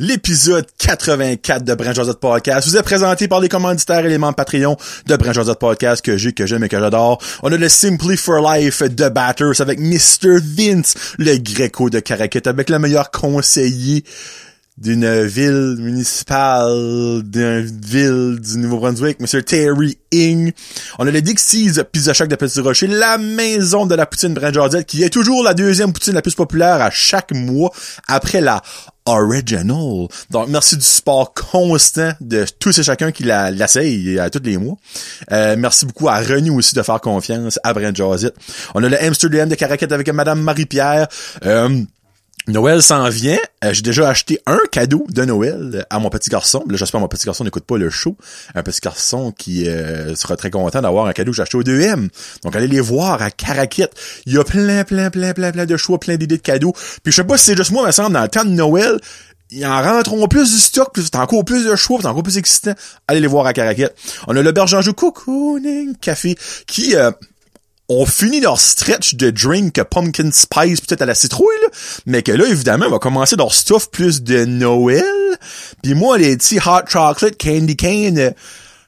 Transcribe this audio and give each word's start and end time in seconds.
L'épisode 0.00 0.64
84 0.78 1.64
de 1.64 1.74
Branch 1.74 1.96
Josette 1.96 2.20
Podcast 2.20 2.68
vous 2.68 2.76
est 2.76 2.82
présenté 2.84 3.26
par 3.26 3.40
les 3.40 3.48
commanditaires 3.48 4.06
et 4.06 4.08
les 4.08 4.16
membres 4.16 4.36
Patreon 4.36 4.76
de 5.06 5.16
Branch 5.16 5.34
Josette 5.34 5.58
Podcast 5.58 6.04
que 6.04 6.16
j'ai, 6.16 6.32
que 6.32 6.46
j'aime 6.46 6.62
et 6.62 6.68
que 6.68 6.78
j'adore. 6.78 7.20
On 7.42 7.50
a 7.50 7.56
le 7.56 7.68
Simply 7.68 8.16
for 8.16 8.40
Life 8.40 8.80
de 8.80 9.08
Batters 9.08 9.60
avec 9.60 9.80
Mr. 9.80 10.38
Vince, 10.40 10.94
le 11.18 11.36
Greco 11.38 11.90
de 11.90 11.98
Caracat, 11.98 12.42
avec 12.46 12.70
le 12.70 12.78
meilleur 12.78 13.10
conseiller 13.10 14.04
d'une 14.80 15.24
ville 15.24 15.76
municipale, 15.78 17.22
d'une 17.24 17.62
ville 17.62 18.38
du 18.40 18.58
Nouveau-Brunswick, 18.58 19.18
Mr. 19.20 19.42
Terry 19.42 19.98
Ing. 20.12 20.52
On 20.98 21.06
a 21.06 21.10
le 21.10 21.20
Dixie's 21.20 21.82
Pizza 21.90 22.12
Shack 22.12 22.28
de 22.28 22.36
Petit 22.36 22.60
Rocher, 22.60 22.86
la 22.86 23.18
maison 23.18 23.86
de 23.86 23.94
la 23.94 24.06
poutine 24.06 24.34
Branch 24.34 24.54
Josette, 24.54 24.86
qui 24.86 25.02
est 25.02 25.10
toujours 25.10 25.42
la 25.42 25.54
deuxième 25.54 25.92
poutine 25.92 26.14
la 26.14 26.22
plus 26.22 26.34
populaire 26.34 26.80
à 26.80 26.90
chaque 26.90 27.32
mois, 27.32 27.72
après 28.06 28.40
la 28.40 28.62
original. 29.08 30.08
Donc, 30.30 30.48
merci 30.48 30.76
du 30.76 30.84
support 30.84 31.32
constant 31.34 32.12
de 32.20 32.44
tous 32.58 32.78
et 32.78 32.82
chacun 32.82 33.10
qui 33.10 33.24
l'essaye 33.24 34.18
à 34.18 34.30
tous 34.30 34.42
les 34.44 34.58
mois. 34.58 34.76
Euh, 35.32 35.56
merci 35.58 35.86
beaucoup 35.86 36.08
à 36.08 36.18
René 36.18 36.50
aussi 36.50 36.74
de 36.74 36.82
faire 36.82 37.00
confiance 37.00 37.58
à 37.64 37.72
Brent 37.72 37.96
Josette. 37.96 38.34
On 38.74 38.84
a 38.84 38.88
le 38.88 39.02
Amsterdam 39.02 39.48
de 39.48 39.54
Caracat 39.54 39.86
avec 39.90 40.08
Madame 40.12 40.42
Marie-Pierre. 40.42 41.08
Euh, 41.44 41.82
Noël 42.48 42.82
s'en 42.82 43.08
vient. 43.08 43.38
Euh, 43.64 43.72
j'ai 43.72 43.82
déjà 43.82 44.08
acheté 44.08 44.40
un 44.46 44.58
cadeau 44.72 45.06
de 45.08 45.24
Noël 45.24 45.86
à 45.90 45.98
mon 45.98 46.10
petit 46.10 46.30
garçon. 46.30 46.64
Là, 46.68 46.76
j'espère 46.76 46.98
que 46.98 47.02
mon 47.02 47.08
petit 47.08 47.26
garçon 47.26 47.44
n'écoute 47.44 47.64
pas 47.64 47.76
le 47.76 47.90
show. 47.90 48.16
Un 48.54 48.62
petit 48.62 48.80
garçon 48.80 49.32
qui 49.32 49.66
sera 50.14 50.36
très 50.36 50.50
content 50.50 50.80
d'avoir 50.82 51.06
un 51.06 51.12
cadeau 51.12 51.30
que 51.30 51.36
j'ai 51.36 51.42
acheté 51.42 51.56
au 51.56 51.62
2M. 51.62 52.08
Donc, 52.42 52.56
allez 52.56 52.66
les 52.66 52.80
voir 52.80 53.22
à 53.22 53.30
Caraquette. 53.30 53.92
Il 54.26 54.34
y 54.34 54.38
a 54.38 54.44
plein, 54.44 54.84
plein, 54.84 55.10
plein, 55.10 55.32
plein, 55.32 55.52
plein 55.52 55.66
de 55.66 55.76
choix, 55.76 56.00
plein 56.00 56.16
d'idées 56.16 56.38
de 56.38 56.42
cadeaux. 56.42 56.72
Puis, 57.02 57.12
je 57.12 57.16
sais 57.16 57.24
pas 57.24 57.36
si 57.38 57.46
c'est 57.46 57.56
juste 57.56 57.70
moi, 57.70 57.84
mais 57.86 57.92
ça 57.92 58.08
dans 58.08 58.22
le 58.22 58.28
temps 58.28 58.44
de 58.44 58.50
Noël, 58.50 58.98
ils 59.50 59.66
en 59.66 59.82
rentreront 59.82 60.28
plus 60.28 60.52
du 60.52 60.58
stock, 60.58 60.92
plus, 60.92 61.04
c'est 61.04 61.16
encore 61.16 61.44
plus 61.44 61.64
de 61.64 61.76
choix, 61.76 61.98
c'est 62.00 62.08
encore 62.08 62.22
plus 62.22 62.38
excitant. 62.38 62.74
Allez 63.06 63.20
les 63.20 63.26
voir 63.26 63.46
à 63.46 63.52
Caraquette. 63.52 63.96
On 64.26 64.36
a 64.36 64.42
le 64.42 64.52
Bergeron 64.52 64.92
Cocooning 64.92 65.96
Café 65.96 66.36
qui... 66.66 66.96
Euh, 66.96 67.10
ont 67.88 68.06
fini 68.06 68.40
leur 68.40 68.60
stretch 68.60 69.14
de 69.14 69.30
drink 69.30 69.82
pumpkin 69.82 70.30
spice 70.30 70.80
peut-être 70.80 71.02
à 71.02 71.06
la 71.06 71.14
citrouille, 71.14 71.56
là, 71.62 71.68
mais 72.06 72.22
que 72.22 72.32
là, 72.32 72.46
évidemment, 72.46 72.86
on 72.86 72.90
va 72.90 72.98
commencer 72.98 73.36
leur 73.36 73.54
stuff 73.54 73.90
plus 73.90 74.22
de 74.22 74.44
Noël. 74.44 75.04
Puis 75.82 75.94
moi, 75.94 76.18
les 76.18 76.36
petits 76.36 76.58
hot 76.58 76.86
chocolate 76.86 77.36
candy 77.38 77.76
cane, 77.76 78.34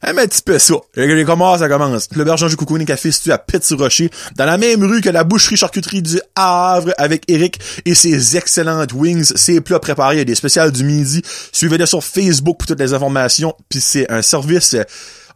un 0.02 0.14
petit 0.14 0.42
peu 0.42 0.58
ça. 0.58 0.74
Et 0.96 1.24
comment 1.24 1.58
ça 1.58 1.68
commence? 1.68 2.08
Le 2.14 2.24
bergeron 2.24 2.48
du 2.48 2.56
Coucou 2.56 2.78
Café 2.84 3.12
situé 3.12 3.32
à 3.32 3.38
Petit 3.38 3.74
Rocher, 3.74 4.10
dans 4.36 4.46
la 4.46 4.56
même 4.56 4.82
rue 4.82 5.00
que 5.00 5.10
la 5.10 5.24
boucherie 5.24 5.56
charcuterie 5.56 6.02
du 6.02 6.20
Havre 6.34 6.92
avec 6.96 7.24
Eric 7.28 7.58
et 7.84 7.94
ses 7.94 8.36
excellentes 8.36 8.92
wings, 8.94 9.32
ses 9.36 9.60
plats 9.60 9.78
préparés, 9.78 10.24
des 10.24 10.34
spéciales 10.34 10.72
du 10.72 10.84
midi. 10.84 11.22
Suivez-le 11.52 11.84
sur 11.84 12.02
Facebook 12.02 12.58
pour 12.58 12.66
toutes 12.66 12.80
les 12.80 12.94
informations. 12.94 13.54
Puis 13.68 13.80
c'est 13.80 14.10
un 14.10 14.22
service, 14.22 14.74
euh, 14.74 14.84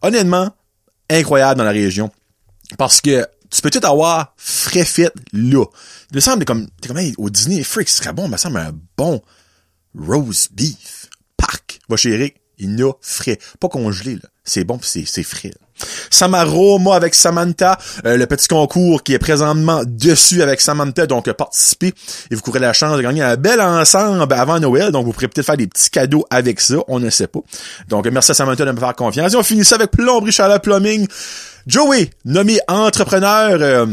honnêtement, 0.01 0.51
incroyable 1.11 1.59
dans 1.59 1.65
la 1.65 1.71
région. 1.71 2.11
Parce 2.79 3.03
que 3.03 3.27
tu 3.55 3.63
peux 3.63 3.71
tout 3.71 3.87
avoir 3.87 4.35
frais 4.37 4.85
fait 4.85 5.13
là. 5.33 5.65
Il 6.11 6.17
me 6.17 6.21
semble 6.21 6.45
comme, 6.45 6.69
t'es 6.81 6.89
comme, 6.89 6.99
au 7.19 7.31
dîner, 7.31 7.63
fric, 7.63 7.89
ce 7.89 7.99
serait 7.99 8.13
bon, 8.13 8.29
me 8.29 8.37
semble 8.37 8.59
un 8.59 8.73
bon 8.97 9.23
roast 9.97 10.53
beef. 10.53 11.09
Parc. 11.37 11.81
Va 11.89 11.97
chez 11.97 12.35
il 12.59 12.83
a 12.83 12.93
frais. 13.01 13.39
Pas 13.61 13.69
congelé, 13.69 14.15
là. 14.15 14.29
C'est 14.47 14.65
bon 14.65 14.79
c'est, 14.83 15.05
c'est 15.07 15.23
frais. 15.23 15.53
Samaro, 16.11 16.79
moi 16.79 16.97
avec 16.97 17.15
Samantha, 17.15 17.79
euh, 18.05 18.17
le 18.17 18.27
petit 18.27 18.47
concours 18.47 19.03
qui 19.03 19.15
est 19.15 19.19
présentement 19.19 19.83
dessus 19.85 20.43
avec 20.43 20.61
Samantha, 20.61 21.07
donc 21.07 21.31
participez 21.33 21.95
et 22.31 22.35
vous 22.35 22.43
courez 22.43 22.61
la 22.61 22.73
chance 22.73 22.97
de 22.97 23.03
gagner 23.03 23.23
un 23.23 23.37
bel 23.37 23.61
ensemble 23.61 24.33
avant 24.35 24.61
Noël, 24.61 24.93
donc 24.93 25.07
vous 25.07 25.13
pourrez 25.13 25.29
peut-être 25.29 25.47
faire 25.47 25.57
des 25.57 25.67
petits 25.67 25.91
cadeaux 25.91 26.27
avec 26.31 26.61
ça, 26.61 26.77
on 26.89 27.01
ne 27.01 27.11
sait 27.11 27.27
pas. 27.27 27.41
Donc 27.89 28.07
merci 28.07 28.31
à 28.31 28.35
Samantha 28.35 28.65
de 28.65 28.71
me 28.71 28.79
faire 28.79 28.95
confiance. 28.95 29.33
Et 29.33 29.37
on 29.37 29.43
finit 29.43 29.65
ça 29.65 29.77
avec 29.77 29.91
Plomberie 29.91 30.31
Chalet 30.31 30.63
Plumbing. 30.63 31.07
Joey, 31.67 32.11
nommé 32.27 32.61
entrepreneur, 32.69 33.57
euh, 33.61 33.87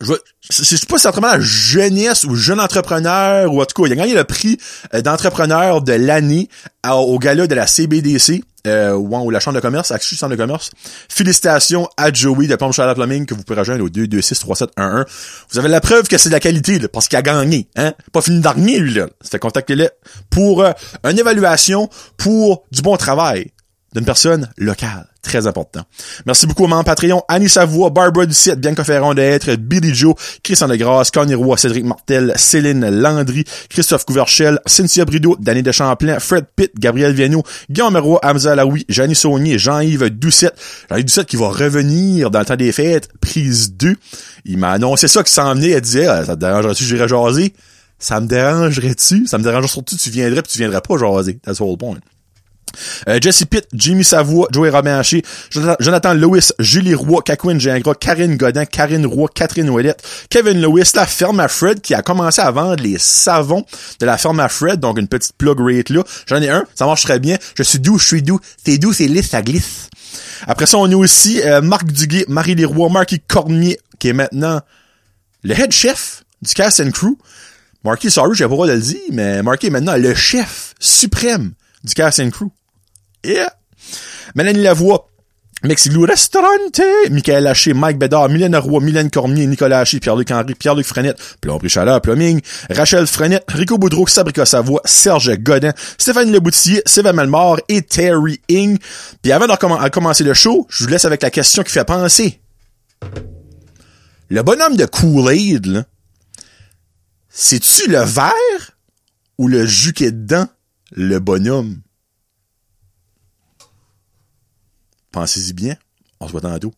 je 0.00 0.14
sais 0.50 0.86
pas 0.86 0.96
si 0.96 1.02
c'est 1.02 1.08
entrepreneur 1.08 1.40
jeunesse 1.40 2.24
ou 2.24 2.36
jeune 2.36 2.60
entrepreneur 2.60 3.52
ou 3.52 3.60
en 3.60 3.66
tout 3.66 3.82
cas, 3.82 3.88
il 3.88 3.92
a 3.92 3.96
gagné 3.96 4.14
le 4.14 4.24
prix 4.24 4.58
euh, 4.94 5.00
d'entrepreneur 5.02 5.82
de 5.82 5.92
l'année 5.92 6.48
au 6.86 7.18
gala 7.18 7.46
de 7.46 7.54
la 7.54 7.66
CBDC. 7.66 8.42
Euh, 8.66 8.92
ou 8.92 9.30
la 9.30 9.40
chambre 9.40 9.54
de 9.54 9.60
commerce, 9.60 9.92
Axu 9.92 10.16
chambre 10.16 10.32
de 10.32 10.36
commerce. 10.36 10.70
Félicitations 11.08 11.88
à 11.96 12.12
Joey 12.12 12.48
de 12.48 12.56
Plomb 12.56 12.72
Charlotte 12.72 12.96
Plumbing 12.96 13.24
que 13.24 13.32
vous 13.32 13.42
pouvez 13.42 13.58
rejoindre 13.58 13.84
au 13.84 13.88
226 13.88 14.40
3711. 14.40 15.04
Vous 15.50 15.58
avez 15.58 15.68
la 15.68 15.80
preuve 15.80 16.08
que 16.08 16.18
c'est 16.18 16.28
de 16.28 16.34
la 16.34 16.40
qualité, 16.40 16.78
là, 16.78 16.88
parce 16.88 17.08
qu'il 17.08 17.16
a 17.16 17.22
gagné, 17.22 17.68
hein. 17.76 17.94
Pas 18.12 18.20
fini 18.20 18.40
d'argner, 18.40 18.78
lui, 18.80 18.94
là. 18.94 19.06
fait 19.24 19.38
contactez-le 19.38 19.88
pour 20.28 20.62
euh, 20.62 20.72
une 21.04 21.18
évaluation 21.18 21.88
pour 22.16 22.64
du 22.72 22.82
bon 22.82 22.96
travail 22.96 23.52
d'une 23.98 24.06
personne 24.06 24.48
locale. 24.56 25.06
Très 25.22 25.46
important. 25.46 25.82
Merci 26.26 26.46
beaucoup 26.46 26.64
au 26.64 26.68
membre 26.68 26.84
Patreon, 26.84 27.22
Annie 27.28 27.48
Savoie, 27.48 27.90
Barbara 27.90 28.24
Ducette, 28.24 28.60
Bianca 28.60 28.84
Ferron 28.84 29.14
d'être, 29.14 29.56
Billy 29.56 29.92
Joe, 29.92 30.14
Christian 30.42 30.68
Degrasse, 30.68 31.10
Connie 31.10 31.34
Roy, 31.34 31.56
Cédric 31.56 31.84
Martel, 31.84 32.32
Céline 32.36 32.88
Landry, 32.88 33.44
Christophe 33.68 34.04
Couverchel, 34.04 34.60
Cynthia 34.64 35.04
Brideau, 35.04 35.36
Danny 35.38 35.62
de 35.62 35.72
Champlain, 35.72 36.20
Fred 36.20 36.46
Pitt, 36.54 36.72
Gabriel 36.78 37.12
Viano, 37.12 37.42
Guillaume 37.68 37.96
Roy, 37.96 38.20
Hamza 38.22 38.52
Alaoui, 38.52 38.86
Janie 38.88 39.16
Saunier, 39.16 39.58
Jean-Yves 39.58 40.08
Doucette. 40.10 40.54
Jean-Yves 40.88 41.04
Doucette 41.04 41.26
qui 41.26 41.36
va 41.36 41.48
revenir 41.48 42.30
dans 42.30 42.38
le 42.38 42.46
temps 42.46 42.56
des 42.56 42.72
fêtes, 42.72 43.08
prise 43.20 43.74
2. 43.74 43.96
Il 44.44 44.58
m'a 44.58 44.70
annoncé 44.70 45.08
ça 45.08 45.24
qui 45.24 45.32
s'en 45.32 45.52
venait, 45.54 45.70
elle 45.70 45.80
disait, 45.80 46.06
ah, 46.06 46.24
ça 46.24 46.36
te 46.36 46.40
dérangerait-tu, 46.40 46.84
j'irais 46.84 47.08
jaser? 47.08 47.52
Ça 47.98 48.20
me 48.20 48.28
dérangerait-tu? 48.28 49.26
Ça 49.26 49.38
me 49.38 49.42
dérangerait 49.42 49.68
surtout, 49.68 49.96
tu 49.96 50.10
viendrais 50.10 50.42
pis 50.42 50.52
tu 50.52 50.58
viendrais 50.58 50.80
pas 50.80 50.96
jaser. 50.96 51.40
That's 51.44 51.58
the 51.58 51.62
whole 51.62 51.76
point. 51.76 51.98
Euh, 53.08 53.18
Jesse 53.20 53.44
Pitt, 53.44 53.66
Jimmy 53.72 54.04
Savoie, 54.04 54.48
Joey 54.50 54.70
Robin 54.70 54.98
Haché, 54.98 55.22
Jonathan 55.80 56.14
Lewis, 56.14 56.50
Julie 56.58 56.94
Roy, 56.94 57.22
Kakwin 57.22 57.58
Gingras, 57.58 57.94
Karine 57.94 58.36
Godin, 58.36 58.64
Karine 58.64 59.06
Roy, 59.06 59.28
Catherine 59.34 59.70
Ouellette, 59.70 60.02
Kevin 60.30 60.60
Lewis, 60.60 60.92
la 60.94 61.06
ferme 61.06 61.40
à 61.40 61.48
Fred 61.48 61.80
qui 61.80 61.94
a 61.94 62.02
commencé 62.02 62.40
à 62.40 62.50
vendre 62.50 62.82
les 62.82 62.98
savons 62.98 63.64
de 64.00 64.06
la 64.06 64.18
ferme 64.18 64.40
à 64.40 64.48
Fred, 64.48 64.80
donc 64.80 64.98
une 64.98 65.08
petite 65.08 65.32
plug 65.36 65.58
rate 65.60 65.90
là. 65.90 66.02
J'en 66.26 66.40
ai 66.42 66.48
un, 66.48 66.64
ça 66.74 66.86
marche 66.86 67.02
très 67.02 67.18
bien. 67.18 67.36
Je 67.56 67.62
suis 67.62 67.78
doux, 67.78 67.98
je 67.98 68.06
suis 68.06 68.22
doux. 68.22 68.40
C'est 68.64 68.78
doux, 68.78 68.92
c'est 68.92 69.08
lisse, 69.08 69.30
ça 69.30 69.42
glisse. 69.42 69.88
Après 70.46 70.66
ça, 70.66 70.78
on 70.78 70.90
a 70.90 70.96
aussi 70.96 71.42
euh, 71.42 71.60
Marc 71.60 71.86
Duguay, 71.86 72.24
Marie 72.28 72.54
Leroy, 72.54 72.88
Marky 72.88 73.20
Cormier, 73.20 73.78
qui 73.98 74.08
est 74.08 74.12
maintenant 74.12 74.60
le 75.42 75.58
head 75.58 75.72
chef 75.72 76.24
du 76.42 76.54
Cast 76.54 76.80
and 76.80 76.90
Crew. 76.90 77.16
Marky, 77.84 78.10
sorry, 78.10 78.34
j'ai 78.34 78.44
pas 78.44 78.50
le 78.50 78.54
droit 78.54 78.66
de 78.66 78.72
le 78.72 78.80
dire, 78.80 79.00
mais 79.12 79.42
Marky 79.42 79.66
est 79.66 79.70
maintenant 79.70 79.96
le 79.96 80.14
chef 80.14 80.74
suprême 80.80 81.52
du 81.84 81.94
Cast 81.94 82.20
and 82.20 82.30
Crew. 82.30 82.50
Yeah! 83.24 83.52
Mélanie 84.34 84.62
Lavoie, 84.62 85.08
Mexiglou 85.64 86.02
Restaurante, 86.02 86.80
Michael 87.10 87.46
Haché, 87.48 87.74
Mike 87.74 87.98
Bédard, 87.98 88.28
Mylène 88.28 88.54
Roy, 88.56 88.80
Mylène 88.80 89.10
Cormier, 89.10 89.46
Nicolas 89.46 89.80
Haché, 89.80 89.98
Pierre-Luc 89.98 90.30
Henry, 90.30 90.54
Pierre-Luc 90.54 90.86
Frenette, 90.86 91.18
Plomberie 91.40 91.68
Chaleur, 91.68 92.00
Plumbing, 92.00 92.40
Rachel 92.70 93.08
Frenette, 93.08 93.44
Rico 93.48 93.76
Boudreau, 93.76 94.06
Sabrica 94.06 94.46
Savoie, 94.46 94.80
Serge 94.84 95.36
Godin, 95.38 95.72
Stéphanie 95.98 96.30
Leboutillier, 96.30 96.82
Sylvain 96.86 97.12
Malmort 97.12 97.58
et 97.68 97.82
Terry 97.82 98.40
Ing. 98.48 98.78
Puis 99.20 99.32
avant 99.32 99.46
de 99.48 99.88
commencer 99.88 100.22
le 100.22 100.34
show, 100.34 100.66
je 100.70 100.84
vous 100.84 100.90
laisse 100.90 101.04
avec 101.04 101.22
la 101.22 101.30
question 101.30 101.64
qui 101.64 101.72
fait 101.72 101.84
penser. 101.84 102.40
Le 104.28 104.42
bonhomme 104.42 104.76
de 104.76 104.84
Kool-Aid, 104.84 105.84
c'est-tu 107.30 107.90
le 107.90 108.00
verre 108.00 108.32
ou 109.38 109.48
le 109.48 109.66
jus 109.66 109.92
qui 109.92 110.04
est 110.04 110.12
dedans, 110.12 110.46
le 110.98 111.20
bonhomme? 111.20 111.80
Pensez-y 115.12 115.52
bien. 115.52 115.76
On 116.18 116.26
se 116.26 116.32
voit 116.32 116.40
tantôt. 116.40 116.74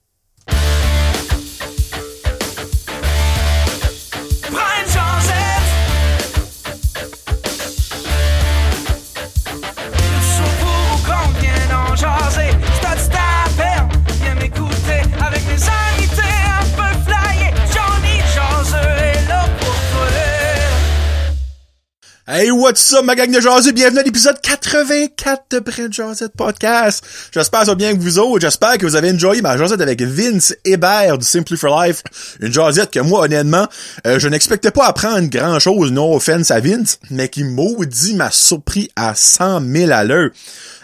Hey, 22.33 22.53
what's 22.53 22.93
up, 22.93 23.05
ma 23.05 23.17
gang 23.17 23.33
de 23.33 23.41
jaseux? 23.41 23.73
Bienvenue 23.73 23.99
à 23.99 24.03
l'épisode 24.05 24.41
84 24.41 25.47
de 25.51 25.59
Brent 25.59 25.93
Josette 25.93 26.33
Podcast. 26.37 27.05
J'espère 27.35 27.65
ça 27.65 27.75
bien 27.75 27.93
que 27.93 27.99
vous 27.99 28.21
autres. 28.21 28.43
J'espère 28.43 28.79
que 28.79 28.87
vous 28.87 28.95
avez 28.95 29.11
enjoyé 29.11 29.43
ma 29.43 29.59
jasette 29.59 29.81
avec 29.81 30.01
Vince 30.01 30.55
Hébert 30.65 31.19
du 31.19 31.27
Simply 31.27 31.57
for 31.57 31.83
Life. 31.83 32.05
Une 32.39 32.53
jasette 32.53 32.93
que 32.93 33.01
moi, 33.01 33.23
honnêtement, 33.23 33.67
euh, 34.07 34.21
je 34.21 34.29
n'expectais 34.29 34.71
pas 34.71 34.87
apprendre 34.87 35.29
grand 35.29 35.59
chose, 35.59 35.91
no 35.91 36.15
offense 36.15 36.53
à 36.53 36.61
Vince, 36.61 37.01
mais 37.11 37.29
qui 37.29 37.43
maudit 37.43 38.15
m'a 38.15 38.31
surpris 38.31 38.89
à 38.95 39.17
100 39.17 39.63
000 39.67 39.91
à 39.91 40.05
l'heure. 40.05 40.31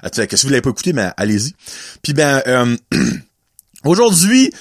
Que 0.03 0.37
si 0.37 0.47
vous 0.47 0.51
l'avez 0.51 0.63
pas 0.63 0.71
écouté, 0.71 0.93
mais 0.93 1.11
allez-y. 1.17 1.55
Puis 2.03 2.13
ben, 2.13 2.43
euh, 2.49 2.77
aujourd'hui, 3.85 4.53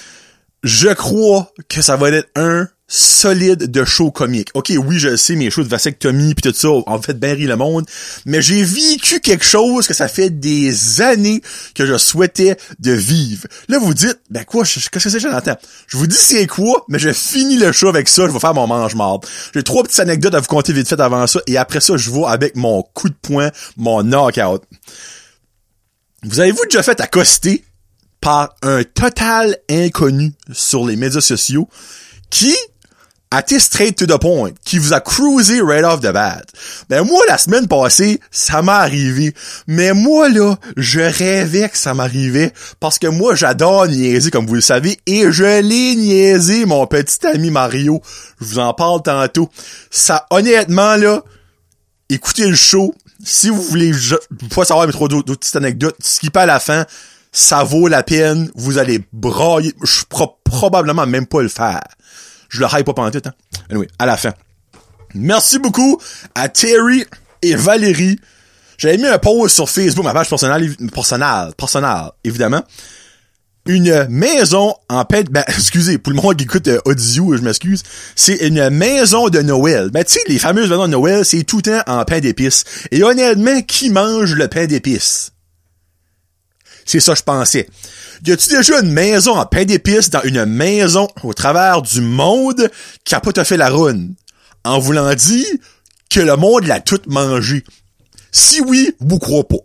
Je 0.66 0.88
crois 0.88 1.52
que 1.68 1.80
ça 1.80 1.94
va 1.94 2.10
être 2.10 2.28
un 2.34 2.66
solide 2.88 3.70
de 3.70 3.84
show 3.84 4.10
comique. 4.10 4.48
Ok, 4.54 4.72
oui, 4.76 4.98
je 4.98 5.14
sais, 5.14 5.36
mes 5.36 5.48
shows 5.48 5.62
de 5.62 5.68
vasectomie 5.68 6.34
pis 6.34 6.42
tout 6.42 6.52
ça, 6.52 6.70
en 6.70 7.00
fait, 7.00 7.16
rire 7.22 7.48
le 7.48 7.54
monde, 7.54 7.86
mais 8.24 8.42
j'ai 8.42 8.64
vécu 8.64 9.20
quelque 9.20 9.44
chose 9.44 9.86
que 9.86 9.94
ça 9.94 10.08
fait 10.08 10.28
des 10.28 11.00
années 11.02 11.40
que 11.76 11.86
je 11.86 11.96
souhaitais 11.96 12.56
de 12.80 12.90
vivre. 12.90 13.46
Là, 13.68 13.78
vous 13.78 13.94
dites, 13.94 14.18
ben 14.28 14.44
quoi, 14.44 14.64
qu'est-ce 14.64 14.90
que 14.90 14.98
c'est, 14.98 15.20
Jonathan? 15.20 15.54
Je 15.86 15.96
vous 15.96 16.08
dis 16.08 16.16
c'est 16.16 16.48
quoi, 16.48 16.84
mais 16.88 16.98
je 16.98 17.12
finis 17.12 17.58
le 17.58 17.70
show 17.70 17.86
avec 17.86 18.08
ça, 18.08 18.26
je 18.26 18.32
vais 18.32 18.40
faire 18.40 18.54
mon 18.54 18.66
mange-marde. 18.66 19.24
J'ai 19.54 19.62
trois 19.62 19.84
petites 19.84 20.00
anecdotes 20.00 20.34
à 20.34 20.40
vous 20.40 20.48
conter 20.48 20.72
vite 20.72 20.88
fait 20.88 20.98
avant 20.98 21.28
ça, 21.28 21.38
et 21.46 21.56
après 21.58 21.80
ça, 21.80 21.96
je 21.96 22.10
vais 22.10 22.24
avec 22.26 22.56
mon 22.56 22.82
coup 22.82 23.08
de 23.08 23.14
poing, 23.22 23.52
mon 23.76 24.02
knockout. 24.02 24.64
Vous 26.24 26.40
avez-vous 26.40 26.64
déjà 26.64 26.82
fait 26.82 27.00
accoster 27.00 27.62
par 28.20 28.54
un 28.62 28.82
total 28.84 29.56
inconnu 29.70 30.32
sur 30.52 30.86
les 30.86 30.96
médias 30.96 31.20
sociaux 31.20 31.68
qui 32.30 32.54
a 33.30 33.40
été 33.40 33.58
straight 33.58 33.96
to 33.96 34.06
the 34.06 34.20
point, 34.20 34.52
qui 34.64 34.78
vous 34.78 34.92
a 34.92 35.00
cruisé 35.00 35.60
right 35.60 35.84
off 35.84 36.00
the 36.00 36.12
bat. 36.12 36.42
Ben 36.88 37.02
moi, 37.02 37.20
la 37.28 37.38
semaine 37.38 37.66
passée, 37.66 38.20
ça 38.30 38.62
m'est 38.62 38.70
arrivé. 38.70 39.34
Mais 39.66 39.92
moi, 39.92 40.28
là, 40.28 40.56
je 40.76 41.00
rêvais 41.00 41.68
que 41.68 41.76
ça 41.76 41.92
m'arrivait 41.92 42.52
parce 42.78 42.98
que 42.98 43.08
moi, 43.08 43.34
j'adore 43.34 43.88
niaiser, 43.88 44.30
comme 44.30 44.46
vous 44.46 44.54
le 44.54 44.60
savez, 44.60 44.98
et 45.06 45.30
je 45.30 45.60
l'ai 45.60 45.96
niaisé, 45.96 46.66
mon 46.66 46.86
petit 46.86 47.26
ami 47.26 47.50
Mario. 47.50 48.00
Je 48.40 48.46
vous 48.46 48.58
en 48.58 48.72
parle 48.74 49.02
tantôt. 49.02 49.50
Ça, 49.90 50.26
honnêtement, 50.30 50.96
là, 50.96 51.22
écoutez 52.08 52.46
le 52.46 52.56
show. 52.56 52.94
Si 53.24 53.48
vous 53.48 53.62
voulez 53.62 53.92
pas 54.54 54.64
savoir 54.64 54.86
trop 54.92 55.08
d'autres 55.08 55.34
petites 55.34 55.56
anecdotes, 55.56 55.96
skippez 56.00 56.40
à 56.40 56.46
la 56.46 56.60
fin. 56.60 56.86
Ça 57.36 57.64
vaut 57.64 57.86
la 57.86 58.02
peine. 58.02 58.50
Vous 58.54 58.78
allez 58.78 59.04
brailler. 59.12 59.74
Je 59.82 60.04
pourrais 60.08 60.30
probablement 60.42 61.06
même 61.06 61.26
pas 61.26 61.42
le 61.42 61.50
faire. 61.50 61.82
Je 62.48 62.60
le 62.60 62.66
hype 62.72 62.86
pas 62.86 62.94
pendant 62.94 63.10
tout, 63.10 63.20
hein. 63.26 63.32
Anyway, 63.68 63.88
à 63.98 64.06
la 64.06 64.16
fin. 64.16 64.32
Merci 65.14 65.58
beaucoup 65.58 66.00
à 66.34 66.48
Terry 66.48 67.04
et 67.42 67.54
Valérie. 67.54 68.18
J'avais 68.78 68.96
mis 68.96 69.04
un 69.04 69.18
post 69.18 69.54
sur 69.54 69.68
Facebook, 69.68 70.02
ma 70.02 70.14
page 70.14 70.30
personnelle, 70.30 70.74
personnelle, 70.94 71.52
personnelle, 71.58 72.10
évidemment. 72.24 72.62
Une 73.66 74.06
maison 74.08 74.74
en 74.88 75.04
pain 75.04 75.22
ben, 75.30 75.44
excusez, 75.48 75.98
pour 75.98 76.14
le 76.14 76.22
monde 76.22 76.36
qui 76.36 76.44
écoute 76.44 76.68
euh, 76.68 76.80
audio, 76.86 77.36
je 77.36 77.42
m'excuse. 77.42 77.82
C'est 78.14 78.46
une 78.46 78.70
maison 78.70 79.28
de 79.28 79.42
Noël. 79.42 79.90
Ben, 79.90 80.04
tu 80.04 80.14
sais, 80.14 80.20
les 80.28 80.38
fameuses 80.38 80.70
maisons 80.70 80.86
de 80.86 80.92
Noël, 80.92 81.22
c'est 81.22 81.44
tout 81.44 81.58
le 81.58 81.62
temps 81.64 81.82
en 81.86 82.02
pain 82.06 82.20
d'épices. 82.20 82.64
Et 82.92 83.02
honnêtement, 83.02 83.60
qui 83.60 83.90
mange 83.90 84.32
le 84.32 84.48
pain 84.48 84.64
d'épices? 84.64 85.32
C'est 86.86 87.00
ça, 87.00 87.14
je 87.14 87.22
pensais. 87.22 87.68
Y 88.24 88.32
a-tu 88.32 88.48
déjà 88.48 88.80
une 88.80 88.92
maison 88.92 89.36
en 89.36 89.44
pain 89.44 89.64
d'épices 89.64 90.08
dans 90.08 90.22
une 90.22 90.46
maison 90.46 91.08
au 91.24 91.34
travers 91.34 91.82
du 91.82 92.00
monde 92.00 92.70
qui 93.04 93.14
a 93.14 93.20
pas 93.20 93.32
tout 93.32 93.44
fait 93.44 93.56
la 93.56 93.68
rune? 93.68 94.14
En 94.64 94.78
voulant 94.78 95.12
dire 95.14 95.46
que 96.08 96.20
le 96.20 96.36
monde 96.36 96.66
l'a 96.66 96.80
tout 96.80 97.00
mangé. 97.08 97.64
Si 98.30 98.60
oui, 98.60 98.94
vous 99.00 99.18
croyez 99.18 99.44
pas. 99.44 99.56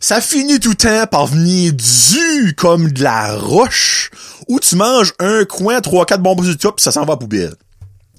Ça 0.00 0.20
finit 0.20 0.60
tout 0.60 0.70
le 0.70 0.76
temps 0.76 1.06
par 1.08 1.26
venir 1.26 1.72
du 1.72 2.54
comme 2.54 2.92
de 2.92 3.02
la 3.02 3.36
roche 3.36 4.10
où 4.46 4.60
tu 4.60 4.76
manges 4.76 5.12
un 5.18 5.44
coin, 5.44 5.80
trois, 5.80 6.06
quatre 6.06 6.22
bonbons 6.22 6.44
du 6.44 6.56
top, 6.56 6.78
ça 6.78 6.92
s'en 6.92 7.04
va 7.04 7.16
poubelle. 7.16 7.54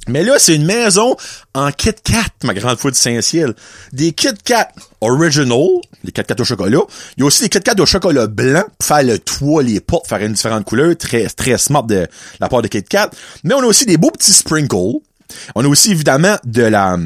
Mais 0.09 0.23
là, 0.23 0.39
c'est 0.39 0.56
une 0.56 0.65
maison 0.65 1.15
en 1.53 1.71
Kit 1.71 1.94
Kat, 2.03 2.29
ma 2.44 2.53
grande 2.53 2.77
fois 2.77 2.91
de 2.91 2.95
Saint-Ciel. 2.95 3.53
Des 3.94 4.11
Kit 4.11 4.33
Kat 4.44 4.69
original, 5.01 5.67
les 6.03 6.11
Kit 6.11 6.23
Kat 6.23 6.35
au 6.39 6.44
chocolat. 6.44 6.81
Il 7.17 7.21
y 7.21 7.23
a 7.23 7.25
aussi 7.25 7.44
des 7.44 7.50
Kit 7.50 7.61
Kat 7.61 7.75
au 7.79 7.85
chocolat 7.85 8.27
blanc 8.27 8.63
pour 8.77 8.88
faire 8.88 9.03
le 9.03 9.19
toit, 9.19 9.63
les 9.63 9.79
portes, 9.79 10.07
faire 10.07 10.19
une 10.19 10.33
différente 10.33 10.65
couleur. 10.65 10.95
Très, 10.97 11.27
très 11.27 11.57
smart 11.57 11.83
de 11.83 12.07
la 12.39 12.50
part 12.50 12.61
de 12.61 12.67
Kit 12.67 12.83
Kat. 12.83 13.09
Mais 13.44 13.53
on 13.53 13.61
a 13.61 13.65
aussi 13.65 13.85
des 13.85 13.97
beaux 13.97 14.11
petits 14.11 14.33
sprinkles. 14.33 15.00
On 15.56 15.63
a 15.63 15.67
aussi 15.67 15.91
évidemment 15.91 16.38
de 16.44 16.63
la, 16.63 16.97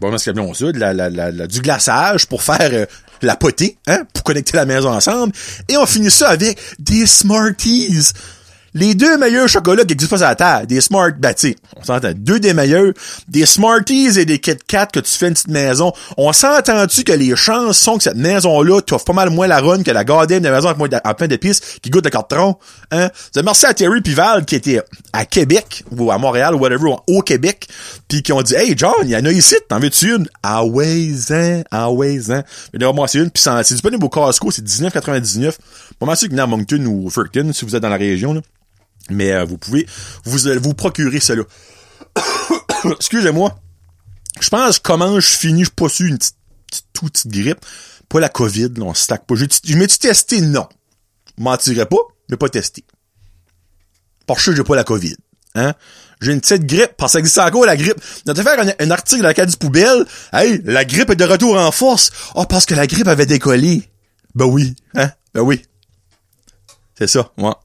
bon, 0.00 0.16
ce 0.16 0.30
qu'on 0.30 0.54
ça, 0.54 0.72
de 0.72 0.78
la, 0.78 0.92
la, 0.94 1.46
du 1.46 1.60
glaçage 1.60 2.26
pour 2.26 2.42
faire 2.42 2.70
euh, 2.72 2.86
la 3.22 3.36
potée, 3.36 3.78
hein, 3.86 4.02
pour 4.12 4.24
connecter 4.24 4.56
la 4.56 4.64
maison 4.64 4.90
ensemble. 4.90 5.32
Et 5.68 5.76
on 5.76 5.86
finit 5.86 6.10
ça 6.10 6.28
avec 6.28 6.58
des 6.78 7.06
Smarties 7.06 8.12
les 8.76 8.94
deux 8.94 9.16
meilleurs 9.16 9.48
chocolats 9.48 9.86
qui 9.86 9.94
existent 9.94 10.16
pas 10.16 10.18
sur 10.18 10.28
la 10.28 10.34
terre, 10.34 10.66
des 10.66 10.82
Smart, 10.82 11.10
ben 11.18 11.34
on 11.76 11.82
s'entend, 11.82 12.12
deux 12.14 12.38
des 12.38 12.52
meilleurs, 12.52 12.92
des 13.26 13.46
Smarties 13.46 14.18
et 14.18 14.26
des 14.26 14.38
Kit 14.38 14.58
Kat 14.68 14.86
que 14.86 15.00
tu 15.00 15.10
fais 15.12 15.28
une 15.28 15.32
petite 15.32 15.48
maison. 15.48 15.94
On 16.18 16.30
s'entend-tu 16.34 17.02
que 17.02 17.12
les 17.12 17.34
chances 17.36 17.78
sont 17.78 17.96
que 17.96 18.02
cette 18.02 18.18
maison-là 18.18 18.82
t'offre 18.82 19.06
pas 19.06 19.14
mal 19.14 19.30
moins 19.30 19.46
la 19.46 19.60
run 19.60 19.82
que 19.82 19.90
la 19.90 20.04
garden 20.04 20.42
de 20.42 20.50
maison 20.50 20.68
avec 20.68 20.94
en 21.04 21.14
plein 21.14 21.26
d'épices 21.26 21.60
qui 21.80 21.88
goûte 21.88 22.04
le 22.04 22.10
carton, 22.10 22.56
hein? 22.90 23.08
Merci 23.42 23.64
à 23.64 23.72
Terry 23.72 24.02
Pival 24.02 24.44
qui 24.44 24.56
était 24.56 24.82
à 25.14 25.24
Québec, 25.24 25.82
ou 25.90 26.10
à 26.10 26.18
Montréal, 26.18 26.54
ou 26.54 26.58
whatever, 26.58 26.96
au 27.06 27.22
Québec, 27.22 27.66
puis 28.08 28.22
qui 28.22 28.34
ont 28.34 28.42
dit, 28.42 28.56
hey 28.56 28.74
John, 28.76 28.92
il 29.04 29.10
y 29.10 29.16
en 29.16 29.24
a 29.24 29.32
ici, 29.32 29.56
t'en 29.70 29.80
veux-tu 29.80 30.14
une? 30.14 30.28
Ah 30.42 30.64
ouais, 30.66 31.12
hein, 31.30 31.62
ah 31.70 31.90
ouais, 31.90 32.18
hein. 32.30 32.42
Mais 32.74 32.92
moi, 32.92 33.08
c'est 33.08 33.20
une, 33.20 33.30
puis 33.30 33.42
c'est 33.42 33.72
disponible 33.72 34.04
au 34.04 34.10
Costco, 34.10 34.50
c'est 34.50 34.62
19,99. 34.62 35.54
Pas 35.98 36.04
mal 36.04 36.16
sûr 36.18 36.28
a 36.36 36.42
à 36.42 36.46
Moncton 36.46 36.84
ou 36.84 37.08
Fredericton, 37.08 37.50
si 37.54 37.64
vous 37.64 37.74
êtes 37.74 37.82
dans 37.82 37.88
la 37.88 37.96
région, 37.96 38.34
là. 38.34 38.42
Mais 39.10 39.32
euh, 39.32 39.44
vous 39.44 39.58
pouvez 39.58 39.86
vous, 40.24 40.48
euh, 40.48 40.58
vous 40.58 40.74
procurer 40.74 41.20
cela. 41.20 41.44
Excusez-moi. 42.84 43.58
Je 44.40 44.48
pense 44.48 44.78
comment 44.78 45.18
je 45.18 45.28
finis, 45.28 45.64
je 45.64 45.70
pas 45.70 45.88
su 45.88 46.08
une 46.08 46.18
petite, 46.18 46.36
toute 46.92 47.12
petite 47.12 47.32
grippe. 47.32 47.64
Pas 48.08 48.20
la 48.20 48.28
COVID, 48.28 48.70
là, 48.76 48.84
on 48.84 48.94
stack 48.94 49.26
pas. 49.26 49.34
Je 49.34 49.76
m'ai-tu 49.76 49.98
testé? 49.98 50.40
Non. 50.40 50.68
Mentirais 51.38 51.86
pas, 51.86 51.96
mais 52.30 52.36
pas 52.36 52.48
testé. 52.48 52.84
Parce 54.26 54.44
que 54.44 54.54
j'ai 54.54 54.64
pas 54.64 54.76
la 54.76 54.84
COVID. 54.84 55.16
Hein? 55.54 55.74
J'ai 56.20 56.32
une 56.32 56.40
petite 56.40 56.64
grippe, 56.64 56.92
parce 56.96 57.12
que 57.12 57.14
ça 57.14 57.18
existe 57.20 57.38
encore 57.38 57.66
la 57.66 57.76
grippe. 57.76 58.00
On 58.26 58.32
a 58.32 58.34
faire 58.34 58.74
un, 58.78 58.90
article 58.90 59.22
dans 59.22 59.28
la 59.28 59.34
case 59.34 59.50
du 59.50 59.56
poubelle. 59.56 60.06
Hey, 60.32 60.60
la 60.64 60.84
grippe 60.84 61.10
est 61.10 61.16
de 61.16 61.24
retour 61.24 61.56
en 61.56 61.70
force. 61.72 62.10
Oh, 62.34 62.44
parce 62.44 62.66
que 62.66 62.74
la 62.74 62.86
grippe 62.86 63.08
avait 63.08 63.26
décollé. 63.26 63.88
Ben 64.34 64.46
oui, 64.46 64.76
hein? 64.94 65.10
Ben 65.34 65.42
oui. 65.42 65.62
C'est 66.98 67.06
ça, 67.06 67.32
moi. 67.36 67.62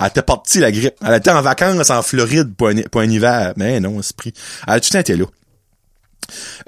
Elle 0.00 0.06
était 0.06 0.22
partie, 0.22 0.60
la 0.60 0.72
grippe. 0.72 0.96
Elle 1.04 1.14
était 1.14 1.30
en 1.30 1.42
vacances 1.42 1.90
en 1.90 2.02
Floride 2.02 2.54
pour 2.54 2.68
un, 2.68 3.10
hiver. 3.10 3.52
Mais 3.56 3.80
non, 3.80 4.00
esprit. 4.00 4.32
Elle 4.66 4.74
a 4.74 4.80
tout 4.80 4.96
été 4.96 5.16
là. 5.16 5.26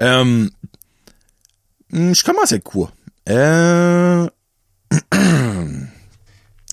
Euh, 0.01 0.47
hmm, 1.91 2.13
je 2.13 2.23
commence 2.23 2.51
avec 2.51 2.63
quoi? 2.63 2.91
Euh... 3.29 4.27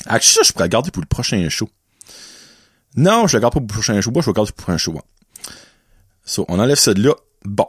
ça, 0.08 0.42
je 0.42 0.52
pourrais 0.52 0.68
garder 0.68 0.90
pour 0.90 1.02
le 1.02 1.08
prochain 1.08 1.48
show. 1.48 1.68
Non, 2.96 3.26
je 3.26 3.36
le 3.36 3.40
garde 3.40 3.54
pas 3.54 3.60
pour 3.60 3.68
le 3.68 3.72
prochain 3.72 4.00
show. 4.00 4.10
Moi, 4.12 4.22
je 4.22 4.26
vais 4.26 4.32
le 4.32 4.36
garder 4.36 4.52
pour 4.52 4.60
le 4.60 4.64
prochain 4.64 4.78
show. 4.78 5.00
So, 6.24 6.44
on 6.48 6.58
enlève 6.58 6.78
ça 6.78 6.94
de 6.94 7.02
là. 7.02 7.14
Bon. 7.44 7.66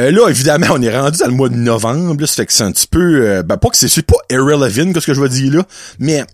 Euh, 0.00 0.10
là, 0.10 0.28
évidemment, 0.28 0.68
on 0.70 0.82
est 0.82 0.96
rendu 0.96 1.18
dans 1.18 1.26
le 1.26 1.32
mois 1.32 1.48
de 1.48 1.56
novembre. 1.56 2.20
Là, 2.20 2.26
ça 2.26 2.36
fait 2.36 2.46
que 2.46 2.52
c'est 2.52 2.62
un 2.62 2.72
petit 2.72 2.86
peu... 2.86 3.26
Euh, 3.26 3.42
ben, 3.42 3.56
pas 3.56 3.68
que 3.68 3.76
c'est 3.76 4.02
pas 4.02 4.16
irrelevant, 4.30 4.92
ce 5.00 5.06
que 5.06 5.14
je 5.14 5.20
veux 5.20 5.28
dire 5.28 5.52
là, 5.52 5.64
mais 5.98 6.24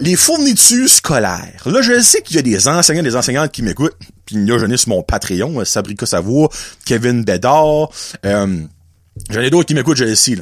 les 0.00 0.16
fournitures 0.16 0.88
scolaires. 0.88 1.62
Là, 1.66 1.82
je 1.82 2.00
sais 2.00 2.22
qu'il 2.22 2.36
y 2.36 2.38
a 2.38 2.42
des 2.42 2.68
enseignants, 2.68 3.02
des 3.02 3.16
enseignantes 3.16 3.52
qui 3.52 3.62
m'écoutent. 3.62 3.96
Puis 4.26 4.36
là, 4.44 4.58
j'en 4.58 4.70
ai 4.70 4.76
sur 4.76 4.90
mon 4.90 5.02
Patreon, 5.02 5.60
euh, 5.60 5.64
Sabrika 5.64 6.06
Savoie, 6.06 6.48
Kevin 6.84 7.24
Bédard. 7.24 7.90
Euh, 8.24 8.60
j'en 9.30 9.40
ai 9.40 9.50
d'autres 9.50 9.66
qui 9.66 9.74
m'écoutent, 9.74 9.96
je 9.96 10.04
le 10.04 10.14
sais. 10.14 10.36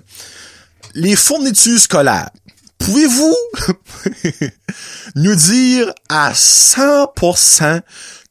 Les 0.95 1.17
fournitures 1.17 1.81
scolaires. 1.81 2.31
Pouvez-vous 2.79 3.37
nous 5.15 5.35
dire 5.37 5.93
à 6.09 6.33
100% 6.33 7.81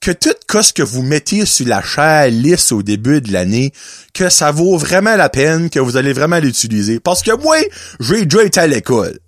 que 0.01 0.11
tout 0.11 0.61
ce 0.61 0.73
que 0.73 0.83
vous 0.83 1.03
mettez 1.03 1.45
sur 1.45 1.67
la 1.67 1.81
chair 1.81 2.27
lisse 2.29 2.71
au 2.71 2.83
début 2.83 3.21
de 3.21 3.31
l'année, 3.31 3.71
que 4.13 4.29
ça 4.29 4.51
vaut 4.51 4.77
vraiment 4.77 5.15
la 5.15 5.29
peine, 5.29 5.69
que 5.69 5.79
vous 5.79 5.95
allez 5.95 6.11
vraiment 6.11 6.39
l'utiliser? 6.39 6.99
Parce 6.99 7.21
que 7.21 7.31
moi, 7.41 7.57
j'ai 7.99 8.25
déjà 8.25 8.43
été 8.43 8.59
à 8.59 8.67
l'école 8.67 9.19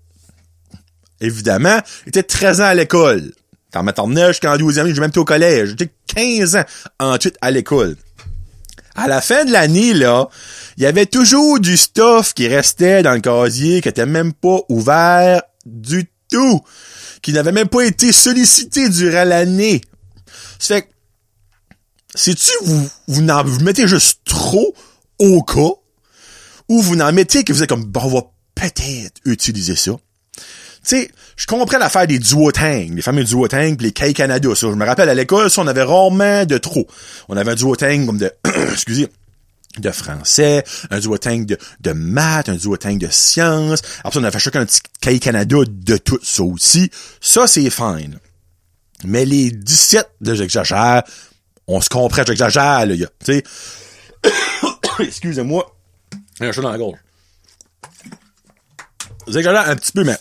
évidemment, 1.23 1.79
j'étais 2.05 2.23
13 2.23 2.61
ans 2.61 2.65
à 2.65 2.73
l'école. 2.75 3.31
En 3.75 3.81
maternelle 3.81 4.27
jusqu'en 4.27 4.55
12e, 4.55 4.93
j'ai 4.93 5.01
même 5.01 5.09
été 5.09 5.19
au 5.19 5.25
collège. 5.25 5.69
J'étais 5.69 5.91
15 6.13 6.57
ans 6.57 6.65
ensuite 6.99 7.37
à 7.41 7.49
l'école. 7.49 7.95
À 8.95 9.07
la 9.07 9.21
fin 9.21 9.45
de 9.45 9.51
l'année, 9.51 9.93
là, 9.93 10.29
il 10.77 10.83
y 10.83 10.85
avait 10.85 11.07
toujours 11.07 11.59
du 11.59 11.75
stuff 11.77 12.35
qui 12.35 12.47
restait 12.47 13.01
dans 13.01 13.13
le 13.13 13.21
casier, 13.21 13.81
qui 13.81 13.89
était 13.89 14.05
même 14.05 14.33
pas 14.33 14.59
ouvert 14.69 15.41
du 15.65 16.07
tout, 16.29 16.61
qui 17.23 17.33
n'avait 17.33 17.51
même 17.51 17.67
pas 17.67 17.81
été 17.81 18.11
sollicité 18.11 18.89
durant 18.89 19.23
l'année. 19.23 19.81
C'est 20.59 20.75
fait 20.75 20.89
si 22.15 22.35
tu 22.35 22.51
vous, 22.61 22.87
vous, 23.07 23.21
vous 23.45 23.59
mettez 23.61 23.87
juste 23.87 24.19
trop 24.25 24.75
au 25.17 25.41
cas, 25.41 25.73
ou 26.69 26.81
vous 26.81 26.95
n'en 26.95 27.11
mettez 27.11 27.43
que 27.43 27.53
vous 27.53 27.63
êtes 27.63 27.69
comme, 27.69 27.85
bon, 27.85 28.01
on 28.03 28.07
va 28.09 28.21
peut-être 28.55 29.19
utiliser 29.25 29.75
ça. 29.75 29.93
Tu 30.83 30.97
sais, 30.97 31.11
je 31.37 31.47
comprends 31.47 31.77
l'affaire 31.77 32.07
des 32.07 32.19
duotangs, 32.19 32.87
les 32.91 33.01
fameux 33.01 33.23
duotangs 33.23 33.77
les 33.79 33.91
K 33.93 34.13
Canada. 34.13 34.49
Ça, 34.53 34.67
je 34.69 34.75
me 34.75 34.85
rappelle 34.85 35.07
à 35.07 35.13
l'école, 35.13 35.49
ça, 35.49 35.61
on 35.61 35.67
avait 35.67 35.83
rarement 35.83 36.45
de 36.45 36.57
trop. 36.57 36.87
On 37.29 37.37
avait 37.37 37.51
un 37.51 37.55
duotang 37.55 38.05
comme 38.05 38.17
de, 38.17 38.31
excusez, 38.71 39.07
de 39.79 39.91
français, 39.91 40.63
un 40.91 40.99
duotang 40.99 41.45
de, 41.45 41.57
de 41.79 41.91
maths, 41.93 42.49
un 42.49 42.55
duotang 42.55 42.97
de 42.97 43.07
sciences. 43.09 43.81
Après 44.03 44.19
on 44.19 44.23
avait 44.23 44.39
chacun 44.39 44.61
un 44.61 44.65
petit 44.65 44.81
K 45.01 45.19
Canada 45.19 45.57
de 45.67 45.97
tout 45.97 46.19
ça 46.21 46.43
aussi. 46.43 46.91
Ça, 47.21 47.47
c'est 47.47 47.69
fine. 47.69 48.19
Mais 49.05 49.25
les 49.25 49.51
17, 49.51 50.09
là, 50.21 50.35
j'exagère, 50.35 51.03
on 51.67 51.79
se 51.81 51.89
comprend, 51.89 52.23
j'exagère, 52.25 52.85
là, 52.85 52.95
tu 52.95 53.05
sais. 53.25 53.43
Excusez-moi. 54.99 55.73
J'ai 56.39 56.47
un 56.47 56.51
chat 56.51 56.61
dans 56.61 56.71
la 56.71 56.77
gorge. 56.77 56.99
J'exagère 59.27 59.69
un 59.69 59.75
petit 59.75 59.91
peu, 59.91 60.03
mais 60.03 60.17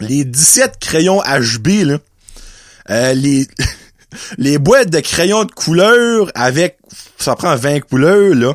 les 0.00 0.24
17 0.24 0.78
crayons 0.80 1.22
HB, 1.22 1.68
là, 1.84 1.98
euh, 2.90 3.12
les, 3.14 3.46
les 4.38 4.58
boîtes 4.58 4.90
de 4.90 5.00
crayons 5.00 5.44
de 5.44 5.52
couleur 5.52 6.30
avec, 6.34 6.78
ça 7.18 7.36
prend 7.36 7.54
20 7.54 7.80
couleurs, 7.80 8.34
là. 8.34 8.54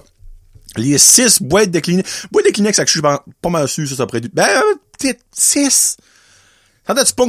Les 0.77 0.97
6 0.97 1.41
boîtes 1.41 1.71
de 1.71 1.79
Kleenex. 1.79 2.27
Boîtes 2.31 2.45
de 2.47 2.51
Kleenex, 2.51 2.77
je 2.85 2.91
suis 2.91 3.01
pas 3.01 3.23
mal 3.49 3.67
sûr, 3.67 3.87
ça, 3.87 3.95
ça 3.95 4.05
pourrait 4.05 4.21
Ben, 4.33 4.61
peut-être 4.99 5.21
6. 5.31 5.97
Ça 6.85 6.93
doit 6.93 7.03
pas 7.15 7.25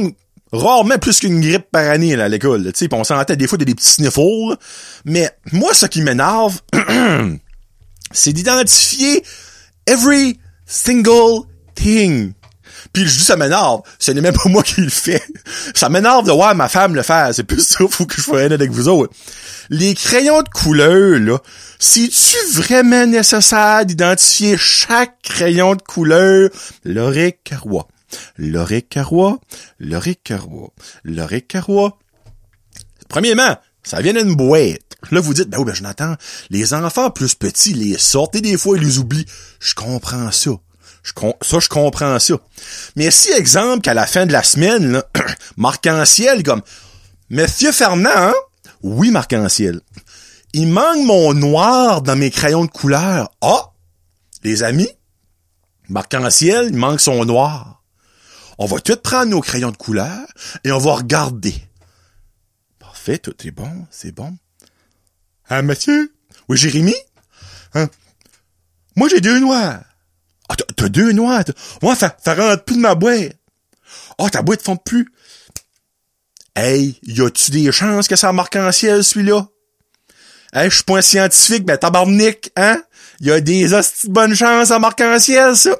rarement 0.51 0.97
plus 0.97 1.19
qu'une 1.19 1.39
grippe 1.39 1.67
par 1.71 1.89
année, 1.89 2.15
là, 2.15 2.25
à 2.25 2.27
l'école, 2.27 2.71
tu 2.73 2.85
sais, 2.85 2.93
on 2.93 3.03
s'entend 3.03 3.35
des 3.35 3.47
fois 3.47 3.57
des 3.57 3.73
petits 3.73 3.89
sniffles. 3.89 4.57
Mais, 5.05 5.29
moi, 5.53 5.73
ce 5.73 5.85
qui 5.85 6.01
m'énerve, 6.01 6.59
c'est 8.11 8.33
d'identifier 8.33 9.23
every 9.85 10.39
single 10.65 11.45
thing. 11.75 12.33
Puis 12.93 13.07
je 13.07 13.17
dis 13.17 13.23
ça 13.23 13.35
m'énerve, 13.35 13.81
ce 13.99 14.11
n'est 14.11 14.21
même 14.21 14.33
pas 14.33 14.49
moi 14.49 14.63
qui 14.63 14.81
le 14.81 14.89
fais. 14.89 15.21
Ça 15.73 15.89
m'énerve 15.89 16.25
de 16.25 16.31
voir 16.31 16.55
ma 16.55 16.69
femme 16.69 16.95
le 16.95 17.03
faire, 17.03 17.33
c'est 17.33 17.43
plus 17.43 17.65
ça, 17.65 17.85
faut 17.89 18.05
que 18.05 18.15
je 18.15 18.21
sois 18.21 18.41
avec 18.41 18.71
vous 18.71 18.87
autres. 18.87 19.13
Les 19.69 19.93
crayons 19.93 20.41
de 20.41 20.49
couleur, 20.49 21.19
là, 21.19 21.39
c'est-tu 21.79 22.37
vraiment 22.53 23.05
nécessaire 23.05 23.85
d'identifier 23.85 24.57
chaque 24.57 25.21
crayon 25.21 25.75
de 25.75 25.81
couleur? 25.81 26.49
L'oreille 26.85 27.35
carrois. 27.43 27.87
L'oreille 28.37 28.83
carrois. 28.83 29.39
L'oreille 29.79 30.15
carrois. 30.15 30.71
L'oreille 31.03 31.45
carrois. 31.45 31.97
Premièrement, 33.09 33.57
ça 33.83 34.01
vient 34.01 34.13
d'une 34.13 34.35
boîte. 34.35 34.81
Là, 35.11 35.19
vous 35.19 35.33
dites, 35.33 35.49
ben 35.49 35.59
oui, 35.59 35.65
ben 35.65 35.75
Jonathan, 35.75 36.15
les 36.49 36.73
enfants 36.73 37.11
plus 37.11 37.35
petits 37.35 37.73
les 37.73 37.97
sortent 37.97 38.35
et 38.35 38.41
des 38.41 38.57
fois, 38.57 38.77
ils 38.77 38.83
les 38.83 38.97
oublient. 38.97 39.25
Je 39.59 39.75
comprends 39.75 40.31
ça. 40.31 40.51
Ça, 41.41 41.59
je 41.59 41.69
comprends 41.69 42.19
ça. 42.19 42.35
Mais 42.95 43.11
si, 43.11 43.31
exemple, 43.31 43.81
qu'à 43.81 43.93
la 43.93 44.05
fin 44.05 44.25
de 44.25 44.33
la 44.33 44.43
semaine, 44.43 45.01
Marc-en-Ciel, 45.57 46.43
comme, 46.43 46.61
Monsieur 47.29 47.71
Fernand, 47.71 48.09
hein? 48.13 48.33
Oui, 48.81 49.11
Marc-en-Ciel. 49.11 49.81
Il 50.53 50.67
manque 50.67 51.05
mon 51.05 51.33
noir 51.33 52.01
dans 52.01 52.15
mes 52.15 52.31
crayons 52.31 52.65
de 52.65 52.71
couleur. 52.71 53.29
Ah! 53.41 53.71
Les 54.43 54.63
amis, 54.63 54.89
Marc-en-Ciel, 55.89 56.67
il 56.69 56.77
manque 56.77 57.01
son 57.01 57.25
noir. 57.25 57.83
On 58.57 58.65
va 58.65 58.79
tout 58.79 58.97
prendre 58.97 59.31
nos 59.31 59.41
crayons 59.41 59.71
de 59.71 59.77
couleur 59.77 60.25
et 60.63 60.71
on 60.71 60.77
va 60.77 60.95
regarder. 60.95 61.55
Parfait, 62.79 63.17
tout 63.17 63.35
est 63.45 63.51
bon, 63.51 63.87
c'est 63.91 64.11
bon. 64.11 64.35
Hein, 65.49 65.61
monsieur? 65.61 66.13
Oui, 66.49 66.57
Jérémy? 66.57 66.95
Hein? 67.73 67.87
Moi, 68.95 69.09
j'ai 69.09 69.21
deux 69.21 69.39
noirs. 69.39 69.81
Ah, 70.49 70.55
t'as 70.75 70.89
deux 70.89 71.11
noirs? 71.11 71.43
Moi, 71.81 71.95
ça, 71.95 72.15
ça 72.23 72.33
rentre 72.33 72.63
plus 72.63 72.75
de 72.75 72.81
ma 72.81 72.95
boîte. 72.95 73.33
Ah, 74.17 74.29
ta 74.29 74.41
boîte 74.41 74.61
fond 74.61 74.77
plus. 74.77 75.11
Hey, 76.55 76.99
y 77.03 77.21
a-tu 77.21 77.51
des 77.51 77.71
chances 77.71 78.07
que 78.07 78.15
ça 78.15 78.31
marque 78.33 78.55
en 78.55 78.71
ciel, 78.71 79.03
celui-là? 79.03 79.47
Hey, 80.53 80.69
je 80.69 80.75
suis 80.75 80.83
pas 80.83 80.97
un 80.97 81.01
scientifique, 81.01 81.65
ben 81.65 81.77
tabarnak, 81.77 82.51
hein? 82.55 82.81
Y 83.19 83.31
a 83.31 83.41
des 83.41 83.73
hosties 83.73 84.07
de 84.07 84.13
bonnes 84.13 84.35
chances 84.35 84.71
en 84.71 85.19
ciel, 85.19 85.55
ça? 85.55 85.75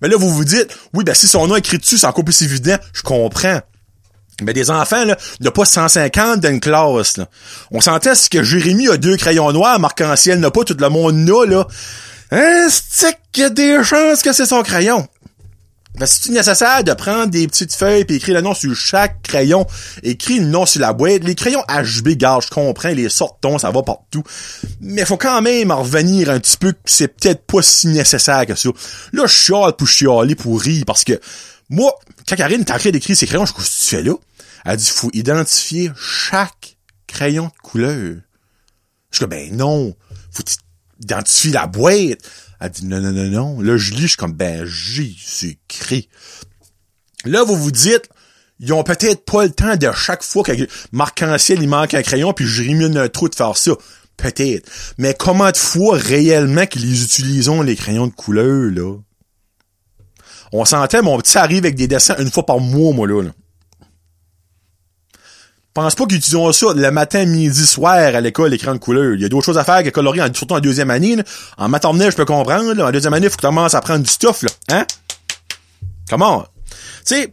Mais 0.00 0.08
là, 0.08 0.16
vous 0.16 0.30
vous 0.30 0.44
dites, 0.44 0.68
oui, 0.94 1.04
ben 1.04 1.14
si 1.14 1.26
son 1.26 1.46
nom 1.46 1.56
est 1.56 1.60
écrit 1.60 1.78
dessus, 1.78 1.98
c'est 1.98 2.06
encore 2.06 2.24
plus 2.24 2.40
évident. 2.42 2.76
Je 2.92 3.02
comprends. 3.02 3.60
Mais 4.42 4.52
des 4.52 4.70
enfants, 4.70 5.04
là, 5.04 5.16
il 5.40 5.46
a 5.46 5.50
pas 5.50 5.64
150 5.64 6.40
dans 6.40 6.50
une 6.50 6.60
classe. 6.60 7.16
Là. 7.16 7.28
On 7.70 7.80
s'entend 7.80 8.12
que 8.30 8.42
Jérémy 8.42 8.88
a 8.88 8.96
deux 8.96 9.16
crayons 9.16 9.52
noirs, 9.52 9.78
Marc-en-Ciel 9.78 10.40
n'a 10.40 10.50
pas, 10.50 10.64
tout 10.64 10.76
le 10.78 10.88
monde 10.88 11.16
n'a, 11.16 11.46
là. 11.46 11.66
Hein, 12.34 12.68
qu'il 13.30 13.42
y 13.42 13.46
a 13.46 13.50
des 13.50 13.84
chances 13.84 14.22
que 14.22 14.32
c'est 14.32 14.46
son 14.46 14.62
crayon. 14.62 15.06
Ben, 15.98 16.06
c'est 16.06 16.30
nécessaire 16.30 16.82
de 16.82 16.94
prendre 16.94 17.26
des 17.26 17.46
petites 17.46 17.74
feuilles 17.74 18.06
et 18.08 18.14
écrire 18.14 18.36
le 18.36 18.40
nom 18.40 18.54
sur 18.54 18.74
chaque 18.74 19.20
crayon, 19.20 19.66
écrire 20.02 20.40
le 20.40 20.48
nom 20.48 20.64
sur 20.64 20.80
la 20.80 20.94
boîte. 20.94 21.24
Les 21.24 21.34
crayons 21.34 21.62
HB, 21.68 22.16
gars, 22.16 22.38
je 22.42 22.48
comprends, 22.48 22.88
les 22.88 23.10
sortons, 23.10 23.58
ça 23.58 23.70
va 23.70 23.82
partout. 23.82 24.22
Mais 24.80 25.04
faut 25.04 25.18
quand 25.18 25.42
même 25.42 25.70
en 25.70 25.82
revenir 25.82 26.30
un 26.30 26.40
petit 26.40 26.56
peu 26.56 26.72
que 26.72 26.78
c'est 26.86 27.08
peut-être 27.08 27.44
pas 27.44 27.60
si 27.60 27.88
nécessaire 27.88 28.46
que 28.46 28.54
ça. 28.54 28.70
Là, 29.12 29.26
je 29.26 29.34
chiale 29.34 29.76
pour 29.76 29.86
chialer 29.86 30.34
pour 30.34 30.58
rire 30.58 30.84
parce 30.86 31.04
que 31.04 31.20
moi, 31.68 31.94
quand 32.26 32.36
Karine 32.36 32.64
t'a 32.64 32.78
d'écrire 32.78 33.14
ses 33.14 33.26
crayons, 33.26 33.44
je 33.44 33.52
qu'est-ce 33.52 33.90
que 33.90 33.96
tu 33.96 34.02
là? 34.04 34.14
Elle 34.64 34.76
dit, 34.78 34.88
faut 34.88 35.10
identifier 35.12 35.90
chaque 36.00 36.78
crayon 37.06 37.46
de 37.46 37.62
couleur. 37.62 38.16
Je 39.10 39.18
dis, 39.18 39.26
ben 39.26 39.54
non, 39.54 39.94
faut 40.30 40.42
identifier 41.02 41.52
la 41.52 41.66
boîte. 41.66 42.18
Elle 42.60 42.70
dit, 42.70 42.86
non, 42.86 43.00
non, 43.00 43.12
non, 43.12 43.24
non. 43.24 43.60
Là, 43.60 43.76
je 43.76 43.92
lis, 43.92 44.02
je 44.02 44.06
suis 44.08 44.16
comme, 44.16 44.32
ben, 44.32 44.64
Jésus-Christ. 44.64 46.08
Là, 47.24 47.44
vous 47.44 47.56
vous 47.56 47.72
dites, 47.72 48.08
ils 48.60 48.72
ont 48.72 48.84
peut-être 48.84 49.24
pas 49.24 49.44
le 49.44 49.50
temps 49.50 49.76
de 49.76 49.90
chaque 49.92 50.22
fois 50.22 50.44
que 50.44 50.52
Marc-en-Ciel, 50.92 51.60
il 51.60 51.68
manque 51.68 51.94
un 51.94 52.02
crayon, 52.02 52.32
puis 52.32 52.46
je 52.46 52.62
remine 52.62 52.96
un 52.96 53.08
trou 53.08 53.28
de 53.28 53.34
faire 53.34 53.56
ça. 53.56 53.72
Peut-être. 54.16 54.70
Mais 54.98 55.14
comment 55.18 55.50
de 55.50 55.56
fois 55.56 55.96
réellement 55.96 56.66
qu'ils 56.66 57.02
utilisons, 57.02 57.62
les 57.62 57.74
crayons 57.74 58.06
de 58.06 58.12
couleur, 58.12 58.70
là? 58.70 58.96
On 60.52 60.64
s'entend, 60.64 61.02
mon 61.02 61.18
petit 61.18 61.38
arrive 61.38 61.64
avec 61.64 61.76
des 61.76 61.88
dessins 61.88 62.14
une 62.18 62.30
fois 62.30 62.44
par 62.44 62.60
mois, 62.60 62.92
moi, 62.92 63.08
là. 63.08 63.22
Pense 65.74 65.94
pas 65.94 66.04
qu'ils 66.04 66.18
utilisent 66.18 66.52
ça 66.52 66.66
le 66.74 66.90
matin, 66.90 67.24
midi, 67.24 67.66
soir 67.66 67.94
à 67.94 68.20
l'école, 68.20 68.50
l'écran 68.50 68.74
de 68.74 68.78
couleur. 68.78 69.14
Il 69.14 69.22
y 69.22 69.24
a 69.24 69.28
d'autres 69.28 69.46
choses 69.46 69.58
à 69.58 69.64
faire 69.64 69.82
que 69.82 69.88
colorier, 69.88 70.22
surtout 70.34 70.54
en 70.54 70.60
deuxième 70.60 70.90
année. 70.90 71.16
En 71.56 71.68
maternelle, 71.68 72.10
je 72.10 72.16
peux 72.16 72.26
comprendre. 72.26 72.74
Là. 72.74 72.88
En 72.88 72.90
deuxième 72.90 73.14
année, 73.14 73.26
il 73.26 73.30
faut 73.30 73.36
que 73.36 73.40
tu 73.40 73.46
commences 73.46 73.74
à 73.74 73.80
prendre 73.80 74.04
du 74.04 74.10
stuff, 74.10 74.42
là. 74.42 74.50
Hein? 74.70 74.86
Comment? 76.10 76.44
Tu 77.06 77.14
sais, 77.16 77.32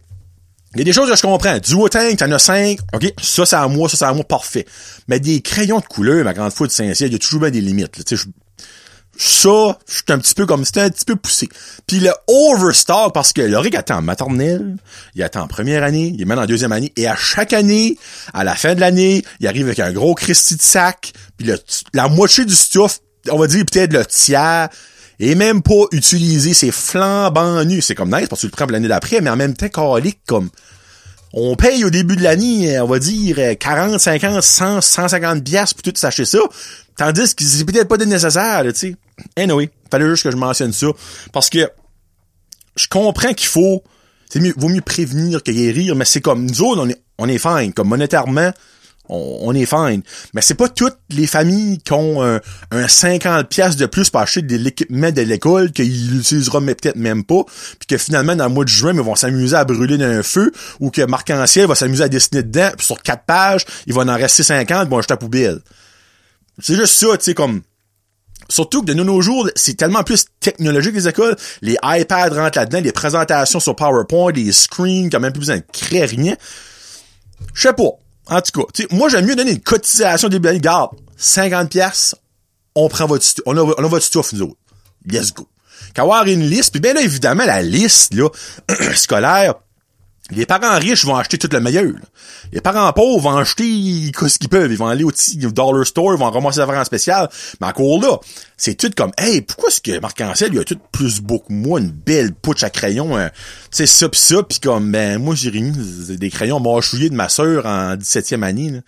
il 0.76 0.80
y 0.80 0.82
a 0.82 0.84
des 0.86 0.94
choses 0.94 1.10
que 1.10 1.16
je 1.18 1.22
comprends. 1.22 1.58
Du 1.58 1.76
Tank, 1.90 2.18
t'en 2.18 2.32
as 2.32 2.40
cinq. 2.40 2.80
OK, 2.94 3.12
ça, 3.22 3.46
c'est 3.46 3.56
à 3.56 3.68
moi, 3.68 3.90
ça, 3.90 3.98
c'est 3.98 4.06
à 4.06 4.14
moi, 4.14 4.24
parfait. 4.24 4.66
Mais 5.08 5.20
des 5.20 5.42
crayons 5.42 5.80
de 5.80 5.86
couleur, 5.86 6.24
ma 6.24 6.34
grande 6.34 6.54
fois 6.54 6.68
de 6.68 6.72
Saint-Ciel, 6.72 7.10
il 7.10 7.14
y 7.14 7.16
a 7.16 7.20
toujours 7.20 7.42
des 7.50 7.60
limites. 7.60 8.04
Ça, 9.22 9.78
je 9.88 9.94
suis 9.96 10.04
un 10.10 10.18
petit 10.18 10.34
peu 10.34 10.46
comme 10.46 10.64
c'était 10.64 10.82
un 10.82 10.90
petit 10.90 11.06
peu 11.06 11.16
poussé. 11.16 11.50
Puis 11.88 12.00
le 12.00 12.12
overstock, 12.28 13.14
parce 13.14 13.34
que 13.34 13.42
Loric 13.42 13.76
attend 13.76 13.98
en 13.98 14.02
maternelle, 14.02 14.78
il 15.14 15.24
attend 15.24 15.42
en 15.42 15.48
première 15.48 15.84
année, 15.84 16.14
il 16.16 16.22
est 16.22 16.26
même 16.26 16.40
en 16.40 16.46
deuxième 16.46 16.72
année, 16.72 16.94
et 16.96 17.08
à 17.08 17.16
chaque 17.16 17.54
année, 17.54 17.98
à 18.34 18.44
la 18.44 18.56
fin 18.56 18.76
de 18.76 18.80
l'année, 18.80 19.24
il 19.42 19.48
arrive 19.48 19.66
avec 19.66 19.80
un 19.80 19.92
gros 19.92 20.16
Christy 20.16 20.56
de 20.56 20.62
sac, 20.62 21.12
puis 21.38 21.52
la 21.94 22.08
moitié 22.08 22.46
du 22.46 22.56
stuff, 22.56 23.00
on 23.30 23.38
va 23.38 23.48
dire 23.48 23.66
peut-être 23.66 23.94
le 23.94 24.06
tiers, 24.06 24.70
et 25.20 25.36
même 25.36 25.62
pas 25.62 25.84
utiliser 25.92 26.54
ses 26.54 26.72
flambants 26.72 27.64
nus. 27.66 27.82
C'est 27.82 27.96
comme 27.96 28.16
nice 28.16 28.28
parce 28.30 28.42
que 28.42 28.48
tu 28.48 28.52
le 28.52 28.56
prends 28.56 28.72
l'année 28.72 28.88
d'après, 28.88 29.20
mais 29.20 29.30
en 29.30 29.36
même 29.36 29.54
temps, 29.54 29.68
calique, 29.68 30.22
comme, 30.26 30.50
on 31.34 31.56
paye 31.56 31.84
au 31.84 31.90
début 31.90 32.16
de 32.16 32.24
l'année, 32.24 32.80
on 32.80 32.88
va 32.88 33.00
dire, 33.00 33.38
40, 33.60 34.00
50, 34.00 34.42
100, 34.42 34.82
150 34.82 35.44
piastres 35.44 35.76
pour 35.76 35.84
tout 35.84 35.94
s'acheter 35.96 36.26
ça. 36.26 36.40
Tandis 36.96 37.36
que 37.36 37.44
c'est 37.44 37.66
peut-être 37.66 37.88
pas 37.88 37.98
nécessaire, 37.98 38.64
tu 38.64 38.76
sais. 38.76 38.96
Anyway, 39.36 39.70
fallait 39.92 40.08
juste 40.08 40.24
que 40.24 40.32
je 40.32 40.38
mentionne 40.38 40.74
ça. 40.74 40.88
Parce 41.32 41.50
que 41.50 41.70
je 42.76 42.88
comprends 42.88 43.34
qu'il 43.34 43.48
faut. 43.48 43.84
C'est 44.30 44.40
mieux, 44.40 44.54
vaut 44.58 44.70
mieux 44.70 44.82
prévenir 44.82 45.42
que 45.44 45.52
guérir, 45.52 45.96
mais 45.96 46.06
c'est 46.06 46.22
comme 46.22 46.46
nous 46.46 46.62
autres, 46.62 46.82
on 46.82 46.90
est, 46.90 47.02
on 47.18 47.28
est 47.28 47.40
fine. 47.40 47.74
Comme 47.74 47.88
monétairement, 47.88 48.52
on, 49.10 49.54
est 49.56 49.66
fine. 49.66 50.02
Mais 50.34 50.42
c'est 50.42 50.54
pas 50.54 50.70
toutes 50.70 50.98
les 51.10 51.28
familles 51.28 51.80
qui 51.80 51.94
ont 51.94 52.22
un, 52.24 52.88
50 52.88 53.50
pièces 53.50 53.76
de 53.76 53.86
plus 53.86 54.10
pour 54.10 54.22
acheter 54.22 54.42
de 54.42 54.56
l'équipement 54.56 55.12
de 55.12 55.22
l'école 55.22 55.72
qu'ils 55.72 56.12
l'utiliseront 56.12 56.62
mais 56.62 56.76
peut-être 56.76 56.96
même 56.96 57.24
pas, 57.24 57.44
puis 57.80 57.88
que 57.88 57.98
finalement 57.98 58.36
dans 58.36 58.46
le 58.46 58.54
mois 58.54 58.64
de 58.64 58.70
juin 58.70 58.94
ils 58.94 59.02
vont 59.02 59.16
s'amuser 59.16 59.56
à 59.56 59.66
brûler 59.66 59.98
dans 59.98 60.06
un 60.06 60.24
feu 60.24 60.52
ou 60.80 60.92
que 60.92 61.02
Marc-en-Ciel 61.02 61.68
va 61.68 61.76
s'amuser 61.76 62.04
à 62.04 62.10
dessiner 62.10 62.44
dedans, 62.44 62.70
puis 62.78 62.86
sur 62.86 63.02
quatre 63.02 63.24
pages, 63.26 63.66
il 63.88 63.94
va 63.94 64.02
en 64.02 64.16
rester 64.16 64.44
50, 64.44 64.90
bon, 64.90 65.02
je 65.02 65.12
à 65.12 65.18
poubelle. 65.18 65.60
C'est 66.62 66.76
juste 66.76 66.94
ça, 66.94 67.18
tu 67.18 67.24
sais, 67.24 67.34
comme... 67.34 67.62
Surtout 68.50 68.82
que 68.82 68.88
de 68.88 68.94
nos 68.94 69.22
jours, 69.22 69.50
c'est 69.56 69.76
tellement 69.76 70.04
plus 70.04 70.26
technologique 70.40 70.96
les 70.96 71.08
écoles. 71.08 71.36
Les 71.62 71.78
iPads 71.84 72.30
rentrent 72.30 72.58
là-dedans, 72.58 72.82
les 72.82 72.92
présentations 72.92 73.60
sur 73.60 73.76
PowerPoint, 73.76 74.32
les 74.32 74.52
screens, 74.52 75.10
quand 75.10 75.20
même 75.20 75.32
plus 75.32 75.42
besoin 75.42 75.58
de 75.58 75.64
créer 75.72 76.06
rien. 76.06 76.36
Je 77.54 77.62
sais 77.62 77.74
pas. 77.74 77.92
En 78.28 78.42
tout 78.42 78.64
cas, 78.64 78.86
moi 78.92 79.10
j'aime 79.10 79.26
mieux 79.26 79.36
donner 79.36 79.52
une 79.52 79.62
cotisation 79.62 80.30
des 80.30 80.40
l'année. 80.40 80.60
Garde, 80.60 80.92
50 81.18 81.70
pièces, 81.70 82.16
on 82.76 82.90
prend 82.90 83.06
votre 83.06 83.26
on 83.46 83.56
a, 83.58 83.62
on 83.62 83.84
a 83.84 83.88
votre 83.88 84.06
stuff 84.06 84.34
nous 84.34 84.44
autres. 84.44 84.58
Let's 85.06 85.34
go. 85.34 85.48
Qu'avoir 85.94 86.26
une 86.26 86.44
liste, 86.48 86.72
puis 86.72 86.82
bien 86.82 86.94
là, 86.94 87.02
évidemment, 87.02 87.46
la 87.46 87.62
liste 87.62 88.14
là, 88.14 88.30
scolaire, 88.96 89.56
Les 90.32 90.46
parents 90.46 90.78
riches 90.78 91.06
vont 91.06 91.16
acheter 91.16 91.38
tout 91.38 91.50
le 91.52 91.60
meilleur. 91.60 91.92
Les 92.52 92.62
parents 92.62 92.92
pauvres 92.94 93.20
vont 93.20 93.38
acheter 93.38 93.64
ce 93.64 94.38
qu'ils 94.38 94.50
peuvent. 94.50 94.72
Ils 94.72 94.78
vont 94.78 94.88
aller 94.88 95.04
au 95.04 95.12
dollar 95.52 95.86
store, 95.86 96.14
ils 96.14 96.20
vont 96.20 96.30
ramasser 96.30 96.58
des 96.58 96.64
affaires 96.64 96.80
en 96.80 96.86
spécial. 96.86 97.30
Mais 97.60 97.68
encore 97.68 98.00
là, 98.00 98.18
c'est 98.56 98.76
tout 98.76 98.92
comme, 98.96 99.12
hey, 99.18 99.42
pourquoi 99.42 99.70
est-ce 99.70 99.82
que 99.82 100.00
Marc-Ancel, 100.00 100.54
il 100.54 100.60
a 100.60 100.64
tout 100.64 100.78
plus 100.92 101.22
beau 101.22 101.40
que 101.40 101.52
moi, 101.52 101.80
une 101.80 101.90
belle 101.90 102.34
pouche 102.34 102.64
à 102.64 102.70
crayon, 102.70 103.18
tu 103.18 103.30
sais, 103.72 103.86
ça 103.88 104.08
pis 104.10 104.20
ça, 104.20 104.44
pis 104.44 104.60
comme, 104.60 104.92
ben, 104.92 105.20
moi, 105.20 105.34
j'ai 105.34 105.52
mis 105.52 105.72
des 105.72 106.30
crayons 106.30 106.60
mâchouillés 106.60 107.10
de 107.10 107.16
ma 107.16 107.30
sœur 107.30 107.66
en 107.66 107.96
17e 107.96 108.44
année. 108.44 108.72
Tu 108.72 108.82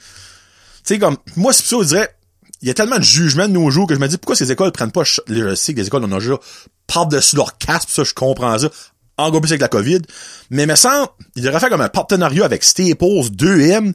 sais, 0.84 1.00
comme, 1.00 1.18
moi, 1.36 1.54
c'est 1.54 1.66
ça, 1.66 1.78
je 1.82 1.88
dirais, 1.88 2.16
il 2.62 2.68
y 2.68 2.72
a 2.72 2.76
tellement 2.76 3.00
de 3.00 3.04
jugement 3.04 3.48
de 3.48 3.54
nos 3.54 3.72
jours 3.72 3.88
que 3.88 3.96
je 3.96 4.00
me 4.00 4.08
dis, 4.08 4.18
pourquoi 4.18 4.36
ces 4.36 4.52
écoles 4.52 4.72
prennent 4.72 4.92
pas, 4.92 5.04
je 5.04 5.56
sais 5.56 5.74
que 5.74 5.80
les 5.80 5.88
écoles, 5.88 6.04
on 6.06 6.12
a 6.12 6.20
déjà 6.20 6.36
par-dessus 6.86 7.36
leur 7.36 7.58
casque, 7.58 7.90
ça, 7.90 8.04
je 8.04 8.14
comprends 8.14 8.60
ça, 8.60 8.70
encore 9.22 9.42
plus 9.42 9.52
avec 9.52 9.62
la 9.62 9.68
COVID. 9.68 10.02
Mais 10.50 10.66
me 10.66 10.76
semble, 10.76 11.10
il 11.36 11.44
devrait 11.44 11.60
faire 11.60 11.70
comme 11.70 11.82
un 11.82 11.90
partenariat 11.90 12.46
avec 12.46 12.64
Staples 12.64 13.30
2M. 13.32 13.94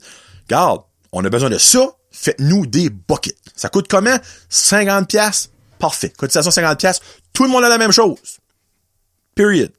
Garde, 0.49 0.83
on 1.13 1.25
a 1.25 1.31
besoin 1.31 1.51
de 1.51 1.59
ça, 1.59 1.91
faites-nous 2.11 2.67
des 2.67 2.91
buckets. 2.91 3.37
Ça 3.55 3.69
coûte 3.69 3.89
comment? 3.89 4.17
50 4.49 5.09
pièces. 5.09 5.51
Parfait. 5.79 6.13
Cotisation 6.17 6.51
50 6.51 6.79
pièces. 6.79 7.01
Tout 7.33 7.45
le 7.45 7.51
monde 7.51 7.65
a 7.65 7.69
la 7.69 7.79
même 7.79 7.93
chose. 7.93 8.39
Period. 9.35 9.71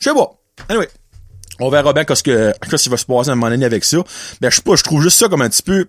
Je 0.00 0.10
sais 0.10 0.14
pas. 0.14 0.30
Anyway. 0.68 0.88
On 1.60 1.70
verra 1.70 1.92
bien 1.92 2.04
qu'est-ce 2.04 2.22
que, 2.22 2.52
qu'est-ce 2.70 2.84
qui 2.84 2.88
va 2.88 2.96
se 2.96 3.04
passer 3.04 3.30
à 3.30 3.32
un 3.32 3.36
moment 3.36 3.50
donné 3.50 3.66
avec 3.66 3.84
ça. 3.84 3.98
Ben, 4.40 4.50
je 4.50 4.56
sais 4.56 4.62
pas, 4.62 4.76
je 4.76 4.84
trouve 4.84 5.02
juste 5.02 5.18
ça 5.18 5.28
comme 5.28 5.42
un 5.42 5.48
petit 5.48 5.62
peu, 5.62 5.88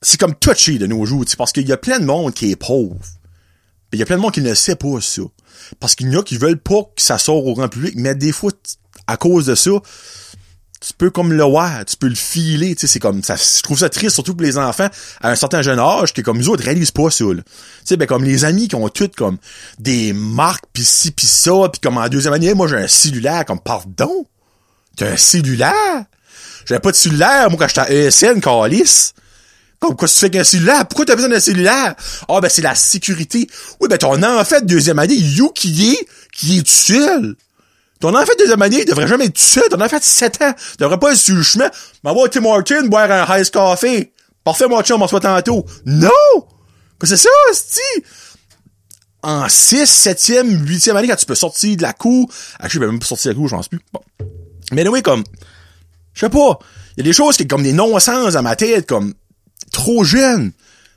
c'est 0.00 0.18
comme 0.18 0.34
touchy 0.34 0.78
de 0.78 0.86
nos 0.86 1.04
jours, 1.04 1.24
parce 1.36 1.52
qu'il 1.52 1.68
y 1.68 1.72
a 1.72 1.76
plein 1.76 1.98
de 1.98 2.04
monde 2.04 2.32
qui 2.32 2.50
est 2.50 2.56
pauvre. 2.56 2.96
Il 3.92 3.98
y 3.98 4.02
a 4.02 4.06
plein 4.06 4.16
de 4.16 4.20
monde 4.22 4.32
qui 4.32 4.40
ne 4.40 4.54
sait 4.54 4.76
pas 4.76 5.00
ça. 5.00 5.22
Parce 5.80 5.94
qu'il 5.94 6.10
y 6.10 6.16
en 6.16 6.20
a 6.20 6.22
qui 6.22 6.36
veulent 6.36 6.60
pas 6.60 6.82
que 6.96 7.02
ça 7.02 7.18
sorte 7.18 7.44
au 7.44 7.54
grand 7.54 7.68
public, 7.68 7.94
mais 7.96 8.14
des 8.14 8.32
fois, 8.32 8.52
à 9.06 9.16
cause 9.16 9.46
de 9.46 9.54
ça, 9.54 9.70
tu 10.80 10.92
peux 10.92 11.10
comme 11.10 11.32
le 11.32 11.42
voir, 11.42 11.84
tu 11.84 11.96
peux 11.96 12.08
le 12.08 12.14
filer, 12.14 12.74
tu 12.74 12.82
sais, 12.82 12.86
c'est 12.86 12.98
comme 12.98 13.22
ça. 13.22 13.36
Je 13.36 13.62
trouve 13.62 13.78
ça 13.78 13.88
triste, 13.88 14.14
surtout 14.14 14.34
pour 14.34 14.42
les 14.42 14.58
enfants 14.58 14.88
à 15.20 15.30
un 15.30 15.34
certain 15.34 15.62
jeune 15.62 15.78
âge, 15.78 16.12
qui 16.12 16.22
comme 16.22 16.38
nous 16.38 16.48
autres 16.48 16.64
réalisent 16.64 16.90
pas 16.90 17.10
ça. 17.10 17.24
Tu 17.24 17.42
sais, 17.84 17.96
ben 17.96 18.06
comme 18.06 18.24
les 18.24 18.44
amis 18.44 18.68
qui 18.68 18.74
ont 18.74 18.88
toutes 18.88 19.16
comme 19.16 19.38
des 19.78 20.12
marques 20.12 20.64
pis 20.72 20.84
ci 20.84 21.10
pis 21.10 21.26
ça, 21.26 21.68
pis 21.72 21.80
comme 21.80 21.98
en 21.98 22.08
deuxième 22.08 22.34
année, 22.34 22.54
moi 22.54 22.68
j'ai 22.68 22.76
un 22.76 22.88
cellulaire, 22.88 23.44
comme 23.44 23.60
pardon, 23.60 24.26
t'as 24.96 25.12
un 25.12 25.16
cellulaire? 25.16 26.04
J'avais 26.66 26.80
pas 26.80 26.90
de 26.90 26.96
cellulaire, 26.96 27.50
moi 27.50 27.58
quand 27.58 27.68
j'étais 27.68 27.80
à 27.80 27.90
ESN, 27.90 28.40
calice. 28.40 29.14
Comme 29.80 29.94
quoi 29.94 30.08
tu 30.08 30.18
fais 30.18 30.30
qu'un 30.30 30.44
cellulaire? 30.44 30.86
Pourquoi 30.88 31.04
t'as 31.04 31.14
besoin 31.14 31.30
d'un 31.30 31.40
cellulaire? 31.40 31.94
Ah 32.28 32.40
ben 32.40 32.48
c'est 32.48 32.62
la 32.62 32.74
sécurité. 32.74 33.46
Oui, 33.80 33.88
ben 33.88 33.98
ton 33.98 34.22
enfant 34.22 34.60
de 34.60 34.66
deuxième 34.66 34.98
année, 34.98 35.14
you 35.14 35.50
qui 35.50 35.92
est, 35.92 36.08
qui 36.32 36.58
est 36.58 36.62
tout 36.62 36.70
seul. 36.70 37.36
Ton 38.00 38.14
enfant 38.14 38.32
de 38.32 38.38
deuxième 38.40 38.60
année, 38.62 38.80
il 38.80 38.84
devrait 38.84 39.08
jamais 39.08 39.26
être 39.26 39.34
tout 39.34 39.42
seul. 39.42 39.68
Ton 39.70 39.80
enfant 39.80 39.98
de 39.98 40.02
7 40.02 40.42
ans, 40.42 40.54
il 40.74 40.76
devrait 40.78 40.98
pas 40.98 41.12
être 41.12 41.18
sur 41.18 41.34
le 41.34 41.42
chemin. 41.42 41.70
Va 42.04 42.12
au 42.12 42.28
Tim 42.28 42.44
Hortons 42.44 42.86
boire 42.86 43.10
un 43.10 43.38
Ice 43.38 43.50
Coffee. 43.50 44.12
Parfait, 44.44 44.68
mon 44.68 44.82
chum, 44.82 45.00
on 45.00 45.06
se 45.06 45.10
voit 45.10 45.20
tantôt. 45.20 45.64
Non! 45.86 46.10
Que 46.98 47.06
c'est 47.06 47.16
ça, 47.16 47.30
c'ti? 47.52 48.04
En 49.22 49.48
6, 49.48 50.06
7e, 50.06 50.64
8e 50.64 50.94
année, 50.94 51.08
quand 51.08 51.16
tu 51.16 51.26
peux 51.26 51.34
sortir 51.34 51.76
de 51.76 51.82
la 51.82 51.92
cour. 51.92 52.30
Ah, 52.60 52.68
je 52.68 52.78
vais 52.78 52.86
même 52.86 52.98
pas 52.98 53.06
sortir 53.06 53.32
de 53.32 53.34
la 53.34 53.40
cour, 53.40 53.48
je 53.48 53.56
pense 53.56 53.68
plus. 53.68 53.80
Bon. 53.92 54.00
Mais 54.72 54.86
oui, 54.86 55.02
comme, 55.02 55.24
je 56.14 56.20
sais 56.20 56.30
pas. 56.30 56.58
Il 56.96 57.00
y 57.00 57.00
a 57.00 57.04
des 57.04 57.12
choses 57.12 57.36
qui, 57.36 57.46
comme 57.46 57.62
des 57.62 57.72
non-sens 57.72 58.34
dans 58.34 58.42
ma 58.42 58.56
tête, 58.56 58.86
comme, 58.86 59.14
trop 59.76 60.04
jeune. 60.04 60.52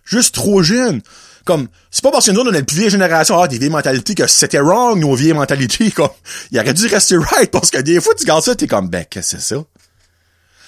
Juste 0.05 0.33
trop 0.33 0.63
jeune. 0.63 1.01
Comme, 1.45 1.67
c'est 1.91 2.03
pas 2.03 2.12
parce 2.12 2.25
que 2.25 2.31
nous, 2.31 2.41
on 2.41 2.50
est 2.50 2.53
la 2.53 2.63
plus 2.63 2.77
vieille 2.77 2.89
génération, 2.89 3.39
ah, 3.39 3.48
des 3.48 3.57
vieilles 3.57 3.69
mentalités, 3.69 4.15
que 4.15 4.27
c'était 4.27 4.59
wrong, 4.59 5.00
nos 5.00 5.15
vieilles 5.15 5.33
mentalités, 5.33 5.91
comme, 5.95 6.09
il 6.51 6.59
aurait 6.59 6.74
dû 6.74 6.88
rester 6.88 7.17
right, 7.17 7.51
parce 7.51 7.71
que 7.71 7.79
des 7.79 8.00
fois, 8.00 8.13
tu 8.15 8.24
regardes 8.24 8.43
ça, 8.43 8.55
t'es 8.55 8.67
comme, 8.67 8.88
ben, 8.88 9.05
qu'est-ce 9.09 9.36
que 9.36 9.41
c'est 9.41 9.55
ça? 9.55 9.63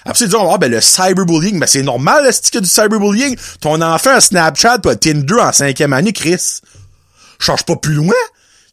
Après, 0.04 0.24
tu 0.24 0.28
dis, 0.28 0.36
ah, 0.38 0.58
ben, 0.58 0.70
le 0.70 0.80
cyberbullying, 0.80 1.58
ben, 1.58 1.66
c'est 1.66 1.82
normal, 1.82 2.24
le 2.24 2.32
stick 2.32 2.60
du 2.60 2.68
cyberbullying. 2.68 3.36
Ton 3.60 3.80
enfant 3.80 4.20
Snapchat, 4.20 4.80
pis 4.80 4.98
Tinder 4.98 5.40
en 5.40 5.52
cinquième 5.52 5.92
année, 5.92 6.12
Chris. 6.12 6.60
Change 7.38 7.64
pas 7.64 7.76
plus 7.76 7.94
loin. 7.94 8.14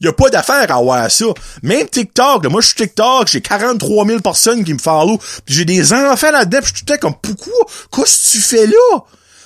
Y 0.01 0.07
a 0.07 0.13
pas 0.13 0.29
d'affaire 0.29 0.71
à 0.71 0.77
avoir 0.77 1.11
ça. 1.11 1.25
Même 1.61 1.87
TikTok, 1.87 2.45
moi, 2.47 2.61
je 2.61 2.67
suis 2.67 2.75
TikTok, 2.75 3.27
j'ai 3.27 3.41
43 3.41 4.05
000 4.07 4.19
personnes 4.21 4.63
qui 4.63 4.73
me 4.73 4.79
follow, 4.79 5.17
pis 5.45 5.53
j'ai 5.53 5.65
des 5.65 5.93
enfants 5.93 6.31
là-dedans, 6.31 6.59
pis 6.61 6.71
je 6.73 6.91
suis 6.91 6.99
comme, 6.99 7.15
pourquoi? 7.21 7.53
Qu'est-ce 7.93 8.31
que 8.31 8.31
tu 8.31 8.41
fais 8.41 8.65
là? 8.65 8.99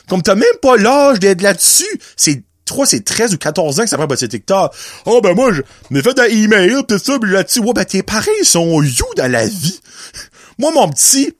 Comme 0.07 0.21
t'as 0.21 0.35
même 0.35 0.45
pas 0.61 0.77
l'âge 0.77 1.19
d'être 1.19 1.41
là-dessus. 1.41 1.99
C'est, 2.17 2.43
toi, 2.65 2.85
c'est 2.85 3.03
13 3.03 3.33
ou 3.33 3.37
14 3.37 3.79
ans 3.79 3.83
que 3.83 3.89
ça 3.89 3.97
prend 3.97 4.07
bosser 4.07 4.27
TikTok. 4.27 4.73
Oh, 5.05 5.21
ben, 5.21 5.33
moi, 5.33 5.53
je 5.53 5.61
m'ai 5.89 6.01
fait 6.01 6.17
un 6.19 6.25
email, 6.25 6.83
pis 6.87 6.99
ça, 6.99 7.19
pis 7.19 7.27
là-dessus. 7.27 7.59
Ouais, 7.59 7.73
ben, 7.73 7.85
tes 7.85 8.03
parents, 8.03 8.31
ils 8.41 8.45
sont 8.45 8.81
you 8.81 9.05
dans 9.15 9.31
la 9.31 9.45
vie. 9.45 9.79
Moi, 10.59 10.71
mon 10.71 10.89
petit, 10.89 11.35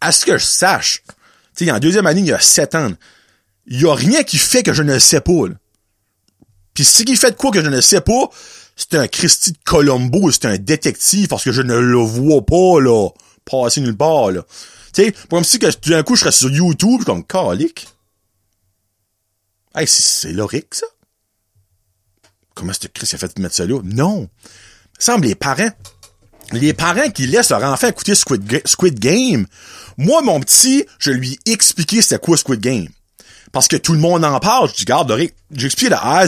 à 0.00 0.12
ce 0.12 0.26
que 0.26 0.36
je 0.36 0.44
sache, 0.44 1.02
tu 1.56 1.64
sais, 1.64 1.70
en 1.70 1.78
deuxième 1.78 2.06
année, 2.06 2.20
il 2.20 2.26
y 2.26 2.32
a 2.32 2.40
7 2.40 2.74
ans, 2.74 2.90
il 3.66 3.80
y 3.80 3.86
a 3.86 3.94
rien 3.94 4.22
qui 4.22 4.38
fait 4.38 4.62
que 4.62 4.72
je 4.72 4.82
ne 4.82 4.98
sais 4.98 5.20
pas, 5.20 5.48
là. 5.48 5.54
Pis 6.74 6.84
ce 6.84 7.02
qui 7.02 7.16
fait 7.16 7.30
de 7.30 7.36
quoi 7.36 7.50
que 7.50 7.64
je 7.64 7.70
ne 7.70 7.80
sais 7.80 8.02
pas, 8.02 8.28
c'est 8.76 8.94
un 8.94 9.08
Christy 9.08 9.52
de 9.52 9.58
Colombo, 9.64 10.30
c'est 10.30 10.44
un 10.44 10.58
détective 10.58 11.26
parce 11.28 11.42
que 11.42 11.50
je 11.50 11.62
ne 11.62 11.74
le 11.78 11.96
vois 11.96 12.44
pas, 12.44 12.80
là, 12.80 13.08
passer 13.46 13.80
nulle 13.80 13.96
part, 13.96 14.30
là. 14.30 14.42
Tu 14.96 15.04
sais, 15.04 15.14
comme 15.28 15.44
si 15.44 15.58
que 15.58 15.66
d'un 15.90 16.02
coup 16.02 16.16
je 16.16 16.20
serais 16.20 16.32
sur 16.32 16.50
YouTube 16.50 17.04
comme 17.04 17.22
calique. 17.22 17.86
Hey, 19.74 19.86
c'est, 19.86 20.32
Loric, 20.32 20.74
ça? 20.74 20.86
Comment 22.54 22.72
que 22.72 22.86
Chris 22.86 23.10
a 23.12 23.18
fait 23.18 23.36
de 23.36 23.42
mettre 23.42 23.54
ça 23.54 23.66
là? 23.66 23.78
Non. 23.84 24.30
Il 24.98 25.04
semble 25.04 25.26
les 25.26 25.34
parents. 25.34 25.68
Les 26.52 26.72
parents 26.72 27.10
qui 27.10 27.26
laissent 27.26 27.50
leur 27.50 27.62
enfant 27.62 27.88
écouter 27.88 28.14
Squid, 28.14 28.62
Squid 28.64 28.98
Game, 28.98 29.46
moi, 29.98 30.22
mon 30.22 30.40
petit, 30.40 30.86
je 30.98 31.10
lui 31.10 31.38
ai 31.44 31.52
expliqué 31.52 32.00
c'était 32.00 32.18
quoi 32.18 32.38
Squid 32.38 32.60
Game. 32.60 32.88
Parce 33.52 33.68
que 33.68 33.76
tout 33.76 33.92
le 33.92 33.98
monde 33.98 34.24
en 34.24 34.40
parle. 34.40 34.70
Je 34.70 34.76
dis, 34.76 34.84
garde, 34.86 35.10
Loric, 35.10 35.34
j'ai 35.50 35.66
expliqué 35.66 35.90
de 35.90 35.96
A. 35.96 36.26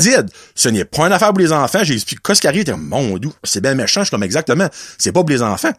Ce 0.55 0.69
n'est 0.69 0.85
pas 0.85 1.07
une 1.07 1.13
affaire 1.15 1.29
pour 1.29 1.39
les 1.39 1.53
enfants. 1.53 1.85
J'ai 1.85 1.95
expliqué 1.95 2.21
qu'est-ce 2.23 2.43
qui 2.43 2.47
arrive. 2.47 2.71
Mon 2.75 3.17
dieu, 3.17 3.31
c'est 3.45 3.63
bien 3.63 3.75
méchant. 3.75 4.01
Je 4.01 4.07
suis 4.07 4.11
comme, 4.11 4.25
exactement. 4.25 4.69
C'est 4.99 5.13
pas 5.13 5.21
pour 5.21 5.31
les 5.31 5.41
enfants. 5.41 5.73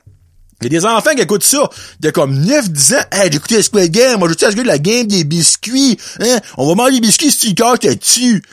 Il 0.61 0.65
y 0.65 0.75
a 0.75 0.79
des 0.79 0.85
enfants 0.85 1.15
qui 1.15 1.21
écoutent 1.21 1.43
ça, 1.43 1.69
de 2.01 2.09
comme 2.09 2.43
9-10 2.43 2.95
ans. 2.97 3.03
Hey, 3.11 3.33
écouté 3.33 3.61
Squid 3.61 3.91
Game. 3.91 4.19
Moi, 4.19 4.29
je 4.29 4.37
sais 4.37 4.63
la 4.63 4.77
game 4.77 5.07
des 5.07 5.23
biscuits. 5.23 5.97
Hein? 6.19 6.39
On 6.57 6.67
va 6.67 6.75
manger 6.75 6.95
des 6.95 7.01
biscuits 7.01 7.31
si 7.31 7.49
tu 7.49 7.55
casses 7.55 7.79
t'es 7.79 7.95
dessus. 7.95 8.43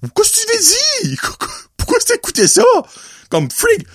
Pourquoi 0.00 0.24
que 0.24 0.30
tu 0.30 0.46
veux 0.52 1.08
dire? 1.08 1.38
Pourquoi 1.76 1.98
que 1.98 2.04
tu 2.04 2.14
écouté 2.14 2.48
ça? 2.48 2.64
Comme 3.28 3.48
freak. 3.50 3.86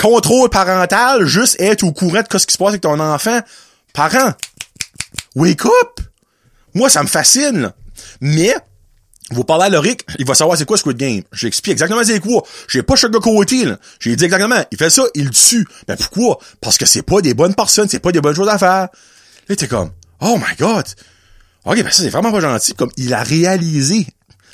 Contrôle 0.00 0.48
parental, 0.48 1.26
juste 1.26 1.60
être 1.60 1.82
au 1.82 1.92
courant 1.92 2.22
de 2.22 2.38
ce 2.38 2.46
qui 2.46 2.52
se 2.52 2.58
passe 2.58 2.68
avec 2.68 2.80
ton 2.80 3.00
enfant. 3.00 3.40
Parent. 3.92 4.32
Wake 5.34 5.66
up! 5.66 6.00
Moi, 6.74 6.88
ça 6.88 7.02
me 7.02 7.08
fascine, 7.08 7.60
là. 7.60 7.74
Mais, 8.20 8.54
vous 9.30 9.44
parlez 9.44 9.64
à 9.64 9.68
Loric, 9.68 10.02
il 10.18 10.26
va 10.26 10.34
savoir 10.34 10.56
c'est 10.56 10.64
quoi 10.64 10.78
Squid 10.78 10.96
Game. 10.96 11.22
J'explique 11.32 11.72
exactement 11.72 12.02
c'est 12.04 12.20
quoi. 12.20 12.42
J'ai 12.68 12.82
pas 12.82 12.96
sugarcoaté, 12.96 13.66
là. 13.66 13.78
J'ai 14.00 14.16
dit 14.16 14.24
exactement, 14.24 14.62
il 14.70 14.78
fait 14.78 14.90
ça, 14.90 15.02
il 15.14 15.30
tue. 15.30 15.66
Ben 15.86 15.96
pourquoi? 15.96 16.38
Parce 16.60 16.78
que 16.78 16.86
c'est 16.86 17.02
pas 17.02 17.20
des 17.20 17.34
bonnes 17.34 17.54
personnes, 17.54 17.88
c'est 17.88 17.98
pas 17.98 18.12
des 18.12 18.20
bonnes 18.20 18.36
choses 18.36 18.48
à 18.48 18.58
faire. 18.58 18.88
Là, 19.48 19.56
t'es 19.56 19.68
comme, 19.68 19.90
oh 20.20 20.36
my 20.38 20.56
god. 20.58 20.86
Ok, 21.64 21.82
ben 21.82 21.90
ça, 21.90 22.02
c'est 22.02 22.08
vraiment 22.08 22.32
pas 22.32 22.40
gentil. 22.40 22.74
Comme, 22.74 22.90
il 22.96 23.12
a 23.12 23.22
réalisé. 23.22 24.06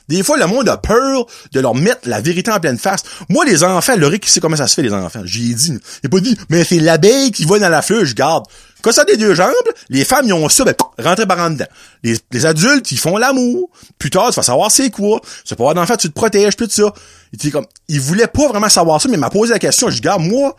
Des 0.08 0.22
fois, 0.22 0.36
le 0.36 0.46
monde 0.46 0.68
a 0.68 0.76
peur 0.76 1.26
de 1.52 1.60
leur 1.60 1.74
mettre 1.74 2.08
la 2.08 2.20
vérité 2.20 2.50
en 2.50 2.60
pleine 2.60 2.78
face. 2.78 3.02
Moi, 3.28 3.44
les 3.44 3.64
enfants, 3.64 3.96
Loric, 3.96 4.26
il 4.26 4.30
sait 4.30 4.40
comment 4.40 4.56
ça 4.56 4.66
se 4.66 4.74
fait, 4.74 4.82
les 4.82 4.92
enfants? 4.92 5.22
J'ai 5.24 5.54
dit. 5.54 5.78
Il 6.02 6.06
a 6.06 6.10
pas 6.10 6.20
dit, 6.20 6.36
mais 6.50 6.64
c'est 6.64 6.78
l'abeille 6.78 7.30
qui 7.30 7.44
va 7.44 7.58
dans 7.58 7.68
la 7.68 7.80
fleur, 7.80 8.04
je 8.04 8.14
garde. 8.14 8.44
Quand 8.84 8.92
ça 8.92 9.04
des 9.06 9.16
deux 9.16 9.34
jambes, 9.34 9.48
les 9.88 10.04
femmes, 10.04 10.26
ils 10.26 10.34
ont 10.34 10.46
ça, 10.50 10.62
ben, 10.62 10.74
rentrer 10.98 11.24
par 11.24 11.38
en 11.38 11.48
dedans. 11.48 11.64
Les, 12.02 12.18
les 12.32 12.44
adultes, 12.44 12.92
ils 12.92 12.98
font 12.98 13.16
l'amour. 13.16 13.70
Plus 13.98 14.10
tard, 14.10 14.28
tu 14.28 14.36
vas 14.36 14.42
savoir 14.42 14.70
c'est 14.70 14.90
quoi. 14.90 15.22
Tu 15.46 15.54
vas 15.54 15.62
avoir 15.64 15.74
d'enfants, 15.74 15.96
tu 15.96 16.08
te 16.08 16.12
protèges, 16.12 16.54
tout 16.54 16.68
ça. 16.68 16.92
Il 17.32 17.50
comme, 17.50 17.64
il 17.88 17.98
voulait 17.98 18.26
pas 18.26 18.46
vraiment 18.48 18.68
savoir 18.68 19.00
ça, 19.00 19.08
mais 19.08 19.14
il 19.14 19.20
m'a 19.20 19.30
posé 19.30 19.54
la 19.54 19.58
question. 19.58 19.88
Je 19.88 19.94
dis, 19.94 20.00
garde, 20.02 20.20
moi, 20.20 20.54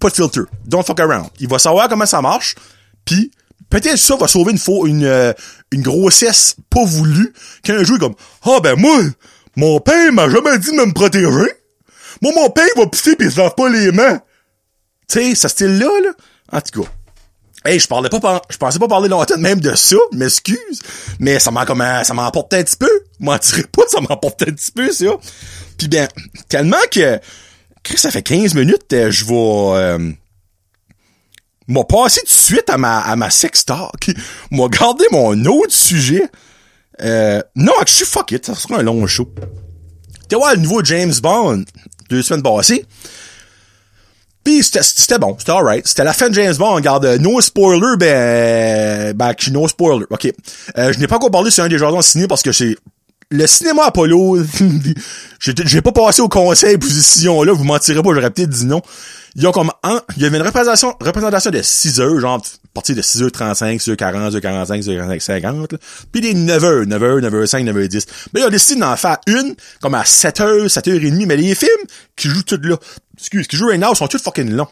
pas 0.00 0.08
de 0.08 0.14
filter. 0.14 0.40
Don't 0.64 0.82
fuck 0.82 0.98
around. 0.98 1.28
Il 1.40 1.48
va 1.48 1.58
savoir 1.58 1.90
comment 1.90 2.06
ça 2.06 2.22
marche. 2.22 2.54
Puis, 3.04 3.32
peut-être 3.68 3.98
ça 3.98 4.16
va 4.16 4.28
sauver 4.28 4.52
une 4.52 4.58
faux, 4.58 4.86
une, 4.86 5.04
euh, 5.04 5.34
une 5.70 5.82
grossesse 5.82 6.56
pas 6.70 6.86
voulue. 6.86 7.34
Qu'un 7.62 7.84
jour, 7.84 7.98
il 8.00 8.02
est 8.02 8.06
comme, 8.06 8.14
ah, 8.46 8.60
ben, 8.62 8.76
moi, 8.76 8.98
mon 9.56 9.78
père 9.80 10.10
m'a 10.14 10.30
jamais 10.30 10.56
dit 10.56 10.70
de 10.70 10.86
me 10.86 10.94
protéger. 10.94 11.52
Moi, 12.22 12.32
mon 12.34 12.48
père 12.48 12.64
va 12.78 12.86
pisser 12.86 13.14
pis 13.14 13.26
il 13.26 13.30
se 13.30 13.38
lave 13.38 13.54
pas 13.54 13.68
les 13.68 13.92
mains. 13.92 14.22
Tu 15.06 15.20
sais, 15.20 15.34
ce 15.34 15.48
style-là, 15.48 15.90
là. 16.02 16.10
En 16.50 16.62
tout 16.62 16.82
cas. 16.82 16.88
Hey, 17.64 17.80
je 17.80 17.88
parlais 17.88 18.08
pas, 18.08 18.42
je 18.50 18.56
pensais 18.56 18.78
pas 18.78 18.86
parler 18.86 19.08
longtemps 19.08 19.36
même 19.36 19.60
de 19.60 19.74
ça, 19.74 19.96
m'excuse, 20.12 20.80
mais 21.18 21.40
ça 21.40 21.50
m'a 21.50 21.66
comme, 21.66 21.84
ça 22.04 22.14
m'emporte 22.14 22.54
un 22.54 22.62
petit 22.62 22.76
peu. 22.76 22.90
M'en 23.18 23.36
tirez 23.38 23.64
pas, 23.64 23.82
ça 23.88 24.00
m'emporte 24.00 24.42
un 24.42 24.52
petit 24.52 24.70
peu, 24.70 24.92
ça. 24.92 25.06
Puis 25.76 25.88
ben, 25.88 26.08
tellement 26.48 26.76
que, 26.90 27.18
ça 27.96 28.10
fait 28.10 28.22
15 28.22 28.54
minutes, 28.54 28.92
euh, 28.92 29.10
je 29.10 29.24
vais, 29.24 29.34
euh, 29.34 30.12
m'a 31.66 31.84
passé 31.84 32.20
tout 32.20 32.26
de 32.26 32.30
suite 32.30 32.70
à 32.70 32.78
ma, 32.78 33.00
à 33.00 33.16
ma 33.16 33.30
sex 33.30 33.64
talk. 33.64 34.10
M'a 34.50 34.68
gardé 34.68 35.04
mon 35.10 35.44
autre 35.46 35.74
sujet. 35.74 36.28
Euh, 37.02 37.42
non, 37.56 37.72
je 37.86 37.92
suis 37.92 38.04
fuck 38.04 38.32
it, 38.32 38.46
ça 38.46 38.54
sera 38.54 38.78
un 38.78 38.82
long 38.82 39.06
show. 39.06 39.32
T'es 40.28 40.36
voir 40.36 40.54
le 40.54 40.60
nouveau 40.60 40.84
James 40.84 41.14
Bond, 41.22 41.64
deux 42.08 42.22
semaines 42.22 42.42
passées. 42.42 42.84
Puis 44.48 44.62
c'était, 44.62 45.18
bon, 45.18 45.36
c'était 45.38 45.52
alright. 45.52 45.86
C'était 45.86 46.04
la 46.04 46.14
fin 46.14 46.30
de 46.30 46.34
James 46.34 46.54
Bond. 46.54 46.76
Regarde, 46.76 47.04
no 47.20 47.38
spoiler, 47.42 47.98
ben, 47.98 49.12
ben, 49.14 49.34
no 49.52 49.68
spoiler. 49.68 50.06
Ok. 50.08 50.32
Euh, 50.78 50.90
je 50.90 50.98
n'ai 50.98 51.06
pas 51.06 51.16
encore 51.16 51.30
parlé 51.30 51.50
sur 51.50 51.64
un 51.64 51.68
des 51.68 51.76
jardins 51.76 52.00
ciné 52.00 52.26
parce 52.26 52.42
que 52.42 52.50
c'est 52.50 52.74
le 53.30 53.46
cinéma 53.46 53.82
Apollo, 53.84 54.38
j'ai 55.38 55.82
pas 55.82 55.92
passé 55.92 56.22
au 56.22 56.30
conseil 56.30 56.78
cette 56.82 57.24
là 57.24 57.52
vous 57.52 57.64
mentirez 57.64 58.02
pas, 58.02 58.14
j'aurais 58.14 58.30
peut-être 58.30 58.48
dit 58.48 58.64
non. 58.64 58.80
Ils 59.36 59.46
ont 59.46 59.52
comme 59.52 59.70
un, 59.82 60.00
il 60.16 60.22
y 60.22 60.24
avait 60.26 60.38
une 60.38 60.42
représentation, 60.42 60.96
représentation 60.98 61.50
de 61.50 61.60
6 61.60 62.00
heures, 62.00 62.18
genre, 62.18 62.42
partir 62.72 62.96
de 62.96 63.02
6h35, 63.02 63.82
6h40, 63.82 64.32
6h45, 64.32 64.82
6h50, 64.82 65.76
puis 66.10 66.22
des 66.22 66.32
9h, 66.32 66.86
9h, 66.86 67.20
9h5, 67.20 67.70
9h10. 67.70 68.06
Mais 68.32 68.40
ils 68.40 68.46
ont 68.46 68.50
décidé 68.50 68.80
d'en 68.80 68.96
faire 68.96 69.18
une, 69.26 69.54
comme 69.82 69.94
à 69.94 70.04
7h, 70.04 70.68
7h30, 70.68 71.26
mais 71.26 71.36
les 71.36 71.54
films 71.54 71.70
qui 72.16 72.28
jouent 72.28 72.42
tout 72.42 72.58
là, 72.62 72.76
excuse, 73.18 73.46
qui 73.46 73.56
jouent 73.56 73.68
right 73.68 73.80
now 73.80 73.94
sont 73.94 74.08
tous 74.08 74.22
fucking 74.22 74.50
longs. 74.50 74.68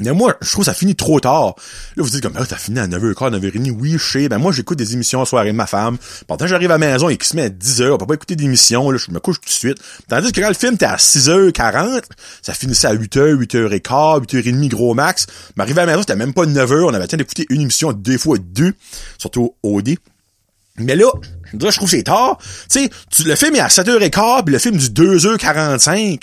Mais 0.00 0.12
moi, 0.12 0.36
je 0.40 0.50
trouve 0.50 0.64
que 0.64 0.70
ça 0.70 0.74
finit 0.74 0.94
trop 0.94 1.18
tard. 1.18 1.56
Là, 1.96 2.02
vous 2.04 2.10
dites 2.10 2.22
comme, 2.22 2.36
ah, 2.36 2.46
t'as 2.46 2.56
fini 2.56 2.78
à 2.78 2.86
9h15, 2.86 3.36
9h30. 3.36 3.70
Oui, 3.72 3.96
je 3.98 4.04
sais. 4.04 4.28
Ben, 4.28 4.38
moi, 4.38 4.52
j'écoute 4.52 4.78
des 4.78 4.94
émissions 4.94 5.20
à 5.20 5.26
soirée 5.26 5.52
ma 5.52 5.66
femme. 5.66 5.98
Pendant 6.28 6.46
j'arrive 6.46 6.70
à 6.70 6.78
la 6.78 6.78
maison 6.78 7.08
et 7.08 7.16
qu'il 7.16 7.26
se 7.26 7.34
met 7.34 7.42
à 7.42 7.48
10h, 7.48 7.90
on 7.90 7.98
peut 7.98 8.06
pas 8.06 8.14
écouter 8.14 8.36
d'émissions, 8.36 8.90
là, 8.90 8.98
je 8.98 9.10
me 9.10 9.18
couche 9.18 9.40
tout 9.40 9.48
de 9.48 9.52
suite. 9.52 9.78
Tandis 10.08 10.30
que 10.30 10.40
quand 10.40 10.48
le 10.48 10.54
film 10.54 10.76
t'es 10.76 10.86
à 10.86 10.96
6h40, 10.96 12.04
ça 12.42 12.54
finissait 12.54 12.86
à 12.86 12.94
8h, 12.94 13.34
8h15, 13.34 14.24
8h30 14.24 14.68
gros 14.68 14.94
max. 14.94 15.26
Mais 15.56 15.64
arrivé 15.64 15.80
à 15.80 15.86
la 15.86 15.92
maison, 15.92 16.02
c'était 16.02 16.16
même 16.16 16.32
pas 16.32 16.46
9h. 16.46 16.84
On 16.84 16.88
avait 16.94 17.00
le 17.00 17.08
temps 17.08 17.16
d'écouter 17.16 17.46
une 17.50 17.62
émission 17.62 17.92
deux 17.92 18.18
fois 18.18 18.38
deux, 18.38 18.74
surtout 19.18 19.56
OD. 19.64 19.96
Mais 20.76 20.94
là, 20.94 21.10
je 21.52 21.58
trouve 21.76 21.90
que 21.90 21.96
c'est 21.96 22.04
tard. 22.04 22.38
Tu 22.70 22.84
sais, 22.84 23.24
le 23.24 23.34
film 23.34 23.56
est 23.56 23.60
à 23.60 23.66
7h15, 23.66 24.44
puis 24.44 24.52
le 24.52 24.60
film 24.60 24.76
du 24.76 24.86
2h45. 24.90 26.20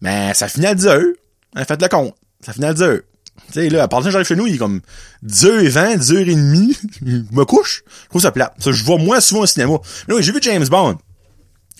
Mais 0.00 0.34
ça 0.34 0.48
finit 0.48 0.66
à 0.66 0.74
10h. 0.74 1.12
Hein, 1.54 1.64
faites 1.64 1.82
le 1.82 1.88
compte. 1.88 2.14
Ça 2.40 2.52
finit 2.52 2.66
à 2.66 2.74
10h. 2.74 3.00
Tu 3.46 3.52
sais, 3.52 3.68
là, 3.68 3.84
à 3.84 3.88
part 3.88 4.02
ça, 4.02 4.10
j'arrive 4.10 4.26
chez 4.26 4.36
nous, 4.36 4.46
il 4.46 4.56
est 4.56 4.58
comme 4.58 4.80
10h20, 5.24 5.98
10h30, 5.98 6.76
je 7.00 7.34
me 7.34 7.44
couche. 7.44 7.82
Je 8.04 8.08
trouve 8.08 8.22
ça 8.22 8.32
plate. 8.32 8.54
Ça, 8.58 8.72
je 8.72 8.84
vois 8.84 8.98
moins 8.98 9.20
souvent 9.20 9.42
au 9.42 9.46
cinéma. 9.46 9.78
Mais 10.06 10.14
oui, 10.14 10.22
j'ai 10.22 10.32
vu 10.32 10.40
James 10.42 10.66
Bond. 10.68 10.98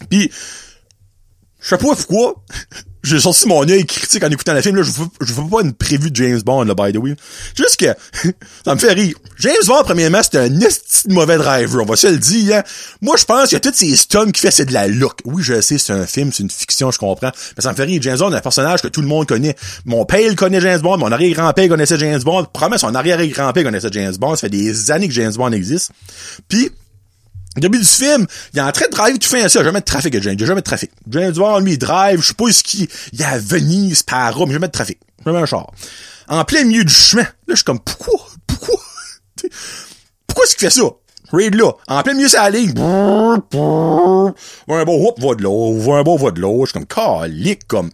Puis, 0.08 0.30
je 1.60 1.68
sais 1.68 1.78
pas 1.78 1.94
pourquoi, 1.94 2.44
j'ai 3.08 3.20
sorti 3.20 3.48
mon 3.48 3.68
œil 3.68 3.84
critique 3.86 4.22
en 4.22 4.30
écoutant 4.30 4.54
le 4.54 4.62
film, 4.62 4.76
là, 4.76 4.82
je 4.82 4.90
veux, 4.90 5.06
je 5.20 5.32
veux 5.32 5.48
pas 5.48 5.62
une 5.62 5.72
prévue 5.72 6.10
de 6.10 6.16
James 6.16 6.40
Bond, 6.40 6.64
là, 6.64 6.74
by 6.74 6.92
the 6.92 6.98
way. 6.98 7.14
Juste 7.56 7.76
que, 7.76 7.86
ça 8.64 8.74
me 8.74 8.80
fait 8.80 8.92
rire. 8.92 9.16
James 9.38 9.54
Bond, 9.66 9.82
premièrement, 9.84 10.20
c'est 10.22 10.38
un 10.38 10.60
esti 10.60 11.08
mauvais 11.08 11.36
driver, 11.36 11.82
on 11.82 11.86
va 11.86 11.96
se 11.96 12.06
le 12.06 12.18
dire, 12.18 12.56
hein. 12.56 12.62
Moi, 13.00 13.16
je 13.16 13.24
pense 13.24 13.50
que 13.50 13.56
toutes 13.56 13.74
ces 13.74 13.96
stunts 13.96 14.26
qu'il 14.26 14.38
fait, 14.38 14.50
c'est 14.50 14.66
de 14.66 14.72
la 14.72 14.88
look. 14.88 15.20
Oui, 15.24 15.42
je 15.42 15.60
sais, 15.60 15.78
c'est 15.78 15.92
un 15.92 16.06
film, 16.06 16.32
c'est 16.32 16.42
une 16.42 16.50
fiction, 16.50 16.90
je 16.90 16.98
comprends. 16.98 17.30
Mais 17.56 17.62
ça 17.62 17.70
me 17.70 17.76
fait 17.76 17.84
rire. 17.84 18.00
James 18.02 18.18
Bond 18.18 18.32
est 18.32 18.36
un 18.36 18.40
personnage 18.40 18.82
que 18.82 18.88
tout 18.88 19.00
le 19.00 19.06
monde 19.06 19.26
connaît. 19.26 19.56
Mon 19.84 20.04
père, 20.04 20.34
connaît 20.36 20.60
James 20.60 20.80
Bond, 20.80 20.98
mon 20.98 21.12
arrière-grand-père 21.12 21.68
connaissait 21.68 21.98
James 21.98 22.20
Bond. 22.22 22.46
Probablement, 22.52 22.78
son 22.78 22.94
arrière-grand-père 22.94 23.64
connaissait 23.64 23.90
James 23.92 24.14
Bond. 24.16 24.36
Ça 24.36 24.42
fait 24.42 24.50
des 24.50 24.90
années 24.90 25.08
que 25.08 25.14
James 25.14 25.32
Bond 25.32 25.52
existe. 25.52 25.90
Puis, 26.48 26.70
début 27.56 27.78
du 27.78 27.84
film, 27.84 28.26
il 28.52 28.58
est 28.58 28.62
en 28.62 28.70
train 28.72 28.86
de 28.86 28.90
drive, 28.90 29.18
tu 29.18 29.28
fais 29.28 29.48
ça, 29.48 29.64
jamais 29.64 29.80
de 29.80 29.84
trafic 29.84 30.20
James, 30.22 30.36
il 30.38 30.46
jamais 30.46 30.60
de 30.60 30.66
trafic. 30.66 30.90
James 31.08 31.32
Bond, 31.32 31.60
lui, 31.60 31.72
il 31.72 31.78
drive, 31.78 32.20
je 32.20 32.28
sais 32.28 32.34
pas 32.34 32.52
ce 32.52 32.62
qu'il, 32.62 32.88
il 33.12 33.20
y 33.20 33.24
a 33.24 33.38
Venise, 33.38 34.02
par 34.02 34.34
Rome, 34.36 34.52
jamais 34.52 34.68
de 34.68 34.72
trafic. 34.72 34.98
Jamais 35.24 35.38
un 35.38 35.46
char. 35.46 35.70
En 36.28 36.44
plein 36.44 36.64
milieu 36.64 36.84
du 36.84 36.92
chemin. 36.92 37.22
Là, 37.22 37.30
je 37.48 37.54
suis 37.56 37.64
comme, 37.64 37.80
pourquoi? 37.80 38.20
Pourquoi? 38.46 38.80
pourquoi 40.26 40.44
est-ce 40.44 40.56
qu'il 40.56 40.68
fait 40.68 40.74
ça? 40.74 40.82
Raid 41.32 41.54
là. 41.54 41.72
En 41.88 42.02
plein 42.02 42.14
milieu, 42.14 42.28
c'est 42.28 42.36
la 42.36 42.50
ligne. 42.50 42.72
Voit 44.66 44.80
un 44.80 44.84
bon 44.84 45.04
whoop, 45.04 45.20
va 45.20 45.34
de 45.34 45.42
l'eau. 45.42 45.74
Voit 45.74 45.98
un 45.98 46.02
bon, 46.02 46.16
va 46.16 46.30
de 46.30 46.40
l'eau. 46.40 46.64
Je 46.64 46.70
suis 46.70 46.72
comme, 46.72 46.86
calique, 46.86 47.66
comme. 47.66 47.90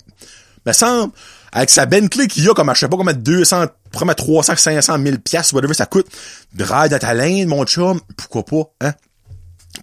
Me 0.67 0.73
semble, 0.73 1.13
avec 1.53 1.71
sa 1.71 1.87
Bentley 1.87 2.27
qu'il 2.27 2.45
y 2.45 2.49
a 2.49 2.55
comme, 2.55 2.71
je 2.75 2.81
sais 2.81 2.89
pas, 2.89 2.97
comme 2.97 3.13
200, 3.13 3.63
à 3.63 4.15
300, 4.15 4.57
500 4.57 4.99
1000 4.99 5.21
pièces 5.21 5.53
whatever 5.53 5.75
ça 5.75 5.87
coûte. 5.87 6.07
Drive 6.55 6.93
à 6.93 6.99
ta 6.99 7.15
mon 7.15 7.65
chum. 7.65 8.01
Pourquoi 8.17 8.45
pas, 8.45 8.71
hein? 8.81 8.95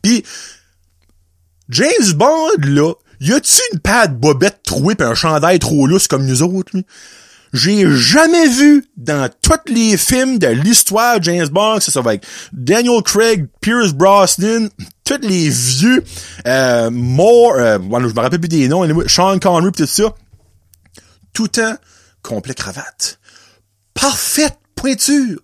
Pis, 0.02 0.24
James 1.70 2.14
Bond, 2.16 2.50
là, 2.64 2.94
y 3.20 3.32
a-tu 3.34 3.62
une 3.74 3.80
patte 3.80 4.20
bobette 4.20 4.62
trouée 4.64 4.96
pis 4.96 5.04
un 5.04 5.14
chandail 5.14 5.60
trop 5.60 5.88
lousse 5.88 6.08
comme 6.08 6.26
nous 6.26 6.42
autres? 6.42 6.72
J'ai 7.54 7.86
jamais 7.92 8.48
vu 8.48 8.86
dans 8.96 9.30
tous 9.42 9.60
les 9.68 9.98
films 9.98 10.40
de 10.40 10.48
l'histoire 10.48 11.20
de 11.20 11.26
James 11.26 11.50
Bond, 11.50 11.80
que 11.80 11.92
ça 11.92 12.00
avec 12.00 12.26
Daniel 12.54 13.02
Craig, 13.04 13.48
Pierce 13.60 13.92
Brosnan, 13.92 14.70
tous 15.04 15.20
les 15.22 15.50
vieux, 15.50 16.04
euh, 16.48 16.90
Moore, 16.90 17.56
euh, 17.58 17.78
je 17.78 18.14
me 18.14 18.20
rappelle 18.20 18.40
plus 18.40 18.48
des 18.48 18.70
noms, 18.70 18.88
Sean 19.08 19.38
Connery 19.40 19.72
pis 19.72 19.82
tout 19.82 19.88
ça. 19.88 20.16
Tout 21.34 21.48
temps, 21.50 21.76
complet 22.22 22.54
cravate. 22.54 23.20
Parfaite 23.94 24.58
pointure. 24.76 25.40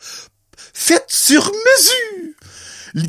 Faite 0.74 1.06
sur 1.08 1.44
mesure 1.46 2.17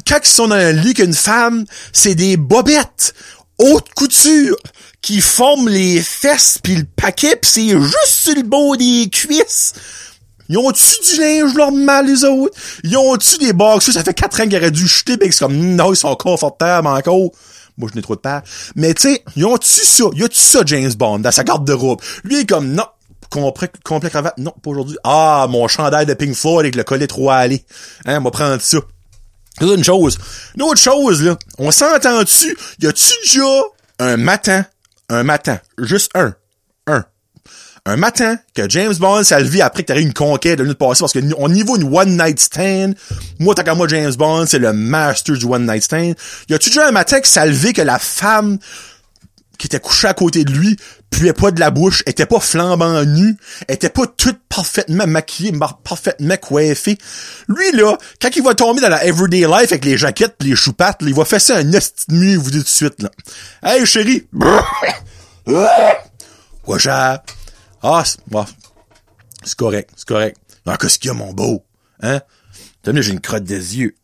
quand 0.07 0.19
ils 0.23 0.29
sont 0.29 0.49
dans 0.49 0.57
un 0.57 0.73
lit 0.73 0.95
qu'une 0.95 1.15
femme, 1.15 1.65
c'est 1.93 2.15
des 2.15 2.37
bobettes 2.37 3.15
haute 3.59 3.89
couture 3.95 4.57
qui 5.03 5.21
forment 5.21 5.69
les 5.69 6.01
fesses 6.01 6.59
puis 6.63 6.77
le 6.77 6.85
paquet 6.85 7.37
pis 7.37 7.49
c'est 7.49 7.69
juste 7.69 8.07
sur 8.07 8.35
le 8.35 8.43
beau 8.43 8.77
des 8.77 9.09
cuisses. 9.11 9.73
Ils 10.49 10.57
ont-tu 10.57 10.95
du 11.05 11.21
linge 11.21 11.55
normal, 11.55 12.07
les 12.07 12.25
autres? 12.25 12.57
Ils 12.83 12.97
ont-tu 12.97 13.37
des 13.39 13.53
boxers? 13.53 13.93
Ça 13.93 14.03
fait 14.03 14.15
quatre 14.15 14.41
ans 14.41 14.45
qu'ils 14.45 14.57
auraient 14.57 14.71
dû 14.71 14.87
jeter 14.87 15.19
pis 15.19 15.33
c'est 15.33 15.45
comme, 15.45 15.57
non, 15.57 15.93
ils 15.93 15.97
sont 15.97 16.15
confortables 16.17 16.87
encore. 16.87 17.31
Moi, 17.77 17.89
je 17.93 17.97
n'ai 17.97 18.03
trop 18.03 18.17
de 18.17 18.21
peur. 18.21 18.43
Mais 18.75 18.93
tu 18.95 19.03
sais, 19.03 19.23
ils 19.37 19.45
ont-tu 19.45 19.69
ça? 19.69 20.05
Y 20.15 20.25
a-tu 20.25 20.41
ça, 20.41 20.63
James 20.67 20.93
Bond, 20.95 21.21
dans 21.21 21.31
sa 21.31 21.45
garde-robe? 21.45 22.01
Lui, 22.25 22.37
il 22.37 22.41
est 22.41 22.49
comme, 22.49 22.73
non, 22.73 22.87
complet, 23.31 23.71
complet 23.85 24.11
cravate, 24.11 24.37
non, 24.39 24.53
pas 24.63 24.71
aujourd'hui. 24.71 24.97
Ah, 25.05 25.47
mon 25.49 25.69
chandail 25.69 26.07
de 26.07 26.15
Pink 26.15 26.35
Floyd 26.35 26.61
avec 26.61 26.75
le 26.75 26.83
collet 26.83 27.07
trop 27.07 27.31
allé. 27.31 27.65
Hein, 28.05 28.19
on 28.21 28.25
va 28.25 28.31
prendre 28.33 28.61
ça. 28.61 28.79
C'est 29.61 29.67
une 29.67 29.85
chose. 29.85 30.19
Une 30.57 30.63
autre 30.63 30.81
chose, 30.81 31.23
là. 31.23 31.37
On 31.59 31.71
s'entend-tu? 31.71 32.57
Y 32.81 32.87
a-tu 32.87 33.13
déjà 33.25 33.45
un 33.99 34.17
matin, 34.17 34.65
un 35.09 35.23
matin, 35.25 35.59
juste 35.79 36.11
un, 36.15 36.35
un, 36.87 37.05
un 37.85 37.97
matin 37.97 38.39
que 38.55 38.69
James 38.69 38.95
Bond 38.95 39.23
levé 39.31 39.63
après 39.63 39.83
que 39.83 39.89
t'as 39.89 39.99
eu 39.99 40.03
une 40.03 40.13
conquête 40.13 40.59
de 40.59 40.65
nuit 40.65 40.75
passée? 40.75 41.01
Parce 41.01 41.13
que 41.13 41.35
au 41.35 41.49
niveau 41.49 41.77
une 41.77 41.93
one 41.93 42.17
night 42.17 42.39
stand, 42.39 42.95
moi 43.39 43.55
tant 43.55 43.63
qu'à 43.65 43.75
moi 43.75 43.89
James 43.89 44.13
Bond, 44.15 44.47
c'est 44.47 44.59
le 44.59 44.73
master 44.73 45.37
du 45.37 45.47
one 45.47 45.67
night 45.67 45.83
stand. 45.83 46.15
Y 46.49 46.55
a-tu 46.55 46.79
un 46.79 46.93
matin 46.93 47.21
que 47.21 47.29
ça 47.29 47.47
levé 47.47 47.73
que 47.73 47.83
la 47.83 47.99
femme 47.99 48.59
qui 49.59 49.67
était 49.67 49.81
couchée 49.81 50.07
à 50.07 50.15
côté 50.15 50.45
de 50.45 50.53
lui 50.53 50.77
puait 51.11 51.33
pas 51.33 51.51
de 51.51 51.61
la 51.61 51.71
bouche, 51.71 52.03
était 52.07 52.27
pas 52.27 52.41
flambant 52.41 53.05
nu, 53.05 53.37
était 53.69 53.89
pas 53.89 54.07
toute 54.07 54.39
parfaitement 54.49 55.07
maquillée, 55.07 55.53
parfaitement 55.85 56.37
coiffée. 56.37 56.99
Lui, 57.49 57.73
là, 57.73 57.97
quand 58.21 58.31
il 58.35 58.43
va 58.43 58.55
tomber 58.55 58.81
dans 58.81 58.89
la 58.89 59.05
everyday 59.05 59.47
life 59.47 59.73
avec 59.73 59.85
les 59.85 59.97
jaquettes 59.97 60.37
pis 60.39 60.49
les 60.49 60.57
choupattes, 60.57 60.99
il 61.03 61.15
va 61.15 61.25
faire 61.25 61.41
ça 61.41 61.57
un 61.57 61.65
nest 61.65 62.05
de 62.09 62.37
vous 62.37 62.51
dites 62.51 62.61
tout 62.61 62.65
de 62.65 62.69
suite, 62.69 63.03
là. 63.03 63.11
Hey, 63.63 63.85
chérie! 63.87 64.29
Quoi, 66.63 66.79
chat? 66.79 67.25
Ah, 67.83 68.05
c'est 68.05 69.55
correct, 69.57 69.91
c'est 69.97 70.07
correct. 70.07 70.37
Ah, 70.67 70.77
qu'est-ce 70.77 70.99
qu'il 70.99 71.09
y 71.09 71.11
a, 71.11 71.15
mon 71.15 71.33
beau? 71.33 71.65
Hein? 72.03 72.21
T'as 72.83 72.93
j'ai 73.01 73.13
une 73.13 73.21
crotte 73.21 73.45
des 73.45 73.79
yeux. 73.79 73.95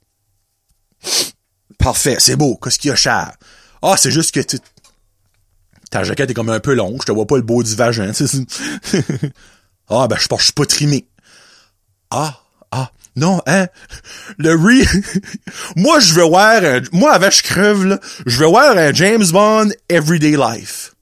Parfait, 1.79 2.17
c'est 2.19 2.37
beau. 2.37 2.57
Qu'est-ce 2.57 2.79
qu'il 2.79 2.89
y 2.89 2.93
a, 2.93 2.97
chat? 2.97 3.35
Ah, 3.83 3.97
c'est 3.99 4.11
juste 4.11 4.33
que 4.35 4.41
tu 4.41 4.59
ta 5.95 6.03
jaquette 6.03 6.29
est 6.29 6.35
comme 6.35 6.51
un 6.51 6.59
peu 6.59 6.75
longue, 6.75 7.01
je 7.03 7.07
te 7.07 7.13
vois 7.13 7.25
pas 7.25 7.37
le 7.37 7.43
beau 7.43 7.63
du 7.63 7.77
vagin. 7.77 8.11
ah, 9.89 10.09
ben, 10.09 10.17
je 10.19 10.27
pense 10.27 10.41
je 10.41 10.45
suis 10.47 10.53
pas 10.53 10.67
trimé. 10.67 11.07
Ah, 12.11 12.41
ah, 12.73 12.91
non, 13.15 13.41
hein, 13.47 13.69
le 14.37 14.55
re... 14.57 14.85
moi, 15.77 16.01
je 16.01 16.15
veux 16.15 16.25
voir, 16.25 16.65
un... 16.65 16.81
moi, 16.91 17.13
avec 17.13 17.33
je 17.33 17.45
creve, 17.45 17.87
là, 17.87 18.01
je 18.27 18.41
veux 18.41 18.47
voir 18.47 18.77
un 18.77 18.93
James 18.93 19.25
Bond 19.31 19.69
Everyday 19.89 20.37
Life. 20.37 20.97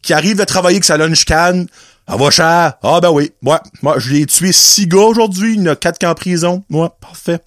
Qui 0.00 0.12
arrive 0.12 0.38
de 0.38 0.44
travailler 0.44 0.76
avec 0.76 0.84
sa 0.84 0.96
lunch 0.96 1.24
can. 1.24 1.64
Ah, 2.06 2.16
va 2.16 2.30
cher. 2.30 2.74
Ah, 2.84 3.00
ben 3.00 3.10
oui. 3.10 3.32
Ouais, 3.42 3.58
moi, 3.82 3.98
je 3.98 4.12
l'ai 4.12 4.26
tué 4.26 4.52
six 4.52 4.86
gars 4.86 4.98
aujourd'hui. 4.98 5.54
Il 5.54 5.62
y 5.62 5.68
en 5.68 5.72
a 5.72 5.76
quatre 5.76 5.98
qui 5.98 6.06
en 6.06 6.14
prison. 6.14 6.62
Moi, 6.68 6.96
parfait. 7.00 7.40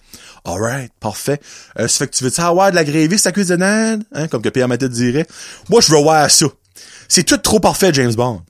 Alright, 0.44 0.92
parfait. 1.00 1.40
Euh, 1.78 1.88
ça 1.88 1.98
fait 1.98 2.08
que 2.08 2.16
tu 2.16 2.24
veux-tu 2.24 2.40
avoir 2.40 2.70
de 2.70 2.76
la 2.76 2.84
grévy, 2.84 3.18
sa 3.18 3.32
cuisinade? 3.32 4.02
Hein, 4.12 4.28
comme 4.28 4.42
que 4.42 4.48
Pierre 4.48 4.68
Mathé 4.68 4.88
dirait. 4.88 5.26
Moi, 5.68 5.80
je 5.80 5.92
veux 5.92 6.00
voir 6.00 6.30
ça. 6.30 6.46
C'est 7.08 7.24
tout 7.24 7.38
trop 7.38 7.58
parfait, 7.60 7.90
James 7.94 8.14
Bond. 8.14 8.42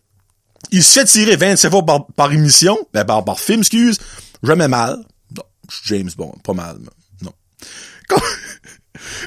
Il 0.71 0.85
se 0.85 0.99
fait 0.99 1.05
tirer 1.07 1.37
27 1.37 1.71
fois 1.71 2.07
par, 2.16 2.33
émission, 2.33 2.77
ben, 2.92 3.05
par, 3.05 3.25
par 3.25 3.38
film, 3.38 3.61
excuse. 3.61 3.99
Jamais 4.42 4.68
mal. 4.68 4.99
Non, 5.37 5.44
James 5.85 6.11
Bond, 6.16 6.35
pas 6.42 6.53
mal, 6.53 6.79
non. 7.23 7.33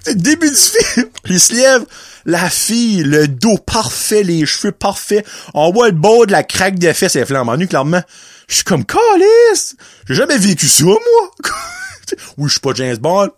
C'est 0.03 0.13
le 0.15 0.21
début 0.21 0.49
du 0.49 0.55
film. 0.55 1.09
Il 1.25 1.39
se 1.39 1.53
lève, 1.53 1.85
la 2.25 2.49
fille, 2.49 3.03
le 3.03 3.27
dos 3.27 3.57
parfait, 3.57 4.23
les 4.23 4.45
cheveux 4.45 4.71
parfaits. 4.71 5.25
On 5.53 5.71
voit 5.71 5.87
le 5.87 5.95
bord 5.95 6.27
de 6.27 6.31
la 6.31 6.43
craque 6.43 6.77
des 6.77 6.93
fesses 6.93 7.15
et 7.15 7.25
flambant 7.25 7.57
nu, 7.57 7.67
clairement. 7.67 8.01
Je 8.47 8.55
suis 8.55 8.63
comme, 8.63 8.85
calice! 8.85 9.75
J'ai 10.07 10.15
jamais 10.15 10.37
vécu 10.37 10.67
ça, 10.67 10.83
moi! 10.83 10.97
oui, 12.37 12.47
je 12.47 12.51
suis 12.51 12.59
pas 12.59 12.73
James 12.75 12.97
Bond. 12.97 13.31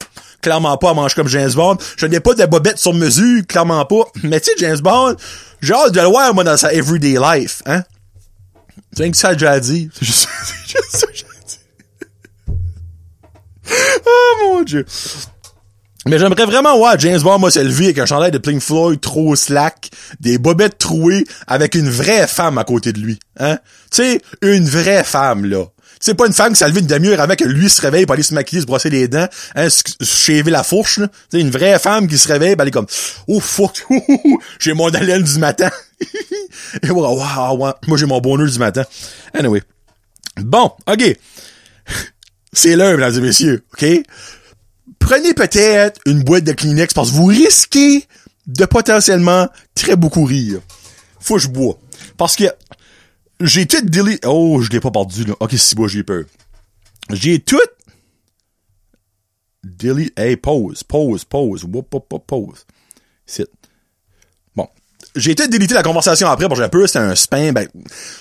Clairement 0.44 0.78
pas 0.78 0.92
à 0.92 0.94
manger 0.94 1.16
comme 1.16 1.30
James 1.30 1.54
Bond. 1.54 1.78
Je 1.98 2.06
n'ai 2.06 2.20
pas 2.20 2.34
de 2.34 2.46
bobette 2.46 2.78
sur 2.78 2.94
mesure, 2.94 3.42
clairement 3.48 3.86
pas. 3.86 4.04
Mais 4.24 4.42
tu 4.42 4.52
sais, 4.52 4.58
James 4.58 4.80
Bond, 4.80 5.16
j'ai 5.62 5.74
hâte 5.74 5.94
de 5.94 6.02
le 6.02 6.08
voir, 6.08 6.34
moi, 6.34 6.44
dans 6.44 6.58
sa 6.58 6.74
everyday 6.74 7.18
life, 7.18 7.64
hein. 7.66 7.84
C'est 8.96 9.10
que 9.10 9.18
ça 9.18 9.30
a 9.30 9.34
déjà 9.34 9.60
dit. 9.60 9.90
C'est 10.00 10.06
juste, 10.06 10.28
juste 10.68 10.92
ça 10.92 11.08
que 11.08 11.14
j'ai 11.16 11.26
dit. 11.48 11.60
oh 14.06 14.34
mon 14.44 14.62
dieu. 14.64 14.86
Mais 16.06 16.20
j'aimerais 16.20 16.46
vraiment 16.46 16.78
voir 16.78 17.00
James 17.00 17.22
Bond, 17.22 17.40
moi, 17.40 17.50
se 17.50 17.60
lever 17.60 17.86
avec 17.86 18.00
un 18.00 18.06
chandail 18.06 18.32
de 18.32 18.38
Pink 18.38 18.62
Floyd 18.62 19.00
trop 19.00 19.38
slack, 19.38 19.90
des 20.20 20.38
bobettes 20.38 20.78
trouées, 20.78 21.24
avec 21.48 21.76
une 21.76 21.90
vraie 21.90 22.28
femme 22.28 22.58
à 22.58 22.66
côté 22.66 22.92
de 22.92 23.00
lui. 23.00 23.18
Hein? 23.40 23.58
Tu 23.90 24.04
sais, 24.04 24.22
une 24.42 24.66
vraie 24.66 25.06
femme, 25.06 25.46
là. 25.46 25.64
C'est 26.06 26.16
pas 26.16 26.28
une 26.28 26.34
femme 26.34 26.52
qui 26.52 26.60
s'est 26.60 26.68
levée 26.68 26.82
une 26.82 26.88
demi-heure 26.88 27.22
avant 27.22 27.38
que 27.38 27.46
lui 27.46 27.70
se 27.70 27.80
réveille 27.80 28.06
pour 28.06 28.12
aller 28.12 28.24
se 28.24 28.34
maquiller, 28.34 28.62
se 28.62 28.66
brosser 28.66 28.90
les 28.90 29.08
dents, 29.08 29.30
hein, 29.56 29.70
se 29.70 29.84
shaver 30.02 30.52
la 30.52 30.62
fourche, 30.62 30.98
là. 30.98 31.08
Une 31.32 31.50
vraie 31.50 31.80
femme 31.80 32.10
qui 32.10 32.18
se 32.18 32.28
réveille, 32.28 32.58
ben 32.58 32.64
elle 32.64 32.68
est 32.68 32.72
comme, 32.72 32.88
oh 33.30 33.40
fuck, 33.40 33.88
j'ai 34.60 34.74
mon 34.74 34.90
haleine 34.90 35.24
du 35.24 35.40
matin. 35.40 35.70
Et 36.84 36.90
wow, 36.90 37.18
wow, 37.18 37.58
moi 37.88 37.98
j'ai 37.98 38.06
mon 38.06 38.20
bonheur 38.20 38.50
du 38.50 38.60
matin. 38.60 38.84
Anyway. 39.34 39.64
Bon, 40.42 40.74
ok. 40.88 41.18
C'est 42.52 42.76
l'heure, 42.76 42.98
mesdames 42.98 43.16
et 43.20 43.22
messieurs, 43.22 43.64
ok? 43.74 44.04
prenez 45.00 45.34
peut-être 45.34 46.02
une 46.06 46.22
boîte 46.22 46.44
de 46.44 46.52
Kleenex 46.52 46.94
parce 46.94 47.12
que 47.12 47.16
vous 47.16 47.28
risquez 47.28 48.06
de 48.48 48.66
potentiellement 48.66 49.48
très 49.74 49.96
beaucoup 49.96 50.26
rire. 50.26 50.60
Faut 51.22 51.36
que 51.36 51.42
je 51.42 51.48
bois. 51.48 51.80
Parce 52.18 52.36
que 52.36 52.44
j'ai 53.44 53.66
tout 53.66 53.82
delete... 53.82 54.26
Oh, 54.26 54.62
je 54.62 54.70
l'ai 54.70 54.80
pas 54.80 54.92
perdu, 54.92 55.26
là. 55.26 55.36
Ok, 55.40 55.54
si 55.54 55.76
moi 55.76 55.88
j'ai 55.88 56.04
peur. 56.04 56.24
J'ai 57.10 57.40
tout... 57.40 57.60
Delete... 59.64 60.18
Hey, 60.18 60.36
pause, 60.38 60.84
pause, 60.84 61.24
pause. 61.26 61.64
Whoop, 61.64 61.94
whoop, 61.94 62.26
pause. 62.26 62.66
C'est... 63.26 63.50
Bon. 64.56 64.68
J'ai 65.16 65.36
tout 65.36 65.48
délité 65.48 65.74
la 65.74 65.84
conversation 65.84 66.28
après 66.28 66.48
parce 66.48 66.60
que 66.60 66.66
j'ai 66.66 66.70
peur 66.70 66.88
c'était 66.88 67.00
un 67.00 67.16
spam. 67.16 67.54
Ben, 67.54 67.68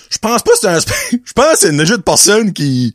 je 0.09 0.17
pense 0.17 0.43
pas 0.43 0.51
que 0.51 0.57
c'était 0.57 0.73
un 0.73 0.79
spam. 0.79 0.95
Je 1.25 1.33
pense 1.33 1.51
que 1.53 1.59
c'est 1.59 1.69
une 1.69 1.85
jeu 1.85 1.97
de 1.97 2.03
personne 2.03 2.53
qui... 2.53 2.93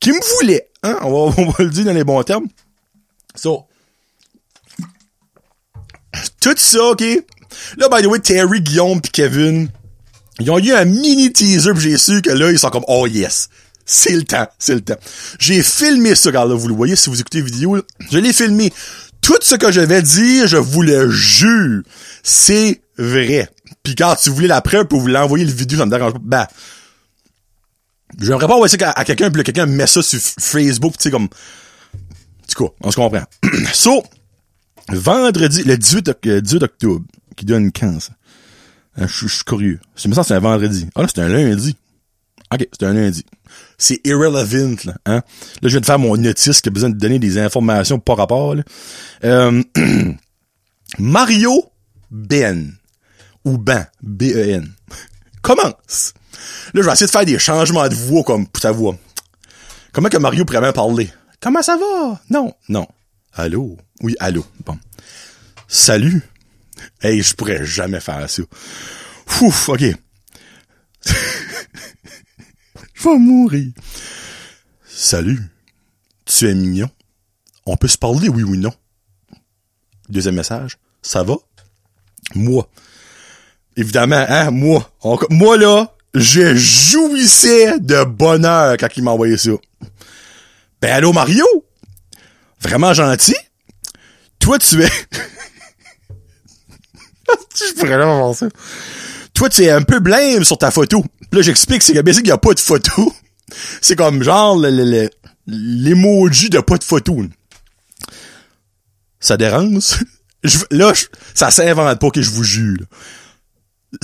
qui 0.00 0.10
me 0.10 0.36
voulait. 0.38 0.68
Hein? 0.82 0.98
On, 1.02 1.30
va, 1.30 1.34
on 1.42 1.50
va 1.50 1.64
le 1.64 1.70
dire 1.70 1.84
dans 1.84 1.92
les 1.92 2.04
bons 2.04 2.22
termes. 2.22 2.46
So, 3.34 3.66
tout 6.40 6.54
ça, 6.56 6.84
OK? 6.84 7.02
Là, 7.76 7.88
by 7.88 8.02
the 8.02 8.06
way, 8.06 8.20
Terry, 8.20 8.60
Guillaume 8.60 9.00
pis 9.00 9.10
Kevin, 9.10 9.68
ils 10.40 10.50
ont 10.50 10.58
eu 10.58 10.72
un 10.72 10.84
mini 10.84 11.32
teaser 11.32 11.72
pis 11.74 11.80
j'ai 11.80 11.98
su 11.98 12.22
que 12.22 12.30
là, 12.30 12.50
ils 12.50 12.58
sont 12.58 12.70
comme, 12.70 12.84
oh 12.88 13.06
yes, 13.06 13.48
c'est 13.84 14.14
le 14.14 14.24
temps, 14.24 14.46
c'est 14.58 14.74
le 14.74 14.80
temps. 14.80 14.96
J'ai 15.38 15.62
filmé 15.62 16.14
ça, 16.14 16.28
regarde 16.28 16.50
là, 16.50 16.56
vous 16.56 16.68
le 16.68 16.74
voyez 16.74 16.96
si 16.96 17.08
vous 17.08 17.20
écoutez 17.20 17.40
vidéo, 17.40 17.80
je 18.10 18.18
l'ai 18.18 18.32
filmé. 18.32 18.72
Tout 19.22 19.38
ce 19.40 19.54
que 19.54 19.72
je 19.72 19.80
vais 19.80 20.02
dire, 20.02 20.46
je 20.46 20.56
vous 20.56 20.82
le 20.82 21.10
jure, 21.10 21.82
c'est 22.22 22.80
vrai. 22.98 23.48
Puis 23.82 23.94
quand 23.94 24.14
tu 24.16 24.30
voulais 24.30 24.48
la 24.48 24.60
preuve 24.60 24.86
pour 24.86 25.00
vous 25.00 25.06
l'envoyer 25.06 25.44
le 25.44 25.52
vidéo, 25.52 25.78
ça 25.78 25.86
me 25.86 25.90
dérange 25.90 26.12
pas. 26.12 26.18
Ben, 26.22 26.46
j'aimerais 28.20 28.46
pas 28.46 28.54
envoyer 28.54 28.76
ça 28.76 28.90
à, 28.90 29.04
quelqu'un 29.04 29.30
puis 29.30 29.42
quelqu'un 29.42 29.66
met 29.66 29.86
ça 29.86 30.02
sur 30.02 30.20
Facebook, 30.20 30.94
tu 30.98 31.04
sais, 31.04 31.10
comme, 31.10 31.28
du 32.48 32.54
coup, 32.54 32.68
on 32.82 32.90
se 32.90 32.96
comprend. 32.96 33.24
so, 33.72 34.04
vendredi, 34.88 35.62
le 35.64 35.76
18, 35.76 36.10
euh, 36.26 36.40
octobre, 36.62 37.04
qui 37.36 37.44
donne 37.44 37.72
15. 37.72 38.10
Hein, 38.98 39.06
je 39.06 39.28
suis 39.28 39.44
curieux. 39.44 39.80
Je 39.96 40.08
me 40.08 40.14
sens 40.14 40.28
c'est 40.28 40.34
un 40.34 40.40
vendredi. 40.40 40.88
Ah 40.94 41.02
là, 41.02 41.08
c'est 41.12 41.20
un 41.20 41.28
lundi. 41.28 41.76
OK, 42.52 42.68
c'est 42.72 42.86
un 42.86 42.92
lundi. 42.92 43.24
C'est 43.78 44.00
irrelevant, 44.04 44.76
là. 44.84 44.94
Hein? 45.06 45.16
Là, 45.16 45.22
je 45.62 45.68
viens 45.68 45.80
de 45.80 45.86
faire 45.86 45.98
mon 45.98 46.16
notice 46.16 46.60
qui 46.60 46.68
a 46.68 46.72
besoin 46.72 46.90
de 46.90 46.96
donner 46.96 47.18
des 47.18 47.38
informations 47.38 47.98
par 47.98 48.16
rapport. 48.16 48.54
Là. 48.54 48.62
Euh, 49.24 49.62
Mario 50.98 51.64
Ben. 52.10 52.72
Ou 53.44 53.58
Ben. 53.58 53.86
B-E-N. 54.02 54.72
Commence. 55.42 56.14
Là, 56.74 56.82
je 56.82 56.86
vais 56.86 56.92
essayer 56.92 57.06
de 57.06 57.10
faire 57.10 57.24
des 57.24 57.38
changements 57.38 57.88
de 57.88 57.94
voix 57.94 58.22
comme 58.22 58.46
pour 58.46 58.60
ta 58.60 58.72
voix. 58.72 58.96
Comment 59.92 60.08
que 60.08 60.18
Mario 60.18 60.44
pourrait 60.44 60.60
bien 60.60 60.72
parler? 60.72 61.10
Comment 61.40 61.62
ça 61.62 61.76
va? 61.76 62.20
Non, 62.30 62.54
non. 62.68 62.86
Allô? 63.34 63.76
Oui, 64.02 64.14
allô. 64.18 64.44
Bon. 64.64 64.78
Salut. 65.68 66.22
Hey, 67.00 67.22
je 67.22 67.34
pourrais 67.34 67.64
jamais 67.64 68.00
faire 68.00 68.28
ça. 68.28 68.42
Ouf, 69.40 69.68
ok. 69.68 69.80
je 72.94 73.02
vais 73.02 73.18
mourir. 73.18 73.72
Salut. 74.86 75.40
Tu 76.24 76.48
es 76.48 76.54
mignon. 76.54 76.90
On 77.66 77.76
peut 77.76 77.88
se 77.88 77.98
parler, 77.98 78.28
oui 78.28 78.42
ou 78.42 78.56
non? 78.56 78.72
Deuxième 80.08 80.36
message. 80.36 80.78
Ça 81.02 81.22
va? 81.22 81.36
Moi. 82.34 82.68
Évidemment, 83.76 84.24
hein, 84.28 84.50
moi. 84.50 84.90
moi, 85.30 85.56
là, 85.56 85.92
je 86.14 86.54
jouissais 86.54 87.78
de 87.78 88.04
bonheur 88.04 88.76
quand 88.78 88.88
il 88.96 89.04
m'a 89.04 89.10
envoyé 89.10 89.36
ça. 89.36 89.50
Ben 90.80 90.92
allô 90.92 91.12
Mario? 91.12 91.44
Vraiment 92.60 92.94
gentil? 92.94 93.36
Toi 94.38 94.58
tu 94.58 94.82
es... 94.82 94.88
Je 97.82 98.32
ça. 98.34 98.46
Toi 99.34 99.48
tu 99.48 99.62
es 99.64 99.70
un 99.70 99.82
peu 99.82 100.00
blême 100.00 100.44
sur 100.44 100.58
ta 100.58 100.70
photo. 100.70 101.04
là 101.32 101.42
j'explique, 101.42 101.82
c'est 101.82 101.92
qu'il 101.92 102.22
n'y 102.22 102.30
a 102.30 102.38
pas 102.38 102.54
de 102.54 102.60
photo. 102.60 103.12
C'est 103.80 103.94
comme 103.94 104.24
genre 104.24 104.60
l'emoji 105.46 106.50
de 106.50 106.58
pas 106.58 106.78
de 106.78 106.84
photo. 106.84 107.22
Ça 109.20 109.36
dérange? 109.36 110.04
là, 110.70 110.92
ça 111.34 111.50
s'invente 111.50 112.00
pas 112.00 112.10
que 112.10 112.22
je 112.22 112.30
vous 112.30 112.44
jure. 112.44 112.78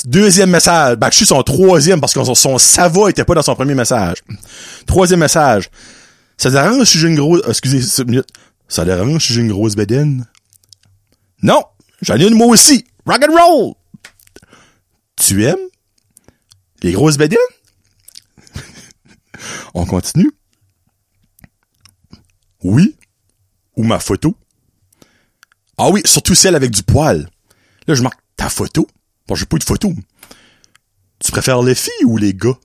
Deuxième 0.04 0.50
message. 0.50 0.96
Ben, 0.96 1.08
je 1.10 1.16
suis 1.16 1.26
son 1.26 1.42
troisième 1.42 2.00
parce 2.00 2.14
que 2.14 2.22
son, 2.24 2.58
ça 2.58 2.88
va 2.88 3.10
était 3.10 3.24
pas 3.24 3.34
dans 3.34 3.42
son 3.42 3.54
premier 3.54 3.74
message. 3.74 4.18
Troisième 4.86 5.20
message. 5.20 5.70
Ça 6.38 6.50
dérange 6.50 6.86
si 6.86 6.98
j'ai 6.98 7.08
une 7.08 7.16
grosse... 7.16 7.42
Excusez, 7.48 8.02
une 8.02 8.10
minute. 8.10 8.28
Ça 8.68 8.84
dérange 8.84 9.26
si 9.26 9.34
j'ai 9.34 9.40
une 9.40 9.52
grosse 9.52 9.74
bédaine? 9.74 10.26
Non! 11.42 11.62
J'en 12.00 12.16
ai 12.16 12.26
une 12.26 12.34
moi 12.34 12.46
aussi! 12.46 12.84
Rock 13.06 13.24
and 13.24 13.32
roll! 13.32 13.74
Tu 15.16 15.44
aimes? 15.44 15.68
Les 16.82 16.92
grosses 16.92 17.16
bédaines? 17.18 17.38
On 19.74 19.86
continue? 19.86 20.30
Oui? 22.62 22.96
Ou 23.76 23.84
ma 23.84 23.98
photo? 23.98 24.36
Ah 25.78 25.90
oui, 25.90 26.02
surtout 26.04 26.34
celle 26.34 26.54
avec 26.54 26.70
du 26.70 26.82
poil. 26.82 27.28
Là, 27.86 27.94
je 27.94 28.02
marque 28.02 28.20
ta 28.36 28.48
photo. 28.48 28.86
Bon, 29.26 29.34
j'ai 29.34 29.46
pas 29.46 29.58
de 29.58 29.64
photo. 29.64 29.92
Tu 31.18 31.32
préfères 31.32 31.62
les 31.62 31.74
filles 31.74 32.04
ou 32.04 32.16
les 32.16 32.34
gars? 32.34 32.58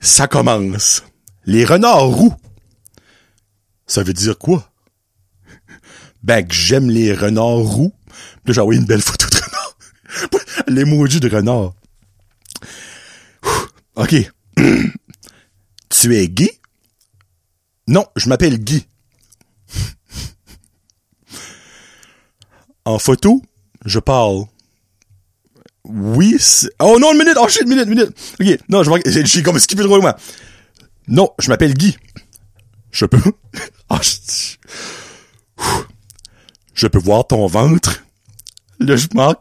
Ça 0.00 0.28
commence. 0.28 1.02
Les 1.44 1.64
renards 1.64 2.08
roux. 2.08 2.34
Ça 3.86 4.02
veut 4.02 4.12
dire 4.14 4.38
quoi? 4.38 4.70
Ben, 6.22 6.46
que 6.46 6.54
j'aime 6.54 6.90
les 6.90 7.14
renards 7.14 7.58
roux. 7.58 7.92
Là, 8.48 8.54
j'ai 8.54 8.60
envoyé 8.62 8.80
une 8.80 8.86
belle 8.86 9.02
photo 9.02 9.26
de 9.28 9.36
renard. 9.36 9.76
L'emoji 10.68 11.20
de 11.20 11.28
renard. 11.28 11.74
OK. 13.94 14.14
tu 15.90 16.16
es 16.16 16.28
gay? 16.28 16.58
Non, 17.86 18.06
je 18.16 18.28
m'appelle 18.28 18.58
Guy. 18.58 18.86
en 22.86 22.98
photo, 22.98 23.42
je 23.84 23.98
parle. 23.98 24.44
Oui, 25.84 26.36
Oh 26.80 26.98
non, 26.98 27.12
une 27.12 27.18
minute! 27.18 27.36
Oh 27.38 27.48
shit, 27.48 27.62
une 27.62 27.68
minute, 27.68 27.86
minute! 27.86 28.16
Ok, 28.40 28.58
non, 28.70 28.82
je 28.82 28.90
j'ai 29.24 29.42
comme 29.42 29.58
skippé 29.58 29.82
trop 29.82 29.98
loin. 29.98 30.14
Non, 31.06 31.30
je 31.38 31.50
m'appelle 31.50 31.74
Guy. 31.74 31.98
Je 32.90 33.04
peux... 33.04 33.20
Ah, 33.90 34.00
je... 36.74 36.86
peux 36.86 36.98
voir 36.98 37.26
ton 37.26 37.46
ventre. 37.46 38.04
Le 38.86 38.96
je 38.96 39.08
manque. 39.14 39.38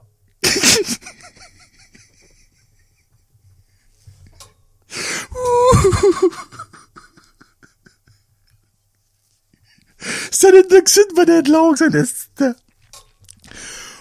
C'est 10.32 10.50
une 10.50 10.62
de 10.62 11.16
bonnet 11.16 11.42
de 11.42 11.52
longue, 11.52 11.76
c'est 11.78 12.44
un 12.44 12.54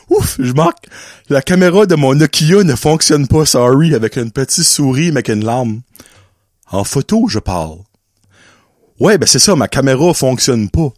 Ouf, 0.09 0.37
je 0.39 0.53
marque. 0.53 0.87
La 1.29 1.43
caméra 1.43 1.87
de 1.87 1.97
mon 1.97 2.15
Nokia 2.15 2.63
ne 2.63 2.77
fonctionne 2.77 3.27
pas, 3.27 3.45
sorry, 3.45 3.95
avec 3.95 4.17
une 4.17 4.31
petite 4.31 4.65
souris, 4.65 5.07
mais 5.07 5.19
avec 5.19 5.29
une 5.29 5.45
larme. 5.45 5.81
En 6.71 6.85
photo, 6.85 7.27
je 7.29 7.41
parle. 7.41 7.79
Ouais, 9.01 9.19
ben 9.19 9.27
c'est 9.27 9.41
ça, 9.41 9.57
ma 9.57 9.69
caméra 9.69 10.15
fonctionne 10.15 10.71
pas. 10.71 10.93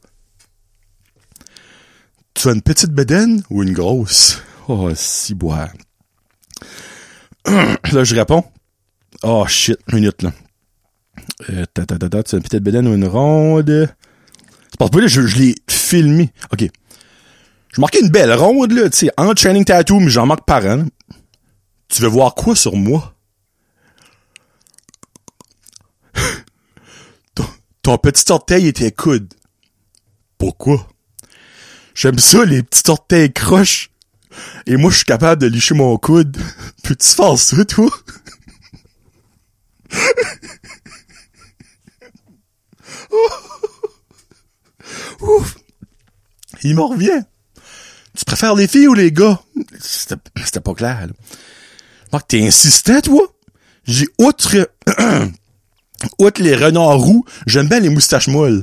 Tu 2.38 2.48
as 2.48 2.53
une 2.53 2.62
petite 2.62 2.92
bedaine 2.92 3.42
ou 3.51 3.64
une 3.64 3.72
grosse? 3.72 4.40
Oh, 4.68 4.88
si 4.94 5.35
boire. 5.35 5.70
là, 7.46 8.05
je 8.05 8.14
réponds. 8.14 8.44
Oh, 9.24 9.44
shit, 9.48 9.77
minute, 9.92 10.22
là. 10.22 10.33
Euh, 11.51 11.64
ta, 11.74 11.85
ta, 11.85 11.98
ta, 11.98 12.22
tu 12.22 12.37
as 12.37 12.38
une 12.38 12.44
petite 12.44 12.62
bedaine 12.62 12.87
ou 12.87 12.94
une 12.94 13.09
ronde? 13.09 13.88
C'est 14.70 14.79
parce 14.79 14.92
que 14.92 14.98
là, 14.98 15.09
je, 15.09 15.20
l'ai 15.20 15.57
filmé. 15.68 16.33
OK. 16.53 16.64
Je 17.72 17.81
marquais 17.81 17.98
une 17.98 18.11
belle 18.11 18.33
ronde, 18.33 18.70
là, 18.70 18.88
tu 18.88 18.98
sais, 18.98 19.11
en 19.16 19.35
training 19.35 19.64
tattoo, 19.64 19.98
mais 19.98 20.09
j'en 20.09 20.27
manque 20.27 20.46
par 20.46 20.64
an. 20.64 20.85
Tu 21.88 22.03
veux 22.03 22.09
voir 22.09 22.37
quoi 22.37 22.55
sur 22.55 22.77
moi? 22.77 23.16
ton, 27.35 27.46
ton 27.83 27.98
petit 27.98 28.31
orteil 28.31 28.68
était 28.68 28.92
coude. 28.92 29.35
Pourquoi? 30.38 30.87
J'aime 31.99 32.19
ça, 32.21 32.45
les 32.45 32.63
petits 32.63 32.89
orteils 32.91 33.33
croches. 33.33 33.91
Et 34.67 34.77
moi, 34.77 34.89
je 34.93 34.99
suis 34.99 35.05
capable 35.05 35.43
de 35.43 35.49
licher 35.49 35.75
mon 35.75 35.99
coude. 35.99 36.37
Peux-tu 36.85 37.09
faire 37.09 37.37
ça, 37.37 37.65
toi? 37.65 37.91
Ouf. 45.21 45.57
Il 46.63 46.77
m'en 46.77 46.87
revient. 46.87 47.25
Tu 48.17 48.25
préfères 48.25 48.55
les 48.55 48.69
filles 48.69 48.87
ou 48.87 48.95
les 48.95 49.11
gars? 49.11 49.43
C'était 49.81 50.61
pas 50.61 50.75
clair, 50.75 51.09
là. 51.09 51.13
Marc, 52.13 52.29
t'es 52.29 52.47
insistant, 52.47 53.01
toi? 53.01 53.27
J'ai 53.83 54.07
outre, 54.19 54.71
outre 56.21 56.43
les 56.43 56.55
renards 56.55 56.99
roux, 56.99 57.25
j'aime 57.49 57.67
bien 57.69 57.81
les 57.81 57.91
moustaches 57.91 58.29
molles. 58.29 58.63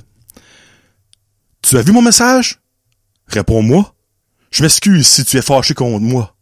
Tu 1.62 1.78
as 1.78 1.82
vu 1.82 1.91
mon 1.91 2.02
message? 2.02 2.62
Réponds-moi. 3.27 3.95
Je 4.51 4.63
m'excuse 4.63 5.07
si 5.07 5.25
tu 5.25 5.38
es 5.38 5.41
fâché 5.41 5.73
contre 5.73 6.01
moi. 6.01 6.35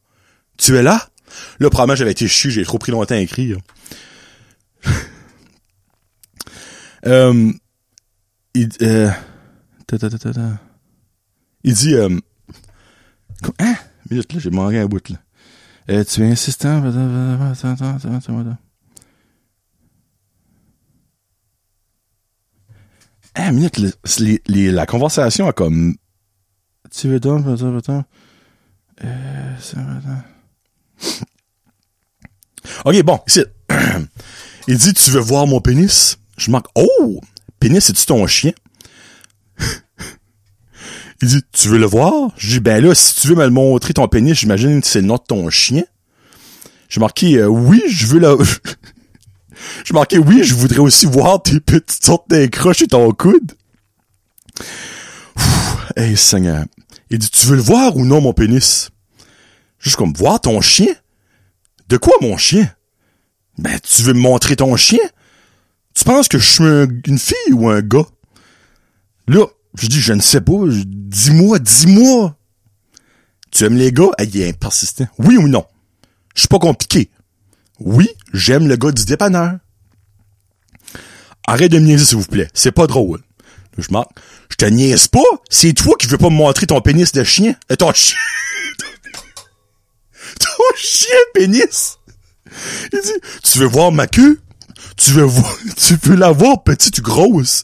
Tu 0.57 0.75
es 0.77 0.83
là? 0.83 1.09
Là, 1.59 1.69
probablement, 1.69 1.95
j'avais 1.95 2.11
été 2.11 2.27
chier, 2.27 2.51
j'ai 2.51 2.63
trop 2.63 2.77
pris 2.77 2.91
longtemps 2.91 3.15
à 3.15 3.19
écrire. 3.19 3.57
euh, 7.05 7.51
il, 8.53 8.69
euh, 8.81 9.09
il 11.63 11.73
dit, 11.73 11.95
euh, 11.95 12.19
hein? 13.59 13.75
Minute, 14.09 14.33
là, 14.33 14.39
j'ai 14.39 14.49
manqué 14.49 14.79
un 14.79 14.85
bout, 14.85 15.09
là. 15.09 15.17
Euh, 15.89 16.03
tu 16.03 16.21
es 16.21 16.31
insistant. 16.31 16.81
Ah, 23.35 23.51
minute, 23.51 23.77
les, 24.19 24.41
les, 24.47 24.71
la 24.71 24.85
conversation 24.85 25.47
a 25.47 25.53
comme... 25.53 25.95
Tu 26.95 27.07
veux 27.07 27.19
donc, 27.19 27.45
euh, 27.47 27.57
ça 29.59 29.77
Ok, 32.85 33.01
bon, 33.03 33.19
ici. 33.27 33.43
Il 34.67 34.77
dit, 34.77 34.93
tu 34.93 35.09
veux 35.09 35.19
voir 35.19 35.47
mon 35.47 35.59
pénis? 35.59 36.19
Je 36.37 36.51
manque, 36.51 36.67
oh! 36.75 37.19
Pénis, 37.59 37.83
c'est-tu 37.83 38.05
ton 38.05 38.27
chien? 38.27 38.51
Il 41.21 41.27
dit, 41.27 41.41
tu 41.51 41.67
veux 41.69 41.79
le 41.79 41.87
voir? 41.87 42.31
Je 42.37 42.47
dis, 42.47 42.59
ben 42.59 42.83
là, 42.83 42.93
si 42.93 43.15
tu 43.15 43.27
veux 43.27 43.35
me 43.35 43.43
le 43.43 43.49
montrer, 43.49 43.93
ton 43.93 44.07
pénis, 44.07 44.37
j'imagine 44.37 44.79
que 44.79 44.87
c'est 44.87 45.01
le 45.01 45.07
de 45.07 45.17
ton 45.17 45.49
chien. 45.49 45.83
J'ai 46.89 46.99
marqué, 46.99 47.37
euh, 47.37 47.47
oui, 47.47 47.81
je 47.89 48.05
veux 48.05 48.19
le... 48.19 48.37
J'ai 49.85 49.93
marqué, 49.93 50.19
oui, 50.19 50.43
je 50.43 50.53
voudrais 50.53 50.79
aussi 50.79 51.07
voir 51.07 51.41
tes 51.41 51.59
petites 51.59 52.03
sortes 52.03 52.29
d'incroches 52.29 52.83
et 52.83 52.87
ton 52.87 53.11
coude. 53.11 53.53
hey, 55.95 56.15
Seigneur. 56.15 56.65
Il 57.13 57.19
dit, 57.19 57.29
tu 57.29 57.45
veux 57.45 57.55
le 57.55 57.61
voir 57.61 57.95
ou 57.95 58.05
non, 58.05 58.21
mon 58.21 58.33
pénis? 58.33 58.89
Juste 59.77 59.97
comme, 59.97 60.13
voir 60.13 60.41
ton 60.41 60.61
chien? 60.61 60.91
De 61.87 61.97
quoi, 61.97 62.13
mon 62.21 62.37
chien? 62.37 62.67
Ben, 63.59 63.79
tu 63.83 64.01
veux 64.01 64.13
me 64.13 64.19
montrer 64.19 64.55
ton 64.55 64.75
chien? 64.75 64.97
Tu 65.93 66.05
penses 66.05 66.27
que 66.27 66.39
je 66.39 66.51
suis 66.51 66.63
une 67.05 67.19
fille 67.19 67.53
ou 67.53 67.69
un 67.69 67.81
gars? 67.81 68.07
Là, 69.27 69.45
je 69.75 69.85
dis, 69.85 70.01
je 70.01 70.13
ne 70.13 70.21
sais 70.21 70.41
pas. 70.41 70.57
Dis-moi, 70.65 71.59
dis-moi. 71.59 72.35
Tu 73.51 73.63
aimes 73.63 73.77
les 73.77 73.91
gars? 73.91 74.09
il 74.17 74.41
est 74.41 74.59
persistant. 74.59 75.05
Oui 75.19 75.37
ou 75.37 75.47
non? 75.47 75.67
Je 76.33 76.41
suis 76.41 76.47
pas 76.47 76.57
compliqué. 76.57 77.11
Oui, 77.79 78.09
j'aime 78.33 78.67
le 78.67 78.75
gars 78.75 78.91
du 78.91 79.05
dépanneur. 79.05 79.59
Arrête 81.45 81.71
de 81.71 81.77
me 81.77 81.95
s'il 81.95 82.17
vous 82.17 82.25
plaît. 82.25 82.49
C'est 82.55 82.71
pas 82.71 82.87
drôle. 82.87 83.21
Je 83.77 83.91
marque. 83.91 84.11
Je 84.49 84.55
te 84.55 84.65
niaise 84.65 85.07
pas. 85.07 85.19
C'est 85.49 85.73
toi 85.73 85.95
qui 85.97 86.07
veux 86.07 86.17
pas 86.17 86.29
me 86.29 86.35
montrer 86.35 86.67
ton 86.67 86.81
pénis 86.81 87.11
de 87.11 87.23
chien. 87.23 87.55
Et 87.69 87.77
ton 87.77 87.91
chien. 87.93 88.17
ton 90.39 90.75
chien 90.75 91.17
pénis. 91.33 91.97
Il 92.91 93.01
dit, 93.01 93.29
tu 93.43 93.59
veux 93.59 93.65
voir 93.65 93.91
ma 93.91 94.07
queue? 94.07 94.39
Tu 94.97 95.11
veux 95.11 95.23
voir, 95.23 95.57
tu 95.77 95.97
veux 96.03 96.15
la 96.15 96.31
voir 96.31 96.63
petite 96.63 96.99
ou 96.99 97.01
grosse? 97.01 97.63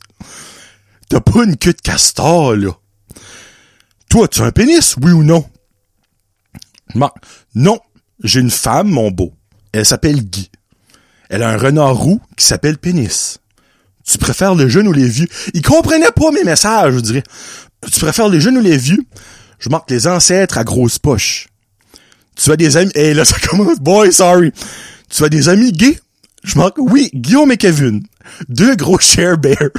T'as 1.10 1.22
pas 1.22 1.44
une 1.44 1.58
queue 1.58 1.74
de 1.74 1.82
castor, 1.82 2.56
là. 2.56 2.72
Toi, 4.10 4.28
tu 4.28 4.42
as 4.42 4.46
un 4.46 4.52
pénis, 4.52 4.96
oui 5.02 5.12
ou 5.12 5.24
non? 5.24 5.48
Non, 7.56 7.80
j'ai 8.24 8.40
une 8.40 8.52
femme, 8.52 8.90
mon 8.90 9.12
beau. 9.12 9.34
Elle 9.72 9.86
s'appelle 9.86 10.24
Guy. 10.24 10.50
Elle 11.30 11.44
a 11.44 11.50
un 11.50 11.58
renard 11.58 11.96
roux 11.96 12.20
qui 12.36 12.46
s'appelle 12.46 12.80
Pénis. 12.80 13.40
Tu 14.10 14.18
préfères 14.18 14.56
les 14.56 14.70
jeunes 14.70 14.88
ou 14.88 14.92
les 14.92 15.08
vieux? 15.08 15.28
Il 15.54 15.62
comprenait 15.62 16.12
pas 16.12 16.32
mes 16.32 16.44
messages, 16.44 16.96
je 16.96 17.00
dirais. 17.00 17.24
Tu 17.92 18.00
préfères 18.00 18.28
les 18.28 18.42
jeunes 18.42 18.58
ou 18.58 18.62
les 18.62 18.76
vieux? 18.78 19.04
Je 19.60 19.70
marque 19.70 19.92
les 19.92 20.08
ancêtres 20.08 20.58
à 20.58 20.64
grosse 20.64 20.98
poche. 20.98 21.48
Tu 22.36 22.52
as 22.52 22.56
des 22.56 22.76
amis... 22.76 22.92
Eh, 22.96 23.14
là, 23.14 23.24
ça 23.32 23.38
commence. 23.40 23.78
Boy, 23.80 24.12
sorry. 24.12 24.52
Tu 25.10 25.24
as 25.24 25.30
des 25.30 25.48
amis 25.48 25.72
gays? 25.72 26.00
Je 26.44 26.58
marque, 26.58 26.78
oui, 26.80 27.12
Guillaume 27.14 27.52
et 27.52 27.58
Kevin. 27.58 28.02
Deux 28.48 28.76
gros 28.76 28.98
share 28.98 29.38
bears. 29.38 29.58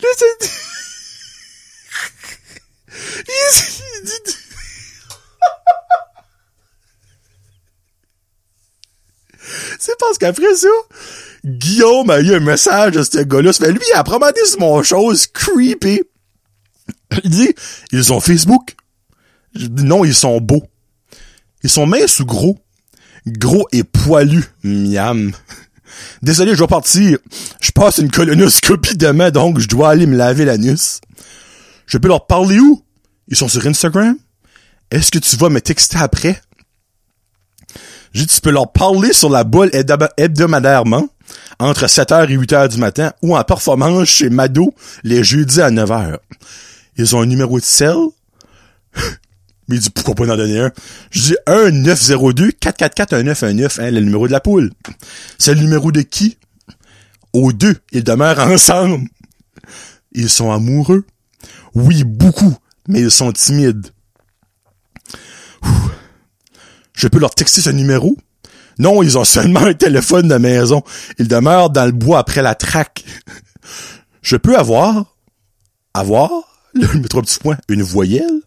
Là, 0.00 0.08
c'est... 0.16 0.50
Il. 3.26 4.39
C'est 9.80 9.98
parce 9.98 10.18
qu'après 10.18 10.54
ça, 10.56 10.68
Guillaume 11.42 12.10
a 12.10 12.20
eu 12.20 12.34
un 12.34 12.40
message 12.40 12.92
de 12.92 13.02
ce 13.02 13.22
gars-là. 13.22 13.50
Lui, 13.70 13.80
il 13.88 13.94
a 13.94 14.04
prometté 14.04 14.44
sur 14.44 14.60
mon 14.60 14.82
chose 14.82 15.26
creepy. 15.26 16.02
Il 17.24 17.30
dit, 17.30 17.54
ils 17.90 18.12
ont 18.12 18.20
Facebook. 18.20 18.76
Je 19.54 19.66
dis, 19.66 19.82
non, 19.82 20.04
ils 20.04 20.14
sont 20.14 20.38
beaux. 20.38 20.62
Ils 21.62 21.70
sont 21.70 21.86
minces 21.86 22.20
ou 22.20 22.26
gros? 22.26 22.58
Gros 23.26 23.66
et 23.72 23.82
poilus. 23.82 24.44
Miam. 24.62 25.32
Désolé, 26.22 26.52
je 26.52 26.58
dois 26.58 26.68
partir. 26.68 27.16
Je 27.62 27.70
passe 27.70 27.98
une 27.98 28.10
colonoscopie 28.10 28.98
demain, 28.98 29.30
donc 29.30 29.60
je 29.60 29.68
dois 29.68 29.88
aller 29.88 30.04
me 30.04 30.16
laver 30.16 30.44
l'anus. 30.44 31.00
Je 31.86 31.96
peux 31.96 32.08
leur 32.08 32.26
parler 32.26 32.58
où? 32.58 32.84
Ils 33.28 33.36
sont 33.36 33.48
sur 33.48 33.66
Instagram? 33.66 34.14
Est-ce 34.90 35.10
que 35.10 35.18
tu 35.18 35.36
vas 35.36 35.48
me 35.48 35.62
texter 35.62 35.96
après? 35.96 36.38
J'ai 38.12 38.26
dit, 38.26 38.34
tu 38.34 38.40
peux 38.40 38.50
leur 38.50 38.72
parler 38.72 39.12
sur 39.12 39.30
la 39.30 39.44
boule 39.44 39.70
hebdomadairement, 40.16 41.08
entre 41.58 41.86
7h 41.86 42.28
et 42.28 42.36
8h 42.36 42.66
du 42.68 42.78
matin, 42.78 43.12
ou 43.22 43.36
en 43.36 43.44
performance 43.44 44.08
chez 44.08 44.30
Mado, 44.30 44.74
les 45.04 45.22
jeudis 45.22 45.60
à 45.60 45.70
9h. 45.70 46.16
Ils 46.96 47.14
ont 47.14 47.22
un 47.22 47.26
numéro 47.26 47.60
de 47.60 47.64
sel. 47.64 47.94
Mais 49.68 49.76
il 49.76 49.80
dit, 49.80 49.90
pourquoi 49.90 50.16
pas 50.16 50.32
en 50.32 50.36
donner 50.36 50.58
un? 50.58 50.72
Je 51.12 51.20
dis, 51.20 51.36
1-902-444-1919, 51.46 53.80
hein, 53.80 53.92
le 53.92 54.00
numéro 54.00 54.26
de 54.26 54.32
la 54.32 54.40
poule. 54.40 54.72
C'est 55.38 55.54
le 55.54 55.60
numéro 55.60 55.92
de 55.92 56.00
qui? 56.00 56.38
Aux 57.32 57.52
deux, 57.52 57.76
ils 57.92 58.02
demeurent 58.02 58.40
ensemble. 58.50 59.06
Ils 60.12 60.28
sont 60.28 60.50
amoureux. 60.50 61.04
Oui, 61.74 62.02
beaucoup, 62.02 62.56
mais 62.88 63.00
ils 63.00 63.12
sont 63.12 63.30
timides. 63.30 63.86
Je 67.00 67.08
peux 67.08 67.18
leur 67.18 67.34
texter 67.34 67.62
ce 67.62 67.70
numéro? 67.70 68.14
Non, 68.78 69.02
ils 69.02 69.16
ont 69.16 69.24
seulement 69.24 69.60
un 69.60 69.72
téléphone 69.72 70.28
de 70.28 70.34
maison. 70.34 70.82
Ils 71.18 71.28
demeurent 71.28 71.70
dans 71.70 71.86
le 71.86 71.92
bois 71.92 72.18
après 72.18 72.42
la 72.42 72.54
traque. 72.54 73.04
Je 74.20 74.36
peux 74.36 74.58
avoir, 74.58 75.16
avoir, 75.94 76.30
le 76.74 76.86
je 76.86 76.98
trois 77.08 77.22
petits 77.22 77.38
points, 77.38 77.56
une 77.70 77.82
voyelle? 77.82 78.42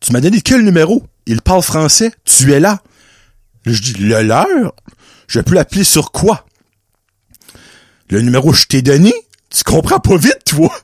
Tu 0.00 0.12
m'as 0.12 0.20
donné 0.20 0.40
quel 0.40 0.64
numéro? 0.64 1.04
Il 1.26 1.42
parle 1.42 1.62
français. 1.62 2.10
Tu 2.24 2.52
es 2.52 2.58
là. 2.58 2.82
Je 3.66 3.80
dis, 3.80 3.92
le 3.92 4.20
leur? 4.20 4.46
Je 5.28 5.38
peux 5.38 5.54
l'appeler 5.54 5.84
sur 5.84 6.10
quoi? 6.10 6.44
Le 8.10 8.20
numéro 8.20 8.50
que 8.50 8.56
je 8.56 8.66
t'ai 8.66 8.82
donné? 8.82 9.14
Tu 9.48 9.62
comprends 9.62 10.00
pas 10.00 10.16
vite, 10.16 10.42
toi? 10.44 10.76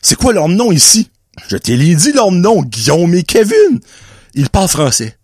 C'est 0.00 0.16
quoi 0.16 0.32
leur 0.32 0.48
nom 0.48 0.72
ici? 0.72 1.10
Je 1.48 1.58
t'ai 1.58 1.76
dit 1.76 2.12
leur 2.12 2.32
nom, 2.32 2.62
Guillaume 2.62 3.14
et 3.14 3.24
Kevin. 3.24 3.80
Ils 4.32 4.48
parlent 4.48 4.68
français. 4.68 5.18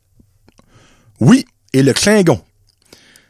Oui, 1.20 1.44
et 1.72 1.82
le 1.82 1.92
Klingon. 1.92 2.42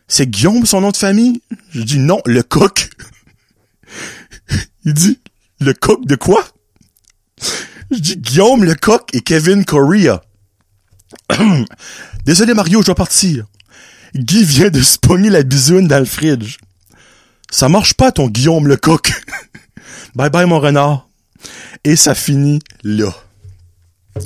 C'est 0.09 0.29
Guillaume 0.29 0.66
son 0.66 0.80
nom 0.80 0.91
de 0.91 0.97
famille? 0.97 1.43
Je 1.70 1.82
dis 1.82 1.99
non, 1.99 2.20
le 2.26 2.43
coq. 2.43 2.91
Il 4.85 4.93
dit, 4.93 5.18
le 5.61 5.72
coq 5.72 6.05
de 6.07 6.16
quoi? 6.16 6.45
Je 7.91 7.99
dis 7.99 8.16
Guillaume 8.16 8.64
Lecoq 8.64 9.14
et 9.14 9.20
Kevin 9.20 9.64
Correa. 9.64 10.22
Désolé 12.24 12.55
Mario, 12.55 12.80
je 12.80 12.87
dois 12.87 12.95
partir. 12.95 13.47
Guy 14.14 14.45
vient 14.45 14.70
de 14.70 14.80
se 14.80 14.99
la 15.30 15.43
bisoune 15.43 15.89
dans 15.89 15.99
le 15.99 16.05
fridge. 16.05 16.59
Ça 17.51 17.68
marche 17.68 17.95
pas 17.95 18.12
ton 18.12 18.28
Guillaume 18.28 18.68
Lecoq. 18.68 19.12
bye 20.14 20.30
bye 20.30 20.47
mon 20.47 20.61
renard. 20.61 21.09
Et 21.85 21.97
ça 21.97 22.14
finit 22.14 22.61
là. 22.82 23.11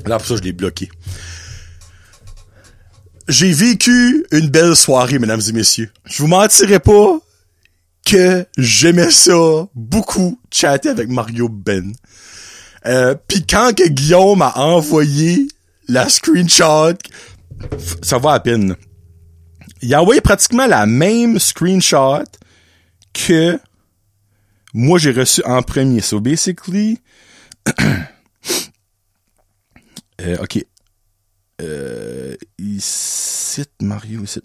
Là 0.07 0.19
pour 0.19 0.27
ça 0.27 0.37
je 0.37 0.43
l'ai 0.43 0.53
bloqué. 0.53 0.89
J'ai 3.29 3.53
vécu 3.53 4.25
une 4.33 4.49
belle 4.49 4.75
soirée, 4.75 5.19
mesdames 5.19 5.43
et 5.47 5.53
messieurs. 5.53 5.91
Je 6.07 6.23
vous 6.23 6.29
mentirai 6.29 6.81
pas 6.81 7.19
que 8.07 8.47
j'aimais 8.57 9.11
ça 9.11 9.69
beaucoup, 9.75 10.41
chatter 10.51 10.89
avec 10.89 11.09
Mario 11.09 11.49
Ben. 11.49 11.93
Euh, 12.87 13.15
Puis 13.29 13.45
quand 13.47 13.77
que 13.77 13.87
Guillaume 13.87 14.39
m'a 14.39 14.53
envoyé 14.57 15.47
la 15.89 16.09
screenshot, 16.09 16.97
ça 18.03 18.19
va 18.19 18.33
à 18.33 18.41
peine. 18.41 18.77
Il 19.83 19.93
a 19.95 20.01
envoyé 20.01 20.21
pratiquement 20.21 20.67
la 20.67 20.87
même 20.87 21.39
screenshot 21.39 22.25
que 23.13 23.59
moi 24.73 24.99
j'ai 24.99 25.13
reçu 25.13 25.43
en 25.45 25.63
premier. 25.63 26.01
So 26.01 26.21
basically, 26.21 26.99
euh, 30.21 30.37
ok, 30.41 30.65
euh, 31.61 32.37
il 32.59 32.81
cite 32.81 33.73
Mario 33.81 34.25
ici. 34.25 34.41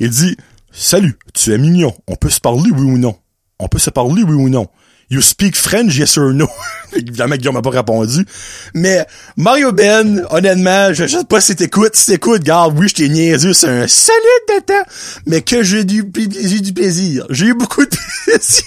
Il 0.00 0.10
dit 0.10 0.36
Salut, 0.72 1.18
tu 1.34 1.52
es 1.52 1.58
mignon. 1.58 1.94
On 2.06 2.16
peut 2.16 2.30
se 2.30 2.40
parler, 2.40 2.70
oui 2.70 2.82
ou 2.82 2.98
non? 2.98 3.18
On 3.58 3.68
peut 3.68 3.78
se 3.78 3.90
parler, 3.90 4.22
oui 4.22 4.34
ou 4.34 4.48
non? 4.48 4.68
You 5.08 5.22
speak 5.22 5.56
French, 5.56 5.96
yes 5.96 6.18
or 6.18 6.32
no? 6.32 6.48
Évidemment, 6.92 7.36
Guillaume 7.36 7.54
m'a 7.54 7.62
pas 7.62 7.70
répondu. 7.70 8.26
Mais, 8.74 9.06
Mario 9.36 9.72
Ben, 9.72 10.26
honnêtement, 10.30 10.92
je, 10.92 11.06
sais 11.06 11.24
pas 11.24 11.40
si 11.40 11.54
t'écoutes. 11.54 11.94
Si 11.94 12.06
t'écoutes, 12.06 12.42
garde, 12.42 12.76
oui, 12.76 12.88
je 12.88 12.94
t'ai 12.94 13.08
niaisé, 13.08 13.54
c'est 13.54 13.68
un 13.68 13.86
solide 13.86 14.20
de 14.48 14.64
temps. 14.64 14.90
Mais 15.26 15.42
que 15.42 15.62
j'ai 15.62 15.84
du, 15.84 16.10
j'ai 16.14 16.60
du 16.60 16.72
plaisir. 16.72 17.26
J'ai 17.30 17.46
eu 17.46 17.54
beaucoup 17.54 17.84
de 17.84 17.96
plaisir 18.24 18.64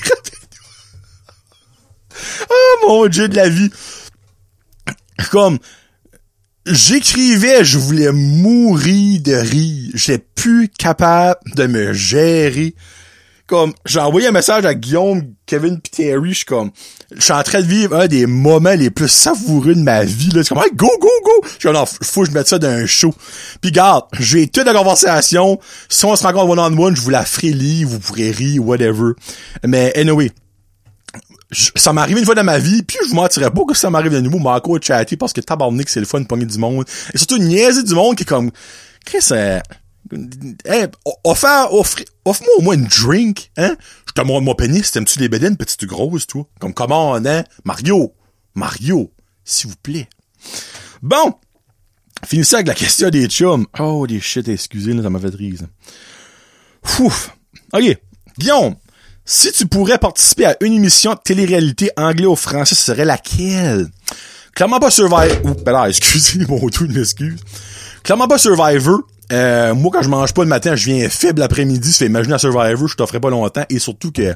Oh 2.50 2.88
mon 2.88 3.08
dieu 3.08 3.28
de 3.28 3.36
la 3.36 3.50
vie. 3.50 3.70
Comme, 5.32 5.60
j'écrivais, 6.70 7.64
je 7.64 7.78
voulais 7.78 8.12
mourir 8.12 9.22
de 9.22 9.34
rire. 9.34 9.92
J'étais 9.94 10.24
plus 10.36 10.70
capable 10.70 11.40
de 11.56 11.68
me 11.68 11.94
gérer. 11.94 12.76
Comme, 13.48 13.74
j'ai 13.84 14.00
envoyé 14.00 14.28
un 14.28 14.32
message 14.32 14.64
à 14.66 14.76
Guillaume, 14.76 15.24
Kevin 15.48 15.82
pis 15.82 15.90
Terry, 15.90 16.30
je 16.30 16.36
suis 16.36 16.46
comme, 16.46 16.70
je 17.16 17.20
suis 17.20 17.34
en 17.34 17.42
train 17.42 17.62
de 17.62 17.66
vivre 17.66 17.96
un 17.96 18.06
des 18.06 18.28
moments 18.28 18.76
les 18.76 18.92
plus 18.92 19.08
savoureux 19.08 19.74
de 19.74 19.82
ma 19.82 20.04
vie, 20.04 20.30
là. 20.30 20.44
C'est 20.44 20.50
comme, 20.54 20.64
hey, 20.64 20.70
go, 20.76 20.88
go, 21.02 21.08
go! 21.24 21.32
Je 21.44 21.50
suis 21.50 21.60
comme, 21.64 21.74
non, 21.74 21.86
faut 21.88 22.22
que 22.22 22.30
je 22.30 22.34
mette 22.34 22.48
ça 22.48 22.60
dans 22.60 22.68
un 22.68 22.86
show. 22.86 23.12
Puis 23.60 23.72
garde, 23.72 24.06
j'ai 24.20 24.46
toute 24.48 24.68
la 24.68 24.74
conversation. 24.74 25.60
Si 25.90 26.06
on 26.06 26.16
se 26.16 26.22
rencontre 26.22 26.50
one-on-one, 26.50 26.96
je 26.96 27.02
vous 27.02 27.10
la 27.10 27.26
ferai 27.26 27.50
lire, 27.50 27.88
vous 27.88 28.00
pourrez 28.00 28.30
rire, 28.30 28.64
whatever. 28.64 29.14
Mais, 29.66 29.98
anyway, 29.98 30.30
ça 31.52 31.94
m'arrive 31.94 32.18
une 32.18 32.26
fois 32.26 32.36
dans 32.36 32.44
ma 32.44 32.60
vie, 32.60 32.84
puis 32.84 32.98
je 33.04 33.10
vous 33.10 33.16
mentirais 33.16 33.52
pas 33.52 33.64
que 33.68 33.76
ça 33.76 33.90
m'arrive 33.90 34.12
de 34.12 34.20
nouveau, 34.20 34.40
m'a 34.40 34.56
encore 34.56 34.78
chatter 34.82 35.18
parce 35.18 35.34
que 35.34 35.42
tabarnak, 35.42 35.90
c'est 35.90 36.00
le 36.00 36.06
fun 36.06 36.22
de 36.22 36.46
du 36.46 36.58
monde. 36.60 36.86
Et 37.14 37.18
surtout, 37.18 37.40
niaiser 37.40 37.84
du 37.84 37.94
monde 37.96 38.16
qui 38.16 38.24
est 38.24 38.26
comme, 38.26 38.52
Chris, 39.06 39.26
euh, 39.32 39.60
hey, 40.66 40.88
offre, 41.24 41.68
offre, 41.72 42.04
offre-moi 42.26 42.54
au 42.58 42.62
moins 42.62 42.76
une 42.76 42.86
drink, 42.86 43.52
hein? 43.58 43.76
Je 44.08 44.14
te 44.14 44.22
montre 44.22 44.42
mon 44.42 44.56
pénis, 44.56 44.92
t'aimes-tu 44.92 45.20
les 45.20 45.30
bédines, 45.30 45.58
petite 45.58 45.86
grosse, 45.86 46.28
toi? 46.28 46.48
Comme, 46.60 46.74
comment, 46.74 47.16
hein? 47.16 47.44
Mario! 47.64 48.14
Mario! 48.54 49.12
S'il 49.44 49.70
vous 49.70 49.76
plaît. 49.82 50.08
Bon! 51.02 51.34
Finissez 52.26 52.56
avec 52.56 52.68
la 52.68 52.74
question 52.76 53.10
des 53.10 53.28
chums. 53.28 53.66
Oh, 53.80 54.06
des 54.06 54.20
shit, 54.20 54.48
excusez, 54.48 54.94
là, 54.94 55.02
ça 55.02 55.10
m'a 55.10 55.20
fait 55.20 55.34
rire, 55.34 55.62
Fouf! 56.84 57.36
Ok. 57.74 57.98
Guillaume, 58.38 58.76
si 59.32 59.52
tu 59.52 59.68
pourrais 59.68 60.00
participer 60.00 60.46
à 60.46 60.58
une 60.62 60.74
émission 60.74 61.14
de 61.14 61.20
télé-réalité 61.24 61.92
anglais 61.96 62.26
ou 62.26 62.36
français, 62.36 62.74
ce 62.74 62.82
serait 62.82 63.06
laquelle? 63.06 63.88
Clairement 64.56 64.80
pas 64.80 64.90
Survivor. 64.90 65.46
Oups, 65.46 65.64
ben 65.64 65.72
là, 65.72 65.86
excusez 65.88 66.48
mon 66.48 66.68
tout, 66.70 66.86
une 66.86 66.98
excuse. 66.98 67.40
Clairement 68.02 68.28
pas 68.28 68.40
Survivor. 68.40 69.02
Euh, 69.32 69.76
moi, 69.76 69.92
quand 69.94 70.02
je 70.02 70.10
mange 70.10 70.34
pas 70.34 70.42
le 70.42 70.50
matin, 70.50 70.76
je 70.76 70.86
viens 70.86 71.08
faible 71.10 71.42
l'après-midi. 71.42 71.92
Ça 71.92 72.00
fait 72.00 72.06
imaginer 72.08 72.34
à 72.34 72.40
Survivor, 72.40 72.88
je 72.88 72.96
t'offrais 72.96 73.20
pas 73.20 73.30
longtemps. 73.30 73.66
Et 73.70 73.78
surtout 73.78 74.12
que, 74.12 74.34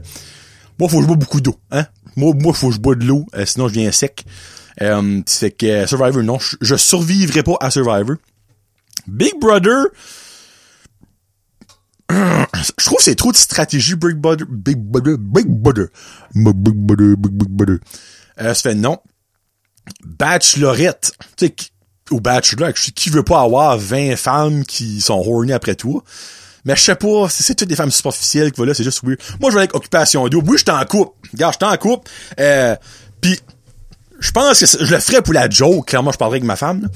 moi, 0.79 0.87
faut 0.87 0.97
que 0.97 1.01
je 1.01 1.07
bois 1.07 1.17
beaucoup 1.17 1.41
d'eau, 1.41 1.57
hein. 1.71 1.87
Moi, 2.15 2.35
moi, 2.39 2.53
faut 2.53 2.67
que 2.67 2.75
je 2.75 2.79
bois 2.79 2.93
de 2.93 3.03
l'eau, 3.03 3.25
euh, 3.33 3.47
sinon 3.47 3.67
je 3.69 3.73
viens 3.73 3.91
sec. 3.91 4.23
Euh, 4.83 5.21
c'est 5.25 5.49
que 5.49 5.87
Survivor, 5.87 6.21
non, 6.21 6.37
je, 6.37 6.55
je 6.61 6.75
survivrai 6.75 7.41
pas 7.41 7.57
à 7.61 7.71
Survivor. 7.71 8.17
Big 9.07 9.33
Brother, 9.41 9.87
je 12.11 12.85
trouve 12.85 12.99
c'est 12.99 13.15
trop 13.15 13.31
de 13.31 13.37
stratégie 13.37 13.95
Big 13.95 14.15
Brother, 14.15 14.45
Big 14.49 14.77
Brother, 14.77 15.17
Big 15.17 15.47
Brother, 15.47 15.87
Big 16.35 16.75
Brother, 16.75 17.15
Big 17.17 17.49
Brother. 17.49 17.77
Euh, 18.41 18.53
ça 18.53 18.69
fait 18.69 18.75
non. 18.75 18.97
Bachelorette, 20.05 21.11
tu 21.37 21.47
sais, 21.47 21.55
ou 22.11 22.19
Bachelor, 22.19 22.73
qui 22.73 23.09
veut 23.09 23.23
pas 23.23 23.41
avoir 23.41 23.77
20 23.77 24.15
femmes 24.15 24.65
qui 24.65 25.01
sont 25.01 25.15
horny 25.15 25.51
après 25.51 25.75
toi. 25.75 26.03
Mais 26.65 26.75
je 26.75 26.81
sais 26.81 26.95
pas, 26.95 27.27
c'est 27.29 27.55
toutes 27.55 27.67
des 27.67 27.75
femmes 27.75 27.91
superficielles 27.91 28.51
qui 28.51 28.59
vont 28.59 28.65
là, 28.65 28.73
c'est 28.73 28.83
juste 28.83 29.03
weird. 29.03 29.19
Moi, 29.41 29.49
je 29.49 29.55
vais 29.55 29.61
avec 29.61 29.75
Occupation 29.75 30.27
double. 30.29 30.51
Oui, 30.51 30.57
je 30.57 30.71
en 30.71 30.85
couple. 30.85 31.11
Regarde, 31.33 31.55
je 31.59 31.65
en 31.65 31.75
couple. 31.75 32.09
Euh, 32.39 32.75
pis, 33.19 33.39
je 34.19 34.31
pense 34.31 34.59
que 34.59 34.65
je 34.65 34.93
le 34.93 34.99
ferais 34.99 35.21
pour 35.21 35.33
la 35.33 35.49
joke. 35.49 35.87
Clairement, 35.87 36.13
je 36.13 36.17
parlerai 36.17 36.37
avec 36.37 36.47
ma 36.47 36.55
femme. 36.55 36.87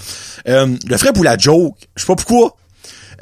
Euh, 0.47 0.77
je 0.85 0.89
le 0.89 0.97
ferais 0.97 1.11
pour 1.11 1.25
la 1.25 1.37
joke. 1.37 1.75
Je 1.95 2.01
sais 2.01 2.07
pas 2.07 2.15
pourquoi. 2.15 2.55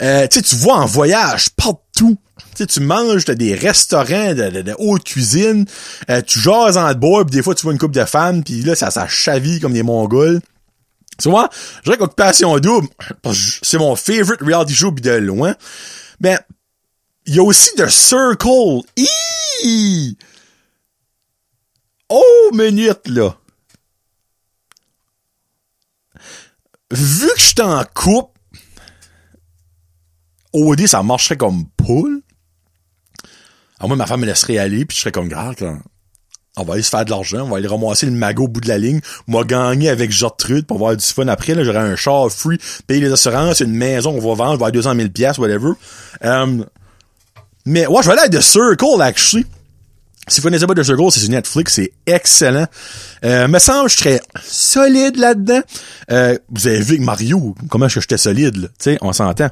Euh, 0.02 0.28
tu 0.28 0.42
tu 0.42 0.56
vois 0.56 0.76
en 0.76 0.86
voyage 0.86 1.50
partout. 1.52 2.18
Tu 2.56 2.68
tu 2.68 2.80
manges, 2.80 3.26
t'as 3.26 3.36
des 3.36 3.54
restaurants 3.54 4.34
de, 4.34 4.76
haute 4.78 5.04
cuisine, 5.04 5.66
euh, 6.10 6.22
tu 6.22 6.40
jases 6.40 6.78
en 6.78 6.94
bord, 6.94 7.26
pis 7.26 7.34
des 7.34 7.44
fois 7.44 7.56
tu 7.56 7.64
vois 7.64 7.74
une 7.74 7.80
coupe 7.80 7.94
de 7.94 8.06
femmes, 8.06 8.44
puis 8.44 8.62
là, 8.62 8.76
ça, 8.76 8.92
ça 8.92 9.08
chaville 9.08 9.60
comme 9.60 9.74
des 9.74 9.84
mongols. 9.84 10.42
Tu 11.18 11.30
vois, 11.30 11.50
je 11.78 11.84
dirais 11.84 11.98
qu'Occupation 11.98 12.58
Double, 12.60 12.88
c'est 13.62 13.78
mon 13.78 13.96
favorite 13.96 14.42
reality 14.42 14.74
show, 14.74 14.92
pis 14.92 15.02
de 15.02 15.12
loin. 15.12 15.56
Ben, 16.20 16.40
il 17.26 17.36
y 17.36 17.40
a 17.40 17.44
aussi 17.44 17.70
The 17.76 17.88
Circle. 17.88 18.82
Hi! 18.98 20.18
Oh, 22.10 22.52
minute, 22.54 23.08
là. 23.08 23.36
Vu 26.92 27.28
que 27.28 27.40
je 27.40 27.44
suis 27.44 27.62
en 27.62 27.84
OD, 30.56 30.88
ça 30.88 31.04
marcherait 31.04 31.38
comme 31.38 31.66
poule. 31.78 32.22
Alors 33.80 33.90
moi, 33.90 33.98
ma 33.98 34.06
femme 34.06 34.22
me 34.22 34.26
laisserait 34.26 34.58
aller, 34.58 34.86
puis 34.86 34.96
je 34.96 35.02
serais 35.02 35.12
comme, 35.12 35.28
grave, 35.28 35.56
on 36.58 36.64
va 36.64 36.74
aller 36.74 36.84
se 36.84 36.90
faire 36.90 37.04
de 37.04 37.10
l'argent, 37.10 37.42
on 37.42 37.50
va 37.50 37.58
aller 37.58 37.68
ramasser 37.68 38.06
le 38.06 38.14
magot 38.14 38.46
au 38.46 38.48
bout 38.48 38.62
de 38.62 38.68
la 38.68 38.78
ligne, 38.78 39.02
moi 39.28 39.44
gagner 39.44 39.90
avec 39.90 40.12
Gertrude 40.12 40.66
pour 40.66 40.78
avoir 40.78 40.96
du 40.96 41.06
fun 41.06 41.28
après, 41.28 41.54
là, 41.54 41.64
j'aurais 41.64 41.80
un 41.80 41.96
char 41.96 42.30
free, 42.32 42.58
payer 42.88 43.02
les 43.02 43.12
assurances, 43.12 43.60
une 43.60 43.76
maison 43.76 44.14
qu'on 44.14 44.28
va 44.28 44.36
vendre, 44.36 44.54
on 44.54 44.58
va 44.58 44.68
avoir 44.68 44.72
200 44.72 44.96
000 44.96 45.10
pièces 45.10 45.38
whatever. 45.38 45.72
Um, 46.22 46.66
mais, 47.66 47.88
ouais, 47.88 48.04
je 48.04 48.08
vais 48.08 48.14
aller 48.14 48.22
à 48.22 48.30
The 48.30 48.42
Circle, 48.42 49.02
actually. 49.02 49.46
Si 50.28 50.42
vous 50.42 50.48
connaissez 50.48 50.66
pas 50.66 50.74
The 50.74 50.84
Circle, 50.84 51.12
c'est 51.12 51.20
sur 51.20 51.30
Netflix, 51.30 51.74
c'est 51.74 51.92
excellent. 52.08 52.66
Euh, 53.24 53.48
me 53.48 53.60
semble 53.60 53.90
je 53.90 53.98
serais 53.98 54.22
solide 54.44 55.18
là-dedans. 55.18 55.62
Euh, 56.12 56.38
vous 56.50 56.68
avez 56.68 56.80
vu 56.80 56.96
avec 56.96 57.02
Mario, 57.02 57.56
comment 57.70 57.86
est-ce 57.86 57.96
que 57.96 58.02
j'étais 58.02 58.18
solide, 58.18 58.58
là? 58.58 58.68
Tu 58.70 58.74
sais, 58.80 58.98
on 59.02 59.14
s'entend. 59.14 59.50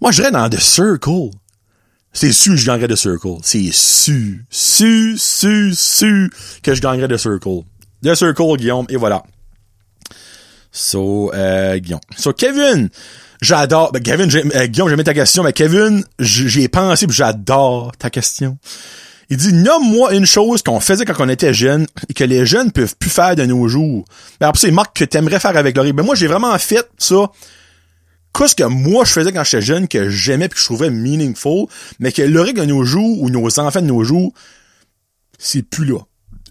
Moi, 0.00 0.12
je 0.12 0.22
serais 0.22 0.30
dans 0.30 0.48
The 0.48 0.60
Circle. 0.60 1.30
C'est 2.12 2.30
sûr 2.32 2.52
que 2.52 2.58
je 2.58 2.66
gagnerais 2.66 2.88
The 2.88 2.96
Circle. 2.96 3.38
C'est 3.42 3.72
sûr, 3.72 4.36
sûr, 4.48 5.18
sûr, 5.18 5.74
sûr 5.74 6.28
que 6.62 6.74
je 6.74 6.80
gagnerais 6.80 7.08
The 7.08 7.16
Circle. 7.16 7.62
The 8.04 8.14
Circle, 8.14 8.56
Guillaume, 8.58 8.86
et 8.90 8.96
voilà. 8.96 9.24
So, 10.70 11.32
euh, 11.34 11.78
Guillaume. 11.78 12.00
So, 12.16 12.32
Kevin, 12.32 12.90
j'adore, 13.40 13.90
ben, 13.90 14.02
Kevin, 14.02 14.30
euh, 14.54 14.66
Guillaume, 14.66 14.88
j'aimais 14.88 15.04
ta 15.04 15.14
question, 15.14 15.42
mais 15.42 15.52
Kevin, 15.52 16.04
j'y 16.18 16.62
ai 16.62 16.68
pensé, 16.68 17.06
j'adore 17.08 17.92
ta 17.98 18.08
question. 18.08 18.56
Il 19.32 19.38
dit, 19.38 19.54
nomme-moi 19.54 20.12
une 20.12 20.26
chose 20.26 20.62
qu'on 20.62 20.78
faisait 20.78 21.06
quand 21.06 21.14
on 21.18 21.28
était 21.30 21.54
jeune 21.54 21.86
et 22.10 22.12
que 22.12 22.22
les 22.22 22.44
jeunes 22.44 22.70
peuvent 22.70 22.94
plus 22.96 23.08
faire 23.08 23.34
de 23.34 23.46
nos 23.46 23.66
jours. 23.66 24.04
Ben, 24.38 24.48
après, 24.48 24.60
c'est 24.60 24.70
Marc 24.70 24.94
que 24.94 25.06
t'aimerais 25.06 25.40
faire 25.40 25.56
avec 25.56 25.74
Laurie. 25.74 25.94
Ben, 25.94 26.02
moi, 26.02 26.14
j'ai 26.14 26.26
vraiment 26.26 26.58
fait 26.58 26.86
ça. 26.98 27.32
Qu'est-ce 28.36 28.54
que 28.54 28.64
moi, 28.64 29.06
je 29.06 29.12
faisais 29.12 29.32
quand 29.32 29.42
j'étais 29.42 29.62
jeune 29.62 29.88
que 29.88 30.10
j'aimais 30.10 30.50
puis 30.50 30.56
que 30.56 30.60
je 30.60 30.66
trouvais 30.66 30.90
meaningful, 30.90 31.64
mais 31.98 32.12
que 32.12 32.20
Laurie 32.20 32.52
de 32.52 32.62
nos 32.66 32.84
jours 32.84 33.22
ou 33.22 33.30
nos 33.30 33.58
enfants 33.58 33.80
de 33.80 33.86
nos 33.86 34.04
jours, 34.04 34.34
c'est 35.38 35.62
plus 35.62 35.86
là. 35.86 36.00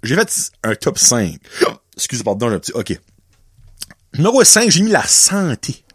J'ai 0.01 0.15
fait 0.15 0.51
un 0.63 0.73
top 0.73 0.97
5. 0.97 1.35
Excusez, 1.97 2.23
pardon, 2.23 2.49
j'ai 2.49 2.55
un 2.55 2.59
petit, 2.59 2.71
ok. 2.71 2.99
Numéro 4.15 4.43
5, 4.43 4.71
j'ai 4.71 4.81
mis 4.81 4.89
la 4.89 5.05
santé. 5.05 5.85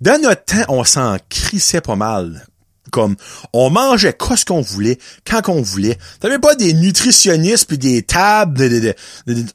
Dans 0.00 0.18
notre 0.18 0.46
temps, 0.46 0.64
on 0.68 0.82
s'en 0.82 1.18
crissait 1.28 1.82
pas 1.82 1.96
mal 1.96 2.46
comme 2.92 3.16
on 3.52 3.70
mangeait 3.70 4.12
quoi 4.12 4.36
ce 4.36 4.44
qu'on 4.44 4.60
voulait, 4.60 4.98
quand 5.26 5.42
qu'on 5.42 5.62
voulait. 5.62 5.98
T'avais 6.20 6.38
pas 6.38 6.54
des 6.54 6.74
nutritionnistes 6.74 7.66
puis 7.66 7.78
des 7.78 8.02
tables, 8.02 8.56
des, 8.56 8.80
des, 8.80 8.94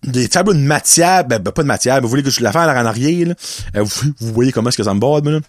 des, 0.03 0.27
tableaux 0.27 0.53
de 0.53 0.59
matière, 0.59 1.23
ben, 1.23 1.39
ben, 1.39 1.51
pas 1.51 1.61
de 1.61 1.67
matière, 1.67 1.95
mais 1.95 2.01
vous 2.01 2.09
voulez 2.09 2.23
que 2.23 2.31
je 2.31 2.41
la 2.41 2.51
fasse 2.51 2.67
en 2.67 2.85
arrière, 2.85 3.27
là. 3.27 3.35
Euh, 3.75 3.83
vous, 3.83 4.11
vous, 4.19 4.33
voyez 4.33 4.51
comment 4.51 4.69
est-ce 4.69 4.77
que 4.77 4.83
ça 4.83 4.93
me 4.93 4.99
borde, 4.99 5.27
là. 5.27 5.39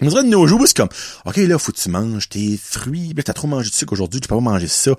On 0.00 0.08
dirait 0.08 0.24
de 0.24 0.28
nos 0.28 0.46
jours, 0.46 0.62
c'est 0.66 0.76
comme, 0.76 0.88
OK, 1.26 1.36
là, 1.36 1.58
faut 1.58 1.70
que 1.70 1.78
tu 1.78 1.88
manges 1.88 2.28
tes 2.28 2.58
fruits. 2.60 3.14
Ben, 3.14 3.22
t'as 3.22 3.34
trop 3.34 3.46
mangé 3.46 3.70
de 3.70 3.74
sucre 3.74 3.92
aujourd'hui, 3.92 4.20
tu 4.20 4.28
peux 4.28 4.34
pas 4.34 4.40
manger 4.40 4.66
ça. 4.66 4.92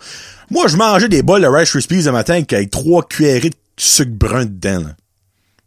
Moi, 0.49 0.67
je 0.67 0.77
mangeais 0.77 1.09
des 1.09 1.23
bols 1.23 1.41
de 1.41 1.47
Rice 1.47 1.71
Krispies 1.71 2.03
le 2.03 2.11
matin 2.13 2.41
avec 2.49 2.71
trois 2.71 3.05
cuillerées 3.05 3.49
de 3.49 3.55
sucre 3.77 4.11
brun 4.11 4.45
dedans, 4.45 4.79
là. 4.79 4.95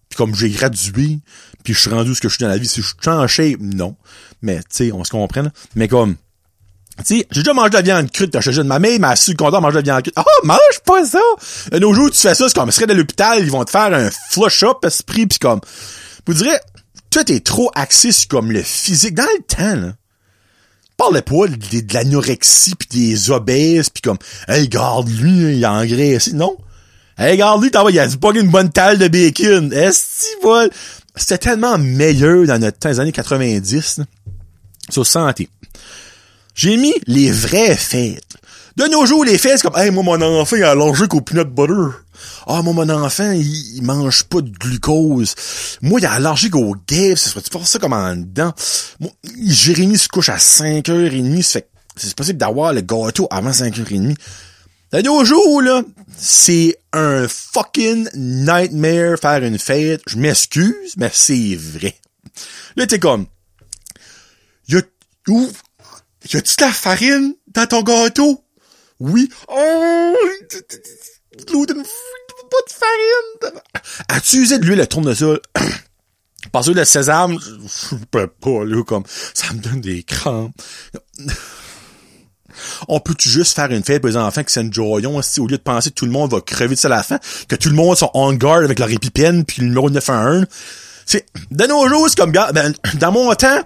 puis 0.09 0.16
comme 0.16 0.34
j'ai 0.34 0.48
gradué, 0.48 1.18
puis 1.64 1.74
je 1.74 1.80
suis 1.80 1.90
rendu 1.90 2.14
ce 2.14 2.20
que 2.20 2.28
je 2.28 2.36
suis 2.36 2.44
dans 2.44 2.48
la 2.48 2.57
vie, 2.57 2.66
si 2.66 2.80
je 2.80 2.86
suis 2.86 3.11
en 3.11 3.26
non. 3.61 3.96
Mais, 4.40 4.59
tu 4.61 4.64
sais, 4.70 4.92
on 4.92 5.04
se 5.04 5.11
comprend, 5.11 5.42
là. 5.42 5.50
Mais 5.74 5.88
comme, 5.88 6.16
tu 6.99 7.18
sais, 7.18 7.26
j'ai 7.30 7.42
déjà 7.42 7.53
mangé 7.53 7.70
de 7.70 7.74
la 7.74 7.82
viande 7.82 8.11
crue 8.11 8.30
quand 8.30 8.40
j'étais 8.40 8.57
jeune. 8.57 8.66
Ma 8.66 8.78
mère 8.78 8.99
m'a 8.99 9.16
su 9.16 9.34
de 9.34 9.42
manger 9.42 9.70
de 9.70 9.76
la 9.76 9.82
viande 9.82 10.03
crue. 10.03 10.12
Ah, 10.16 10.24
mange 10.44 10.80
pas 10.84 11.05
ça! 11.05 11.20
Un 11.72 11.82
autre 11.82 11.94
jour, 11.94 12.11
tu 12.11 12.20
fais 12.20 12.34
ça, 12.34 12.49
c'est 12.49 12.55
comme, 12.55 12.70
serait 12.70 12.86
de 12.86 12.94
l'hôpital, 12.94 13.38
ils 13.40 13.51
vont 13.51 13.64
te 13.64 13.70
faire 13.70 13.92
un 13.92 14.09
flush-up 14.30 14.84
esprit, 14.84 15.26
puis 15.26 15.38
comme, 15.38 15.61
vous 16.26 16.34
direz, 16.34 16.59
tout 17.11 17.32
est 17.32 17.44
trop 17.44 17.70
axé 17.74 18.12
sur 18.12 18.28
comme 18.28 18.51
le 18.51 18.62
physique. 18.62 19.14
Dans 19.14 19.22
le 19.22 19.42
temps, 19.44 19.86
là, 19.86 19.92
parle 20.97 21.22
pas 21.22 21.47
de, 21.47 21.80
de 21.80 21.94
l'anorexie 21.94 22.74
pis 22.74 22.88
des 22.88 23.30
obèses 23.30 23.90
pis 23.90 24.03
comme 24.03 24.18
Hey 24.49 24.68
garde 24.68 25.09
lui, 25.09 25.57
il 25.57 25.64
a 25.64 25.72
engraissé. 25.72 26.32
Non. 26.32 26.57
Hey 27.18 27.36
garde 27.36 27.62
lui, 27.62 27.70
t'en 27.70 27.84
vas, 27.84 27.90
il 27.90 27.99
a 27.99 28.09
pas 28.09 28.30
une 28.34 28.51
bonne 28.51 28.70
talle 28.70 28.99
de 28.99 29.09
bacon. 29.09 29.72
Est-ce 29.72 30.26
C'était 31.14 31.38
tellement 31.38 31.78
meilleur 31.78 32.47
dans 32.47 32.59
notre 32.59 32.78
temps, 32.78 32.88
les 32.88 33.01
années 33.01 33.12
90. 33.12 33.99
Là. 33.99 34.05
Sur 34.90 35.07
santé. 35.07 35.49
J'ai 36.57 36.76
mis 36.76 36.94
les 37.07 37.30
vraies 37.30 37.76
fêtes. 37.76 38.24
De 38.76 38.84
nos 38.90 39.07
jours, 39.07 39.24
les 39.24 39.38
fêtes, 39.38 39.59
c'est 39.59 39.62
comme 39.62 39.80
Hey, 39.80 39.92
moi 39.92 40.02
mon 40.02 40.20
enfant 40.40 40.57
il 40.57 40.64
a 40.64 40.72
allergique 40.72 41.14
au 41.14 41.20
peanut 41.20 41.46
butter. 41.46 41.96
Ah, 42.48 42.62
moi, 42.62 42.72
mon 42.72 42.88
enfant, 42.88 43.32
il, 43.32 43.82
mange 43.82 44.22
pas 44.24 44.40
de 44.40 44.50
glucose. 44.50 45.34
Moi, 45.82 46.00
il 46.00 46.04
est 46.04 46.09
allergique 46.09 46.54
au 46.54 46.74
gave. 46.86 47.16
Ça 47.16 47.40
tu 47.40 47.50
penses 47.50 47.70
ça 47.70 47.78
comme 47.78 47.92
en 47.92 48.16
dedans? 48.16 48.54
Moi, 49.00 49.11
Jérémy 49.46 49.98
se 49.98 50.09
couche 50.09 50.28
à 50.28 50.36
5h30. 50.36 51.42
Ça 51.42 51.61
fait 51.61 51.68
c'est 51.96 52.14
possible 52.14 52.38
d'avoir 52.38 52.72
le 52.72 52.82
gâteau 52.82 53.26
avant 53.30 53.50
5h30. 53.50 54.16
De 54.92 55.00
nos 55.00 55.24
jours, 55.24 55.62
là, 55.62 55.82
c'est 56.16 56.78
un 56.92 57.26
fucking 57.28 58.09
nightmare 58.14 59.18
faire 59.18 59.42
une 59.42 59.59
fête. 59.59 60.02
Je 60.07 60.16
m'excuse, 60.16 60.94
mais 60.96 61.11
c'est 61.12 61.57
vrai. 61.57 61.96
Là, 62.76 62.86
t'es 62.86 62.98
comme, 62.98 63.26
y 64.68 64.76
a, 64.76 64.82
où, 65.28 65.50
y 66.32 66.36
a-tu 66.36 66.56
de 66.56 66.64
la 66.64 66.72
farine 66.72 67.34
dans 67.48 67.66
ton 67.66 67.82
gâteau? 67.82 68.44
Oui. 68.98 69.28
Oh, 69.48 70.14
gluten 71.46 71.82
pas 72.50 72.56
de 72.66 72.72
farine. 72.72 73.60
As-tu 74.08 74.36
usé 74.38 74.58
de 74.58 74.64
l'huile 74.64 74.80
à 74.80 74.86
tournesol? 74.86 75.40
Parce 76.52 76.68
que 76.68 76.72
le 76.72 76.84
sésame, 76.84 77.38
je 77.40 77.96
peux 78.10 78.26
pas, 78.28 78.64
là, 78.64 78.82
comme, 78.84 79.04
ça 79.34 79.52
me 79.52 79.60
donne 79.60 79.80
des 79.80 80.02
crampes. 80.02 80.54
On 82.88 83.00
peut-tu 83.00 83.28
juste 83.28 83.54
faire 83.54 83.70
une 83.70 83.84
fête 83.84 84.00
pour 84.00 84.08
les 84.08 84.16
enfants 84.16 84.42
qui 84.42 84.52
s'enjoyons, 84.52 85.20
si 85.20 85.40
au 85.40 85.46
lieu 85.46 85.58
de 85.58 85.62
penser 85.62 85.90
que 85.90 85.94
tout 85.94 86.06
le 86.06 86.12
monde 86.12 86.30
va 86.30 86.40
crever 86.40 86.74
de 86.74 86.80
ça 86.80 86.88
à 86.88 86.90
la 86.90 87.02
fin, 87.02 87.18
que 87.48 87.56
tout 87.56 87.68
le 87.68 87.74
monde 87.74 87.96
sont 87.96 88.10
on 88.14 88.32
guard 88.32 88.64
avec 88.64 88.78
leur 88.78 88.90
épipène 88.90 89.44
puis 89.44 89.60
le 89.60 89.68
numéro 89.68 89.90
911. 89.90 90.46
De 91.50 91.66
nos 91.66 91.88
jours, 91.88 92.07
c'est 92.09 92.18
comme, 92.18 92.32
ben, 92.32 92.74
dans 92.94 93.12
mon 93.12 93.32
temps, 93.34 93.61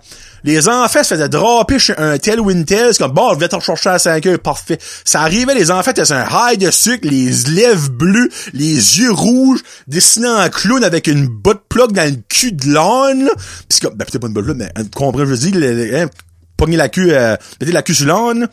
les 0.45 0.69
enfants 0.69 1.03
se 1.03 1.15
faisaient 1.15 1.29
draper 1.29 1.79
chez 1.79 1.97
un 1.97 2.19
tel 2.19 2.41
ou 2.41 2.51
une 2.51 2.65
telle, 2.65 2.93
c'est 2.93 3.03
comme, 3.03 3.13
bon, 3.13 3.35
je 3.35 3.39
vais 3.39 3.49
t'en 3.49 3.61
chercher 3.61 3.91
à 3.91 3.99
5 3.99 4.27
heures, 4.27 4.39
parfait. 4.39 4.79
Ça 5.05 5.23
arrivait, 5.23 5.55
les 5.55 5.71
enfants 5.71 5.91
étaient 5.91 6.13
un 6.13 6.27
high 6.31 6.59
de 6.59 6.71
sucre, 6.71 7.09
les 7.09 7.31
lèvres 7.49 7.91
bleues, 7.91 8.29
les 8.53 8.75
yeux 9.01 9.13
rouges, 9.13 9.61
dessinant 9.87 10.37
un 10.37 10.49
clown 10.49 10.85
avec 10.85 11.07
une 11.07 11.27
botte 11.27 11.63
plug 11.69 11.93
dans 11.93 12.09
le 12.09 12.17
cul 12.29 12.53
de 12.53 12.73
l'âne, 12.73 13.29
pis 13.69 13.81
comme, 13.81 13.95
ben, 13.95 14.05
peut-être 14.05 14.21
pas 14.21 14.29
une 14.29 14.35
botte 14.35 14.57
mais, 14.57 14.71
comprends, 14.95 15.25
je 15.25 15.35
dis, 15.35 15.53
hein, 15.95 16.09
pogner 16.57 16.77
la 16.77 16.89
queue, 16.91 17.09
euh, 17.11 17.37
mettez 17.61 17.73
la 17.73 17.83
queue 17.83 17.95
sur 17.95 18.07
l'âne. 18.07 18.49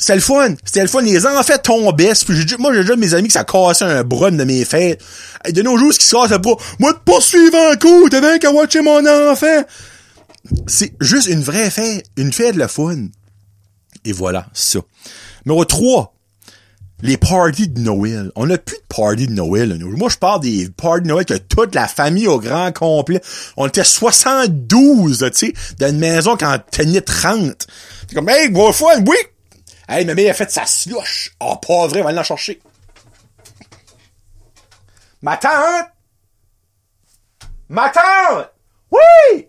C'était 0.00 0.14
le 0.14 0.20
fun. 0.20 0.54
C'était 0.64 0.82
le 0.82 0.86
fun. 0.86 1.02
Les 1.02 1.26
enfants 1.26 1.58
tombaient. 1.62 2.12
Puis 2.24 2.46
moi, 2.60 2.72
j'ai 2.72 2.82
déjà 2.82 2.94
mes 2.94 3.14
amis 3.14 3.26
que 3.26 3.34
ça 3.34 3.42
cassait 3.42 3.84
un 3.84 4.04
bras 4.04 4.30
de 4.30 4.44
mes 4.44 4.64
fêtes. 4.64 5.02
De 5.52 5.60
nos 5.60 5.76
jours, 5.76 5.92
ce 5.92 5.98
qui 5.98 6.06
se 6.06 6.14
casse 6.14 6.38
pas, 6.40 6.56
moi, 6.78 6.92
de 6.92 6.98
poursuivre 7.04 7.56
un 7.72 7.76
coup, 7.76 8.08
t'avais 8.08 8.38
qu'à 8.38 8.52
watcher 8.52 8.80
mon 8.80 9.04
enfant. 9.30 9.64
C'est 10.68 10.94
juste 11.00 11.26
une 11.26 11.42
vraie 11.42 11.68
fête. 11.68 12.06
Une 12.16 12.32
fête 12.32 12.54
de 12.54 12.60
la 12.60 12.68
fun. 12.68 13.08
Et 14.04 14.12
voilà, 14.12 14.46
ça. 14.54 14.78
Numéro 15.44 15.64
3. 15.64 16.14
Les 17.02 17.16
parties 17.16 17.68
de 17.68 17.80
Noël. 17.80 18.30
On 18.36 18.46
n'a 18.46 18.56
plus 18.56 18.76
de 18.76 18.94
parties 18.94 19.26
de 19.26 19.32
Noël. 19.32 19.78
Moi, 19.96 20.08
je 20.08 20.16
parle 20.16 20.42
des 20.42 20.68
parties 20.68 21.02
de 21.02 21.08
Noël 21.08 21.24
que 21.24 21.34
toute 21.34 21.74
la 21.74 21.88
famille 21.88 22.28
au 22.28 22.38
grand 22.38 22.72
complet. 22.72 23.20
On 23.56 23.66
était 23.66 23.82
72, 23.82 25.18
tu 25.18 25.46
sais, 25.46 25.52
dans 25.80 25.88
une 25.88 25.98
maison 25.98 26.36
quand 26.36 26.56
tenait 26.70 27.00
30. 27.00 27.66
C'est 28.08 28.14
comme, 28.14 28.28
hey, 28.28 28.48
bon 28.48 28.72
fun, 28.72 29.02
oui! 29.04 29.16
Hey, 29.88 30.04
ma 30.04 30.14
mère 30.14 30.32
a 30.32 30.34
fait 30.34 30.50
sa 30.50 30.66
slush. 30.66 31.32
Oh, 31.40 31.56
pas 31.56 31.86
vrai, 31.86 32.00
on 32.00 32.04
va 32.04 32.10
aller 32.10 32.16
la 32.16 32.22
chercher. 32.22 32.60
Ma 35.22 35.36
tante! 35.36 35.88
Ma 37.70 37.88
tante! 37.88 38.52
Oui! 38.90 39.48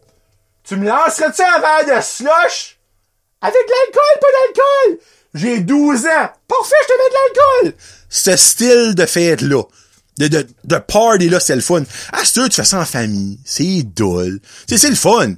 Tu 0.64 0.78
me 0.78 0.88
lancerais-tu 0.88 1.42
un 1.42 1.60
verre 1.60 1.98
de 1.98 2.02
slush? 2.02 2.80
Avec 3.42 3.54
de 3.54 3.72
l'alcool, 3.72 4.20
pas 4.22 4.28
d'alcool! 4.28 5.00
J'ai 5.34 5.60
12 5.60 6.06
ans! 6.06 6.30
Parfait, 6.48 6.76
je 6.82 6.88
te 6.88 6.94
mets 6.94 7.10
de 7.10 7.14
l'alcool! 7.14 7.80
Ce 8.10 8.36
style 8.38 8.96
de 8.96 9.06
fête-là. 9.06 9.64
De, 10.18 10.28
de, 10.28 10.48
de 10.66 10.76
party-là, 10.78 11.40
c'est 11.40 11.56
le 11.56 11.62
fun. 11.62 11.84
Ah, 12.12 12.26
sûr, 12.26 12.50
tu 12.50 12.56
fais 12.56 12.66
ça 12.66 12.80
en 12.80 12.86
famille. 12.86 13.40
C'est. 13.46 13.86
C'est, 14.68 14.78
c'est 14.78 14.90
le 14.90 14.96
fun. 14.96 15.36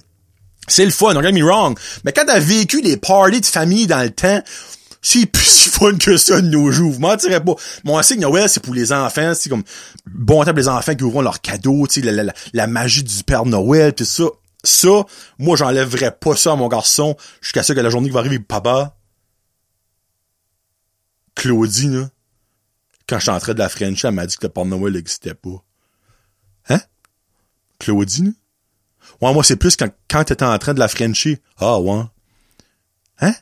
C'est 0.67 0.85
le 0.85 0.91
fun, 0.91 1.13
don't 1.13 1.23
get 1.23 1.33
me 1.33 1.43
wrong. 1.43 1.77
Mais 2.03 2.13
quand 2.13 2.25
t'as 2.25 2.39
vécu 2.39 2.81
des 2.81 2.97
parties 2.97 3.41
de 3.41 3.45
famille 3.45 3.87
dans 3.87 4.01
le 4.01 4.11
temps, 4.11 4.41
c'est 5.01 5.25
plus 5.25 5.45
si 5.45 5.69
fun 5.69 5.97
que 5.97 6.15
ça 6.15 6.41
de 6.41 6.47
nos 6.47 6.71
jours. 6.71 6.91
Vous 6.91 6.99
mentirez 6.99 7.43
pas. 7.43 7.55
C'est 8.03 8.15
que 8.15 8.21
Noël, 8.21 8.47
c'est 8.47 8.61
pour 8.61 8.73
les 8.73 8.93
enfants. 8.93 9.33
C'est 9.33 9.49
comme 9.49 9.63
bon 10.05 10.43
temps 10.43 10.51
pour 10.51 10.57
les 10.57 10.67
enfants 10.67 10.95
qui 10.95 11.03
ouvrent 11.03 11.23
leurs 11.23 11.41
cadeaux, 11.41 11.87
tu 11.87 12.01
sais, 12.01 12.11
la, 12.11 12.23
la, 12.23 12.33
la, 12.53 12.67
magie 12.67 13.03
du 13.03 13.23
Père 13.23 13.45
Noël, 13.45 13.93
tout 13.93 14.05
ça. 14.05 14.25
Ça, 14.63 15.05
moi, 15.39 15.57
j'enlèverais 15.57 16.11
pas 16.11 16.35
ça 16.35 16.51
à 16.51 16.55
mon 16.55 16.67
garçon 16.67 17.17
jusqu'à 17.41 17.63
ce 17.63 17.73
que 17.73 17.79
la 17.79 17.89
journée 17.89 18.09
qui 18.09 18.13
va 18.13 18.19
arriver, 18.19 18.39
papa. 18.39 18.95
Claudie, 21.33 21.87
là, 21.87 22.09
quand 23.09 23.17
je 23.17 23.23
suis 23.23 23.31
entré 23.31 23.55
de 23.55 23.59
la 23.59 23.69
French, 23.69 24.05
elle 24.05 24.11
m'a 24.11 24.27
dit 24.27 24.37
que 24.37 24.45
le 24.45 24.49
Père 24.49 24.65
Noël 24.65 24.93
n'existait 24.93 25.33
pas. 25.33 25.63
Hein? 26.69 26.79
Claudie, 27.79 28.23
là? 28.23 28.31
Ouais, 29.19 29.33
moi, 29.33 29.43
c'est 29.43 29.55
plus 29.55 29.75
quand, 29.75 29.89
quand 30.09 30.23
t'étais 30.23 30.45
en 30.45 30.57
train 30.59 30.75
de 30.75 30.79
la 30.79 30.87
Frenchie. 30.87 31.39
Ah, 31.57 31.79
ouais. 31.79 32.03
Hein? 33.19 33.33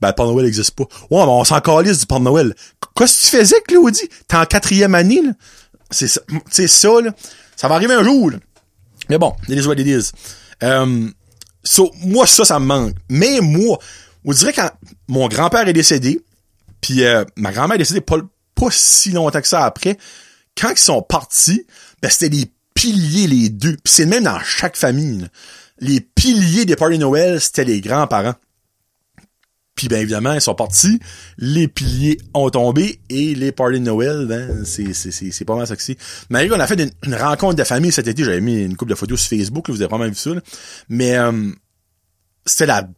Ben, 0.00 0.08
le 0.08 0.14
Père 0.14 0.26
Noël 0.26 0.46
n'existe 0.46 0.72
pas. 0.72 0.84
Ouais, 1.10 1.24
mais 1.24 1.32
on 1.32 1.44
s'en 1.44 1.60
calisse 1.60 2.00
du 2.00 2.06
Père 2.06 2.20
Noël. 2.20 2.54
Qu'est-ce 2.96 3.18
que 3.18 3.30
tu 3.30 3.36
faisais, 3.36 3.60
Claudie? 3.66 4.08
T'es 4.26 4.36
en 4.36 4.46
quatrième 4.46 4.94
année, 4.94 5.22
là? 5.22 5.32
C'est 5.90 6.08
ça, 6.08 6.20
ça, 6.50 7.00
là. 7.00 7.12
Ça 7.56 7.68
va 7.68 7.74
arriver 7.74 7.94
un 7.94 8.04
jour, 8.04 8.30
là. 8.30 8.38
Mais 9.08 9.18
bon, 9.18 9.34
il 9.48 9.56
y 9.56 9.58
a 9.58 9.74
des 9.74 9.84
disent. 9.84 10.12
Euh, 10.62 11.08
so, 11.64 11.90
moi, 12.02 12.26
ça, 12.26 12.44
ça 12.44 12.58
me 12.58 12.66
manque. 12.66 12.94
Mais 13.08 13.40
moi, 13.40 13.78
on 14.24 14.32
dirait 14.32 14.52
quand 14.52 14.70
mon 15.08 15.28
grand-père 15.28 15.66
est 15.66 15.72
décédé, 15.72 16.20
puis 16.80 17.04
euh, 17.04 17.24
ma 17.36 17.52
grand-mère 17.52 17.74
est 17.74 17.78
décédée 17.78 18.00
pas, 18.00 18.18
si 18.70 19.10
longtemps 19.10 19.40
que 19.40 19.48
ça 19.48 19.64
après, 19.64 19.96
quand 20.56 20.70
ils 20.70 20.78
sont 20.78 21.02
partis, 21.02 21.66
ben, 22.02 22.10
c'était 22.10 22.28
des 22.28 22.52
piliers, 22.74 23.26
les 23.26 23.48
deux. 23.48 23.76
Puis 23.82 23.92
c'est 23.92 24.06
même 24.06 24.24
dans 24.24 24.40
chaque 24.40 24.76
famille. 24.76 25.26
Les 25.78 26.00
piliers 26.00 26.66
des 26.66 26.76
parties 26.76 26.98
Noël, 26.98 27.40
c'était 27.40 27.64
les 27.64 27.80
grands-parents. 27.80 28.34
Puis 29.80 29.88
bien 29.88 30.00
évidemment, 30.00 30.34
ils 30.34 30.42
sont 30.42 30.54
partis, 30.54 31.00
les 31.38 31.66
piliers 31.66 32.18
ont 32.34 32.50
tombé 32.50 33.00
et 33.08 33.34
les 33.34 33.50
parties 33.50 33.80
de 33.80 33.84
Noël, 33.86 34.26
ben, 34.26 34.62
c'est, 34.66 34.92
c'est, 34.92 35.10
c'est, 35.10 35.30
c'est 35.30 35.46
pas 35.46 35.56
mal 35.56 35.66
sexy. 35.66 35.96
Mais 36.28 36.50
on 36.52 36.60
a 36.60 36.66
fait 36.66 36.92
une, 37.02 37.14
rencontre 37.14 37.54
de 37.54 37.64
famille 37.64 37.90
cet 37.90 38.06
été, 38.06 38.22
j'avais 38.22 38.42
mis 38.42 38.62
une 38.62 38.76
couple 38.76 38.90
de 38.90 38.94
photos 38.94 39.18
sur 39.22 39.30
Facebook, 39.30 39.68
là, 39.68 39.74
vous 39.74 39.80
avez 39.80 39.88
probablement 39.88 40.12
vu 40.12 40.20
ça. 40.20 40.32
Mais 40.90 41.16
euh, 41.16 41.50
c'était 42.44 42.66
la 42.66 42.90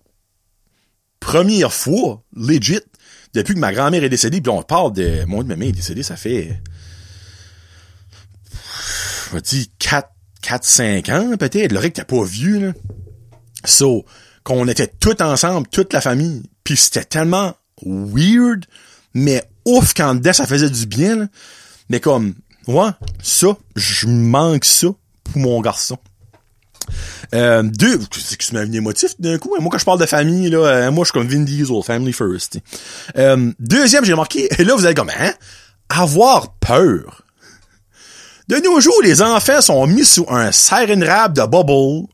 première 1.21 1.73
fois, 1.73 2.25
legit, 2.35 2.81
depuis 3.33 3.55
que 3.55 3.61
ma 3.61 3.73
grand-mère 3.73 4.03
est 4.03 4.09
décédée, 4.09 4.41
puis 4.41 4.51
on 4.51 4.65
parle 4.65 4.93
de... 4.93 5.25
Mon 5.27 5.45
ma 5.45 5.55
mère 5.55 5.69
est 5.69 5.73
décédée, 5.73 6.03
ça 6.03 6.17
fait... 6.17 6.61
Je 9.33 9.39
dire 9.39 9.67
4, 9.79 10.09
4, 10.43 10.65
5 10.65 11.09
ans 11.11 11.37
peut-être. 11.39 11.71
Le 11.71 11.81
que 11.81 11.87
t'es 11.87 12.03
pas 12.03 12.25
vieux, 12.25 12.59
là. 12.59 12.73
So, 13.65 14.05
qu'on 14.43 14.67
était 14.67 14.89
tous 14.89 15.23
ensemble, 15.23 15.69
toute 15.69 15.93
la 15.93 16.01
famille. 16.01 16.43
Puis 16.65 16.77
c'était 16.77 17.05
tellement 17.05 17.55
weird, 17.85 18.67
mais 19.15 19.45
ouf 19.65 19.95
quand 19.95 20.15
dedans 20.15 20.33
ça 20.33 20.47
faisait 20.47 20.71
du 20.71 20.87
bien. 20.87 21.29
Mais 21.89 22.01
comme, 22.01 22.35
ouais, 22.67 22.91
ça, 23.23 23.49
je 23.77 24.07
manque 24.07 24.65
ça 24.65 24.89
pour 25.25 25.39
mon 25.39 25.61
garçon. 25.61 25.99
Euh, 27.35 27.63
deux, 27.63 27.99
c'est 28.19 28.37
que 28.37 28.45
c'est 28.45 28.57
un 28.57 28.71
émotif 28.73 29.19
d'un 29.19 29.39
coup. 29.39 29.55
Hein. 29.57 29.63
Moi, 29.63 29.71
quand 29.71 29.79
je 29.79 29.85
parle 29.85 30.01
de 30.01 30.07
famille, 30.07 30.51
là, 30.51 30.59
euh, 30.59 30.91
moi, 30.91 31.05
je 31.05 31.11
suis 31.11 31.13
comme 31.13 31.29
Vin 31.29 31.45
Diesel, 31.45 31.83
family 31.85 32.13
first. 32.13 32.59
Euh, 33.17 33.53
deuxième, 33.59 34.05
j'ai 34.05 34.15
marqué, 34.15 34.49
et 34.59 34.65
là, 34.65 34.75
vous 34.75 34.85
allez 34.85 34.95
comme, 34.95 35.11
hein? 35.11 35.33
Avoir 35.89 36.55
peur. 36.55 37.23
De 38.49 38.57
nos 38.57 38.81
jours, 38.81 39.01
les 39.03 39.23
enfants 39.23 39.61
sont 39.61 39.87
mis 39.87 40.05
sous 40.05 40.27
un 40.29 40.53
siren 40.53 41.03
rap 41.05 41.33
de 41.33 41.43
bubble 41.43 42.09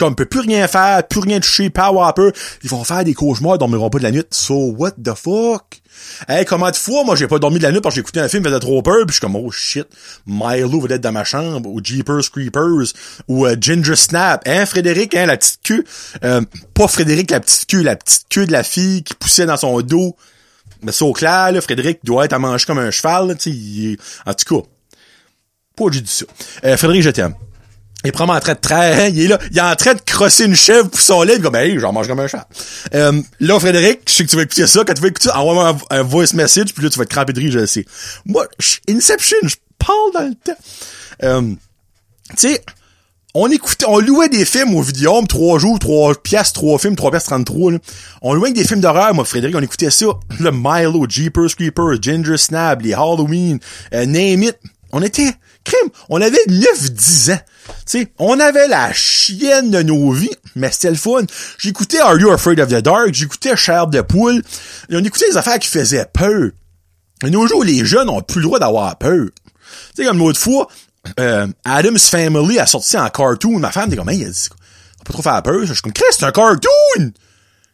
comme, 0.00 0.14
peut 0.14 0.24
plus 0.24 0.40
rien 0.40 0.66
faire, 0.66 1.06
plus 1.06 1.20
rien 1.20 1.40
toucher, 1.40 1.68
power 1.68 2.08
upper. 2.08 2.30
Ils 2.64 2.70
vont 2.70 2.84
faire 2.84 3.04
des 3.04 3.12
cauchemars, 3.12 3.56
ils 3.56 3.58
dormiront 3.58 3.90
pas 3.90 3.98
de 3.98 4.04
la 4.04 4.10
nuit. 4.10 4.24
So, 4.30 4.74
what 4.78 4.92
the 4.92 5.14
fuck? 5.14 5.82
Hey, 6.26 6.46
comment 6.46 6.70
de 6.70 6.76
fois, 6.76 7.04
moi, 7.04 7.16
j'ai 7.16 7.28
pas 7.28 7.38
dormi 7.38 7.58
de 7.58 7.64
la 7.64 7.70
nuit 7.70 7.82
parce 7.82 7.96
que 7.96 8.00
écouté 8.00 8.18
un 8.18 8.28
film, 8.28 8.42
faisait 8.42 8.58
trop 8.60 8.80
peur, 8.80 9.04
puis 9.06 9.08
je 9.08 9.12
suis 9.12 9.20
comme, 9.20 9.36
oh 9.36 9.50
shit, 9.50 9.86
Milo 10.26 10.80
va 10.80 10.94
être 10.94 11.02
dans 11.02 11.12
ma 11.12 11.24
chambre, 11.24 11.68
ou 11.68 11.80
Jeepers 11.84 12.30
Creepers, 12.32 12.94
ou 13.28 13.44
euh, 13.44 13.56
Ginger 13.60 13.94
Snap, 13.94 14.42
hein, 14.46 14.64
Frédéric, 14.64 15.14
hein, 15.14 15.26
la 15.26 15.36
petite 15.36 15.60
queue, 15.62 15.84
euh, 16.24 16.40
pas 16.72 16.88
Frédéric, 16.88 17.30
la 17.30 17.40
petite 17.40 17.66
queue, 17.66 17.82
la 17.82 17.96
petite 17.96 18.24
queue 18.30 18.46
de 18.46 18.52
la 18.52 18.62
fille 18.62 19.02
qui 19.02 19.12
poussait 19.14 19.44
dans 19.44 19.58
son 19.58 19.82
dos. 19.82 20.16
Mais 20.82 20.92
c'est 20.92 21.04
au 21.04 21.12
clair, 21.12 21.52
là, 21.52 21.60
Frédéric 21.60 21.98
doit 22.04 22.24
être 22.24 22.32
à 22.32 22.38
manger 22.38 22.64
comme 22.64 22.78
un 22.78 22.90
cheval, 22.90 23.36
tu 23.36 23.52
sais, 23.52 24.02
en 24.24 24.32
tout 24.32 24.62
cas. 24.62 24.66
Pas 25.76 25.84
j'ai 25.92 26.00
dit 26.00 26.10
ça. 26.10 26.24
Euh, 26.64 26.78
Frédéric, 26.78 27.02
je 27.02 27.10
t'aime. 27.10 27.34
Il 28.04 28.08
est 28.08 28.12
probablement 28.12 28.38
en 28.38 28.40
train 28.40 28.54
de 28.54 28.60
traire, 28.60 29.08
il 29.14 29.20
est 29.20 29.28
là, 29.28 29.38
il 29.50 29.58
est 29.58 29.60
en 29.60 29.74
train 29.76 29.94
de 29.94 30.00
crosser 30.00 30.44
une 30.44 30.54
chèvre 30.54 30.88
pour 30.88 31.00
son 31.00 31.22
lait, 31.22 31.38
comme, 31.38 31.54
hey, 31.54 31.78
j'en 31.78 31.92
mange 31.92 32.08
comme 32.08 32.20
un 32.20 32.28
chat. 32.28 32.48
Euh, 32.94 33.20
là, 33.40 33.60
Frédéric, 33.60 34.00
je 34.08 34.12
sais 34.12 34.24
que 34.24 34.30
tu 34.30 34.36
vas 34.36 34.42
écouter 34.42 34.66
ça, 34.66 34.84
quand 34.84 34.94
tu 34.94 35.02
vas 35.02 35.08
écouter 35.08 35.28
ça, 35.28 35.38
envoie-moi 35.38 35.78
un, 35.90 35.98
un, 35.98 36.02
voice 36.02 36.34
message, 36.34 36.72
puis 36.72 36.82
là, 36.82 36.90
tu 36.90 36.98
vas 36.98 37.04
te 37.04 37.10
cramper 37.10 37.32
de 37.32 37.40
rire, 37.40 37.52
je 37.52 37.58
le 37.58 37.66
sais. 37.66 37.84
Moi, 38.24 38.46
Inception, 38.88 39.36
je 39.42 39.56
parle 39.78 40.12
dans 40.14 40.28
le 40.28 40.34
temps. 40.34 40.58
Euh, 41.22 41.54
tu 42.30 42.48
sais, 42.48 42.62
on 43.34 43.50
écoutait, 43.50 43.86
on 43.86 44.00
louait 44.00 44.28
des 44.28 44.44
films 44.44 44.74
au 44.74 44.82
Vidéo, 44.82 45.22
trois 45.28 45.58
jours, 45.58 45.78
trois 45.78 46.14
pièces, 46.14 46.52
trois 46.52 46.78
films, 46.78 46.96
trois 46.96 47.10
pièces 47.10 47.24
33, 47.24 47.72
là. 47.72 47.78
On 48.22 48.34
louait 48.34 48.52
des 48.52 48.64
films 48.64 48.80
d'horreur, 48.80 49.14
moi, 49.14 49.24
Frédéric, 49.24 49.54
on 49.56 49.62
écoutait 49.62 49.90
ça. 49.90 50.06
Le 50.40 50.50
Milo, 50.50 51.06
Jeepers 51.08 51.54
Creepers, 51.54 52.02
Ginger 52.02 52.36
Snap, 52.36 52.82
les 52.82 52.92
Halloween, 52.92 53.58
euh, 53.94 54.06
Name 54.06 54.42
It. 54.42 54.58
On 54.92 55.02
était, 55.02 55.32
on 56.08 56.20
avait 56.20 56.44
9-10 56.48 57.34
ans. 57.34 57.40
sais, 57.86 58.08
on 58.18 58.38
avait 58.40 58.68
la 58.68 58.92
chienne 58.92 59.70
de 59.70 59.82
nos 59.82 60.12
vies, 60.12 60.34
mais 60.56 60.70
c'était 60.70 60.90
le 60.90 60.96
fun. 60.96 61.22
J'écoutais 61.58 62.00
Are 62.00 62.18
You 62.18 62.30
Afraid 62.30 62.60
of 62.60 62.68
the 62.68 62.82
Dark, 62.82 63.12
j'écoutais 63.12 63.56
Chair 63.56 63.86
de 63.86 64.00
poule, 64.00 64.42
on 64.90 65.04
écoutait 65.04 65.30
des 65.30 65.36
affaires 65.36 65.58
qui 65.58 65.68
faisaient 65.68 66.06
peur. 66.12 66.50
Et 67.24 67.30
nos 67.30 67.46
jours, 67.46 67.64
les 67.64 67.84
jeunes 67.84 68.08
ont 68.08 68.22
plus 68.22 68.40
le 68.40 68.46
droit 68.46 68.58
d'avoir 68.58 68.96
peur. 68.96 69.26
Tu 69.94 70.02
sais, 70.02 70.04
comme 70.04 70.18
l'autre 70.18 70.40
fois, 70.40 70.68
euh, 71.18 71.46
Adam's 71.64 72.08
Family 72.08 72.58
a 72.58 72.66
sorti 72.66 72.96
en 72.96 73.08
cartoon. 73.08 73.58
Ma 73.58 73.70
femme 73.70 73.90
dit 73.90 73.96
comme, 73.96 74.08
hey, 74.08 74.26
on 74.26 75.04
peut 75.04 75.12
trop 75.12 75.22
faire 75.22 75.42
peur. 75.42 75.60
Je 75.64 75.72
suis 75.72 75.82
comme, 75.82 75.92
Chris, 75.92 76.06
c'est 76.10 76.24
un 76.24 76.32
cartoon! 76.32 77.12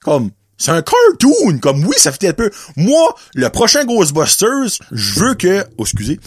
Comme, 0.03 0.31
c'est 0.59 0.71
un 0.71 0.83
cartoon! 0.83 1.59
Comme, 1.61 1.85
oui, 1.85 1.95
ça 1.99 2.13
fait 2.13 2.33
peu. 2.33 2.51
Moi, 2.77 3.15
le 3.35 3.49
prochain 3.51 3.85
Ghostbusters, 3.85 4.79
je 4.93 5.21
veux 5.21 5.35
que, 5.35 5.65
oh, 5.79 5.83
excusez, 5.83 6.21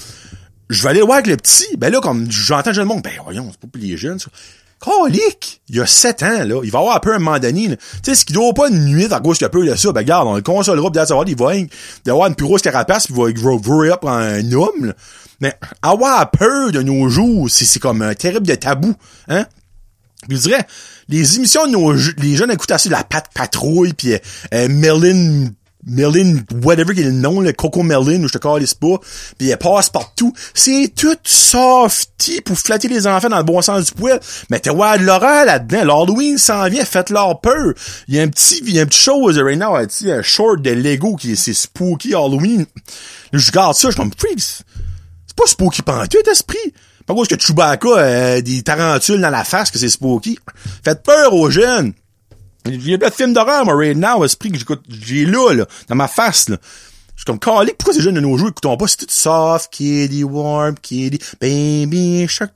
je 0.69 0.83
vais 0.83 0.89
aller 0.89 1.01
voir 1.01 1.15
avec 1.15 1.27
le 1.27 1.37
petit. 1.37 1.65
Ben 1.77 1.91
là, 1.91 1.99
comme 1.99 2.29
j'entends 2.31 2.73
jeune 2.73 2.87
monde, 2.87 3.01
ben 3.03 3.13
voyons, 3.23 3.47
c'est 3.51 3.59
pas 3.59 3.67
pour 3.67 3.81
les 3.81 3.97
jeunes, 3.97 4.19
ça. 4.19 4.29
Calique! 4.81 5.61
Il 5.67 5.81
a 5.81 5.85
7 5.85 6.23
ans, 6.23 6.43
là. 6.45 6.61
Il 6.63 6.71
va 6.71 6.79
avoir 6.79 6.95
un 6.95 6.99
peu 6.99 7.13
un 7.13 7.19
moment 7.19 7.37
Tu 7.37 7.77
sais, 8.03 8.15
ce 8.15 8.23
qui 8.23 8.31
doit 8.31 8.53
pas 8.53 8.69
une 8.69 8.85
nuit 8.85 9.11
à 9.11 9.19
cause 9.19 9.37
qu'il 9.37 9.43
y 9.43 9.47
a 9.47 9.49
peu 9.49 9.65
de 9.65 9.75
ça, 9.75 9.91
ben 9.91 9.99
regarde, 9.99 10.27
on 10.27 10.35
le 10.35 10.41
consolera, 10.41 10.89
peut-être 10.89 11.13
il 11.27 11.35
va 11.35 11.51
d'avoir 12.05 12.27
une 12.27 12.35
plus 12.35 12.45
grosse 12.45 12.61
carapace, 12.61 13.07
puis 13.07 13.15
il 13.17 13.21
va 13.21 13.31
grow 13.31 13.83
up 13.91 14.05
en 14.05 14.09
un 14.09 14.51
homme, 14.53 14.85
là. 14.85 14.93
Mais 15.41 15.53
avoir 15.81 16.29
peur 16.31 16.71
de 16.71 16.81
nos 16.81 17.07
jours, 17.07 17.49
c'est 17.49 17.79
comme 17.79 18.01
un 18.01 18.13
terrible 18.13 18.45
de 18.45 18.55
tabou, 18.55 18.93
hein? 19.29 19.45
je 20.27 20.35
dirais, 20.35 20.65
les 21.07 21.37
émissions 21.37 21.65
de 21.65 21.71
nos 21.71 21.93
les 21.93 22.35
jeunes 22.35 22.51
écoutent 22.51 22.71
assez 22.71 22.89
la 22.89 23.03
patte 23.03 23.27
patrouille, 23.33 23.93
puis 23.93 24.15
euh, 24.53 24.67
Melin 24.69 25.49
Melin, 25.85 26.41
whatever 26.61 26.93
qu'il 26.93 27.05
est 27.05 27.09
le 27.09 27.11
nom, 27.11 27.39
le 27.39 27.53
Coco 27.53 27.83
Melin, 27.83 28.21
ou 28.21 28.27
je 28.27 28.33
te 28.33 28.37
calisse 28.37 28.73
pas, 28.73 28.99
pis 29.37 29.49
elle 29.49 29.57
passe 29.57 29.89
partout. 29.89 30.33
C'est 30.53 30.91
tout 30.93 31.15
softy 31.23 32.41
pour 32.41 32.57
flatter 32.57 32.89
les 32.89 33.07
enfants 33.07 33.29
dans 33.29 33.37
le 33.37 33.43
bon 33.43 33.61
sens 33.61 33.85
du 33.85 33.91
poil. 33.93 34.19
Mais 34.49 34.59
t'es 34.59 34.69
ouais 34.69 34.97
l'horreur 34.97 35.45
là-dedans. 35.45 35.85
L'Halloween 35.85 36.37
s'en 36.37 36.67
vient, 36.67 36.83
faites-leur 36.83 37.39
peur. 37.39 37.73
Il 38.07 38.15
y 38.15 38.19
a 38.19 38.23
un 38.23 38.27
petit, 38.27 38.61
il 38.65 38.73
y 38.73 38.79
a 38.79 38.83
un 38.83 38.85
petit 38.85 38.99
chose 38.99 39.39
right 39.39 39.57
now, 39.57 39.75
un 39.75 40.21
short 40.21 40.61
de 40.61 40.71
Lego 40.71 41.15
qui 41.15 41.31
est, 41.31 41.35
c'est 41.35 41.53
spooky 41.53 42.13
Halloween. 42.13 42.65
je 43.31 43.47
regarde 43.47 43.75
ça, 43.75 43.87
je 43.87 43.93
suis 43.93 44.01
comme, 44.01 44.11
freaks. 44.17 44.63
C'est 45.27 45.35
pas 45.35 45.45
spooky 45.47 45.81
pantoute, 45.81 46.27
esprit. 46.27 46.57
Pas 47.05 47.15
cause 47.15 47.27
que 47.27 47.39
Chewbacca, 47.39 47.89
euh, 47.97 48.41
des 48.41 48.61
tarentules 48.61 49.21
dans 49.21 49.29
la 49.29 49.43
face 49.43 49.71
que 49.71 49.79
c'est 49.79 49.89
spooky. 49.89 50.37
Faites 50.83 51.01
peur 51.01 51.33
aux 51.33 51.49
jeunes. 51.49 51.93
J'ai 52.65 52.97
pas 52.97 53.09
de 53.09 53.15
film 53.15 53.33
d'horreur, 53.33 53.65
moi, 53.65 53.75
right 53.75 53.97
now, 53.97 54.23
esprit 54.23 54.51
que 54.51 54.57
j'écoute, 54.57 54.83
j'ai 54.89 55.25
là, 55.25 55.53
là, 55.53 55.65
dans 55.87 55.95
ma 55.95 56.07
face, 56.07 56.49
là. 56.49 56.57
Je 57.19 57.23
suis 57.23 57.25
comme, 57.25 57.39
calique, 57.39 57.77
pourquoi 57.77 57.93
ces 57.93 58.01
jeunes 58.01 58.15
de 58.15 58.21
nos 58.21 58.37
jours 58.37 58.47
écoutons 58.47 58.77
pas? 58.77 58.87
C'est 58.87 58.95
tout 58.95 59.07
soft, 59.09 59.73
kitty, 59.73 60.23
warm, 60.23 60.75
kitty, 60.81 61.19
baby, 61.41 62.25
shark, 62.29 62.53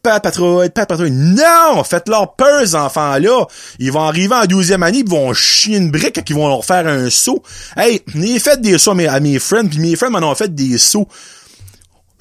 Pat 0.00 0.22
patrouille, 0.22 0.70
pat 0.70 0.88
patrouille. 0.88 1.10
Non! 1.10 1.82
Faites-leur 1.82 2.36
peur, 2.36 2.60
ces 2.64 2.76
enfants-là. 2.76 3.46
Ils 3.80 3.90
vont 3.90 4.02
arriver 4.02 4.36
en 4.36 4.46
douzième 4.46 4.84
année, 4.84 4.98
ils 4.98 5.10
vont 5.10 5.34
chier 5.34 5.76
une 5.76 5.90
brique 5.90 6.18
et 6.18 6.22
ils 6.24 6.36
vont 6.36 6.46
leur 6.46 6.64
faire 6.64 6.86
un 6.86 7.10
saut. 7.10 7.42
Hey, 7.76 8.00
j'ai 8.14 8.38
fait 8.38 8.60
des 8.60 8.78
sauts 8.78 8.92
à 8.92 8.94
mes, 8.94 9.08
à 9.08 9.18
mes 9.18 9.40
friends, 9.40 9.66
puis 9.66 9.80
mes 9.80 9.96
friends 9.96 10.10
m'en 10.10 10.30
ont 10.30 10.36
fait 10.36 10.54
des 10.54 10.78
sauts. 10.78 11.08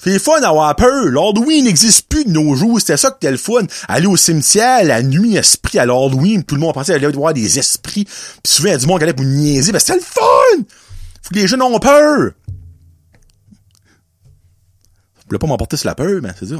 C'est 0.03 0.17
fun 0.17 0.39
d'avoir 0.39 0.75
peur. 0.75 1.05
L'Halloween 1.05 1.65
n'existe 1.65 2.07
plus 2.07 2.25
de 2.25 2.31
nos 2.31 2.55
jours. 2.55 2.79
C'était 2.79 2.97
ça 2.97 3.09
que 3.11 3.17
c'était 3.21 3.31
le 3.31 3.37
fun. 3.37 3.65
Aller 3.87 4.07
au 4.07 4.17
cimetière 4.17 4.83
la 4.83 5.03
nuit, 5.03 5.35
esprit 5.35 5.77
à 5.77 5.85
l'Halloween. 5.85 6.43
Tout 6.43 6.55
le 6.55 6.61
monde 6.61 6.73
pensait 6.73 6.95
aller 6.95 7.07
voir 7.07 7.33
des 7.33 7.59
esprits. 7.59 8.05
Puis 8.05 8.53
souvent, 8.53 8.69
il 8.69 8.71
y 8.71 8.75
a 8.75 8.77
du 8.79 8.87
monde 8.87 8.97
qui 8.97 9.03
allait 9.03 9.13
pour 9.13 9.25
niaiser. 9.25 9.71
Ben, 9.71 9.79
c'était 9.79 9.95
le 9.95 10.01
fun! 10.01 10.63
Faut 11.21 11.29
que 11.29 11.39
les 11.39 11.47
jeunes 11.47 11.61
ont 11.61 11.77
peur. 11.77 12.31
Je 15.19 15.25
voulais 15.27 15.39
pas 15.39 15.47
m'emporter 15.47 15.77
sur 15.77 15.87
la 15.87 15.95
peur, 15.95 16.19
mais 16.21 16.31
c'est 16.37 16.47
ça. 16.47 16.55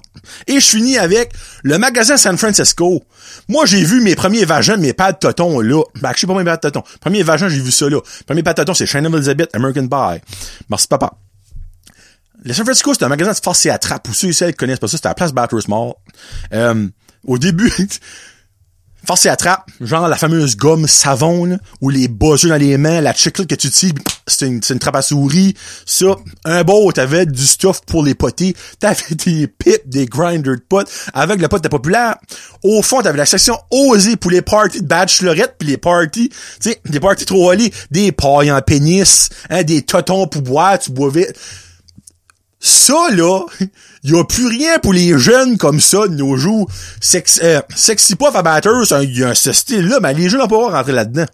Et 0.48 0.60
je 0.60 0.66
finis 0.66 0.98
avec 0.98 1.34
le 1.64 1.78
magasin 1.80 2.18
San 2.18 2.38
Francisco. 2.38 3.04
Moi, 3.50 3.66
j'ai 3.66 3.84
vu 3.84 4.02
mes 4.02 4.16
premiers 4.16 4.46
vagins, 4.46 4.78
mes 4.78 4.94
pads 4.94 5.14
totons, 5.14 5.60
là. 5.62 5.84
Ben, 6.00 6.12
je 6.14 6.20
sais 6.20 6.28
pas 6.28 6.36
mes 6.36 6.46
pads 6.46 6.58
totons. 6.58 6.84
Premier 7.02 7.24
vagin, 7.24 7.50
j'ai 7.50 7.60
vu 7.60 7.72
ça, 7.72 7.90
là. 7.90 8.00
Premier 8.28 8.44
pad 8.44 8.56
totons, 8.56 8.76
c'est 8.76 8.86
Shannon 8.86 9.12
Elizabeth, 9.14 9.50
American 9.56 9.88
Pie. 9.88 10.22
Merci, 10.70 10.88
papa. 10.88 11.14
Le 12.44 12.54
San 12.54 12.66
Francisco, 12.66 12.94
c'est 12.94 13.04
un 13.04 13.10
magasin 13.10 13.32
de 13.32 13.38
force 13.38 13.66
et 13.68 13.70
attrape. 13.70 14.04
Pour 14.04 14.16
ceux 14.16 14.30
et 14.30 14.34
celles 14.34 14.52
qui 14.52 14.58
connaissent 14.58 14.80
pas 14.80 14.88
ça, 14.88 14.98
c'était 14.98 15.08
à 15.08 15.12
la 15.12 15.16
place 15.16 15.32
Batters 15.32 15.70
Mall. 15.70 15.94
Euh, 16.54 16.88
au 17.24 17.38
début, 17.38 17.72
force 19.06 19.28
et 19.28 19.30
attrape, 19.30 19.70
genre 19.80 20.08
la 20.08 20.18
fameuse 20.18 20.58
gomme 20.58 20.88
savon, 20.88 21.60
ou 21.82 21.90
les 21.92 22.08
bosseux 22.08 22.50
dans 22.50 22.58
les 22.58 22.78
mains, 22.78 23.00
la 23.00 23.14
chiclette 23.14 23.48
que 23.48 23.54
tu 23.54 23.70
tires, 23.70 23.94
c'est 24.26 24.48
une, 24.48 24.60
une 24.68 24.80
trappe 24.80 24.96
à 24.96 25.04
souris. 25.04 25.54
Ça, 25.86 26.16
un 26.44 26.64
beau, 26.64 26.92
t'avais 26.92 27.28
du 27.28 27.46
stuff 27.46 27.82
pour 27.86 28.04
les 28.04 28.16
potés. 28.16 28.56
T'avais 28.80 29.14
des 29.24 29.46
pipes, 29.46 29.88
des 29.88 30.08
grinders 30.08 30.56
de 30.56 30.64
potes. 30.68 30.90
Avec 31.14 31.40
le 31.40 31.48
pote 31.48 31.70
populaire. 31.70 32.16
Au 32.64 32.82
fond, 32.82 33.04
t'avais 33.04 33.20
la 33.20 33.28
section 33.28 33.60
osée 33.70 34.16
pour 34.16 34.32
les 34.32 34.42
parties 34.42 34.82
de 34.82 34.88
bachelorette 34.88 35.58
puis 35.60 35.68
les 35.68 35.78
parties, 35.78 36.30
tu 36.30 36.72
sais, 36.72 36.82
des 36.86 37.00
parties 37.00 37.26
trop 37.26 37.52
allées, 37.52 37.72
des 37.92 38.12
pailles 38.12 38.52
en 38.52 38.62
pénis, 38.62 39.30
hein, 39.52 39.62
des 39.62 39.84
totons 39.84 40.26
pour 40.26 40.42
boire, 40.42 40.80
tu 40.80 40.90
boivais 40.90 41.32
ça, 42.62 43.10
là, 43.12 43.42
y 44.04 44.16
a 44.16 44.24
plus 44.24 44.48
rien 44.48 44.78
pour 44.80 44.94
les 44.94 45.18
jeunes 45.18 45.58
comme 45.58 45.80
ça 45.82 46.08
de 46.08 46.14
nos 46.14 46.38
jours. 46.38 46.70
Sex, 47.02 47.40
euh, 47.44 47.62
sexy 47.76 48.16
Puff 48.16 48.36
à 48.36 48.62
il 49.02 49.18
y 49.18 49.24
a 49.24 49.34
ce 49.36 49.52
style-là, 49.52 50.00
mais 50.00 50.14
les 50.14 50.30
jeunes 50.30 50.42
n'ont 50.42 50.48
pas 50.48 50.70
rentrer 50.70 50.94
là-dedans. 50.94 51.26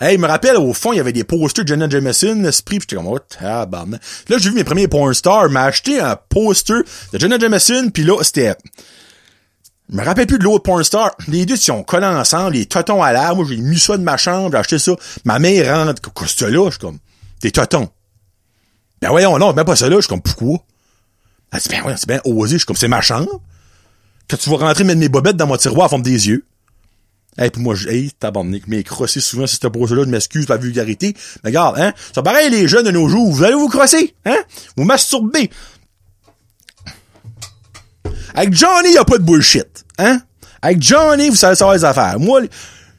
Hey, 0.00 0.18
me 0.18 0.26
rappelle, 0.26 0.56
au 0.56 0.72
fond, 0.72 0.92
il 0.92 0.96
y 0.96 1.00
avait 1.00 1.12
des 1.12 1.24
posters 1.24 1.64
de 1.64 1.68
Jenna 1.68 1.88
Jameson, 1.88 2.40
l'esprit, 2.42 2.78
pis 2.78 2.86
j'étais 2.88 2.96
comme, 2.96 3.12
oh, 3.12 3.18
tabarnak. 3.18 4.00
Là, 4.28 4.38
j'ai 4.38 4.50
vu 4.50 4.56
mes 4.56 4.64
premiers 4.64 4.88
porn 4.88 5.12
stars, 5.14 5.50
m'a 5.50 5.64
acheté 5.64 6.00
un 6.00 6.16
poster 6.28 6.82
de 7.12 7.18
Jenna 7.18 7.38
Jameson, 7.38 7.90
puis 7.92 8.04
là, 8.04 8.22
c'était... 8.22 8.54
Je 9.90 9.96
me 9.96 10.04
rappelle 10.04 10.26
plus 10.26 10.38
de 10.38 10.44
l'autre 10.44 10.62
porn 10.62 10.82
star. 10.82 11.10
Les 11.28 11.44
deux, 11.44 11.56
ils 11.56 11.60
sont 11.60 11.82
collés 11.82 12.06
ensemble, 12.06 12.54
les 12.54 12.66
totons 12.66 13.02
à 13.02 13.12
l'air. 13.12 13.36
Moi, 13.36 13.44
j'ai 13.48 13.58
mis 13.58 13.78
ça 13.78 13.96
de 13.96 14.02
ma 14.02 14.16
chambre, 14.16 14.50
j'ai 14.52 14.58
acheté 14.58 14.78
ça. 14.78 14.92
Ma 15.24 15.38
mère 15.38 15.86
rentre, 15.86 16.00
qu'est-ce 16.00 16.36
que 16.36 16.44
là? 16.46 16.66
Je 16.66 16.70
suis 16.70 16.80
comme, 16.80 16.98
des 17.42 17.50
totons. 17.50 17.90
Ben 19.04 19.10
voyons, 19.10 19.38
non, 19.38 19.52
même 19.52 19.66
pas 19.66 19.76
ça 19.76 19.86
là. 19.90 19.96
Je 19.96 20.00
suis 20.00 20.08
comme, 20.08 20.22
pourquoi? 20.22 20.60
Ben 21.52 21.60
voyons, 21.82 21.96
c'est 21.98 22.08
bien 22.08 22.22
osé. 22.24 22.54
Je 22.54 22.58
suis 22.60 22.66
comme, 22.66 22.74
c'est 22.74 22.88
ma 22.88 23.02
chambre. 23.02 23.42
Quand 24.30 24.38
tu 24.38 24.48
vas 24.48 24.56
rentrer 24.56 24.82
mettre 24.82 24.98
mes 24.98 25.10
bobettes 25.10 25.36
dans 25.36 25.46
mon 25.46 25.58
tiroir 25.58 25.84
en 25.84 25.88
forme 25.90 26.02
des 26.02 26.28
yeux. 26.28 26.46
Hey, 27.36 27.50
puis 27.50 27.60
moi, 27.60 27.74
je, 27.74 27.86
hey, 27.86 28.12
tabarnak, 28.12 28.62
mais 28.66 28.82
crosser 28.82 29.20
souvent 29.20 29.46
sur 29.46 29.58
cette 29.60 29.70
pose-là, 29.70 30.04
je 30.04 30.08
m'excuse 30.08 30.46
pour 30.46 30.54
la 30.54 30.60
vulgarité. 30.62 31.14
Mais 31.42 31.50
regarde, 31.50 31.78
hein, 31.78 31.92
c'est 32.14 32.22
pareil 32.22 32.48
les 32.48 32.66
jeunes 32.66 32.86
de 32.86 32.92
nos 32.92 33.06
jours, 33.10 33.30
vous 33.30 33.44
allez 33.44 33.52
vous 33.52 33.68
crosser, 33.68 34.14
hein? 34.24 34.38
Vous 34.74 34.84
masturber. 34.84 35.50
Avec 38.34 38.54
Johnny, 38.54 38.92
y 38.94 38.96
a 38.96 39.04
pas 39.04 39.18
de 39.18 39.24
bullshit, 39.24 39.84
hein? 39.98 40.22
Avec 40.62 40.80
Johnny, 40.80 41.28
vous 41.28 41.36
savez 41.36 41.56
savoir 41.56 41.76
les 41.76 41.84
affaires. 41.84 42.18
Moi, 42.18 42.40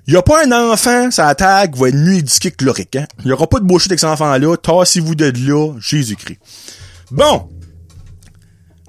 y 0.07 0.15
a 0.15 0.21
pas 0.21 0.45
un 0.45 0.51
enfant, 0.51 1.09
ça 1.11 1.27
attaque, 1.27 1.75
va 1.75 1.89
être 1.89 1.95
mieux 1.95 2.15
éduqué 2.15 2.51
que 2.51 2.97
hein? 2.97 3.05
Y 3.23 3.31
aura 3.31 3.47
pas 3.47 3.59
de 3.59 3.65
bullshit 3.65 3.91
avec 3.91 3.99
cet 3.99 4.09
enfant-là. 4.09 4.57
Tassez-vous 4.57 5.15
de 5.15 5.33
là, 5.47 5.73
Jésus-Christ. 5.79 6.39
Bon. 7.11 7.49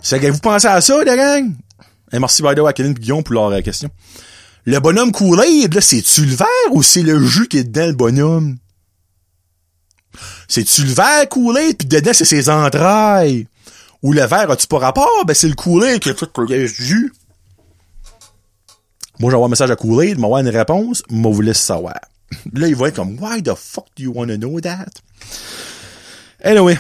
C'est 0.03 0.21
que 0.21 0.27
vous 0.27 0.39
pensez 0.39 0.69
à 0.69 0.81
ça, 0.81 1.03
les 1.03 1.17
gang? 1.17 1.55
Et 2.13 2.19
merci, 2.19 2.43
by 2.43 2.55
the 2.55 2.61
way, 2.61 2.71
à 2.71 2.73
Kevin 2.73 2.93
Guillaume 2.93 3.23
pour 3.23 3.35
leur 3.35 3.51
euh, 3.51 3.61
question. 3.61 3.89
Le 4.65 4.79
bonhomme 4.79 5.13
Kool-Aid, 5.13 5.75
là, 5.75 5.81
c'est-tu 5.81 6.25
le 6.25 6.35
verre 6.35 6.73
ou 6.73 6.83
c'est 6.83 7.03
le 7.03 7.25
jus 7.25 7.49
qui 7.49 7.59
est 7.59 7.65
dedans, 7.65 7.87
le 7.87 7.93
bonhomme? 7.93 8.57
C'est-tu 10.49 10.83
le 10.83 10.93
verre 10.93 11.29
Kool-Aid, 11.29 11.77
pis 11.79 11.87
dedans, 11.87 12.13
c'est 12.13 12.25
ses 12.25 12.49
entrailles? 12.49 13.47
Ou 14.03 14.13
le 14.13 14.25
verre, 14.27 14.51
as-tu 14.51 14.67
pas 14.67 14.79
rapport? 14.79 15.25
Ben, 15.27 15.35
c'est 15.35 15.49
le 15.49 15.55
Kool-Aid 15.55 16.01
qui 16.01 16.11
a 16.11 16.15
tout 16.15 16.29
le 16.37 16.67
jus. 16.67 17.13
Moi, 19.19 19.31
j'envoie 19.31 19.47
un 19.47 19.51
message 19.51 19.71
à 19.71 19.77
Kool-Aid, 19.77 20.19
m'envoie 20.19 20.41
une 20.41 20.49
réponse, 20.49 21.03
vous 21.09 21.41
laisse 21.41 21.61
savoir. 21.61 21.97
Là, 22.53 22.69
il 22.69 22.77
va 22.77 22.89
être 22.89 22.97
comme, 22.97 23.19
why 23.21 23.43
the 23.43 23.55
fuck 23.55 23.87
do 23.97 24.05
you 24.05 24.13
want 24.15 24.27
to 24.27 24.37
know 24.37 24.61
that? 24.61 24.87
Anyway. 26.43 26.79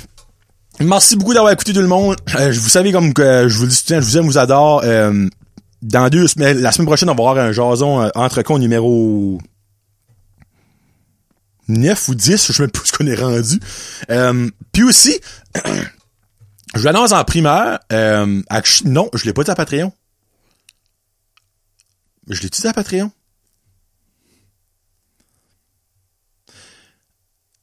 Merci 0.78 1.16
beaucoup 1.16 1.32
d'avoir 1.32 1.53
écouté 1.53 1.72
tout 1.72 1.80
le 1.80 1.87
monde. 1.87 2.16
Euh, 2.34 2.53
vous 2.53 2.68
savez, 2.68 2.93
comme 2.93 3.14
que 3.14 3.49
je 3.49 3.57
vous 3.57 3.66
dis, 3.66 3.82
je 3.89 3.95
vous 3.95 4.18
aime, 4.18 4.26
vous 4.26 4.37
adore. 4.37 4.82
Euh, 4.84 5.26
dans 5.82 6.09
deux 6.09 6.26
semaines, 6.26 6.59
la 6.59 6.72
semaine 6.72 6.87
prochaine, 6.87 7.09
on 7.09 7.14
va 7.14 7.30
avoir 7.30 7.39
un 7.39 7.53
jason 7.53 8.03
euh, 8.03 8.09
entre 8.14 8.43
con 8.43 8.59
numéro 8.59 9.39
9 11.68 12.09
ou 12.09 12.14
10, 12.14 12.47
je 12.47 12.53
sais 12.53 12.62
même 12.62 12.70
plus 12.70 12.89
ce 12.89 12.93
qu'on 12.93 13.07
est 13.07 13.14
rendu. 13.14 13.61
Euh, 14.11 14.49
puis 14.72 14.84
aussi, 14.84 15.18
je 16.74 16.84
l'annonce 16.84 17.12
en 17.12 17.24
primeur. 17.24 17.78
Euh, 17.93 18.43
non, 18.84 19.09
je 19.14 19.24
l'ai 19.24 19.32
pas 19.32 19.45
dit 19.45 19.51
à 19.51 19.55
Patreon. 19.55 19.93
Je 22.29 22.43
l'ai 22.43 22.66
à 22.66 22.72
Patreon? 22.72 23.12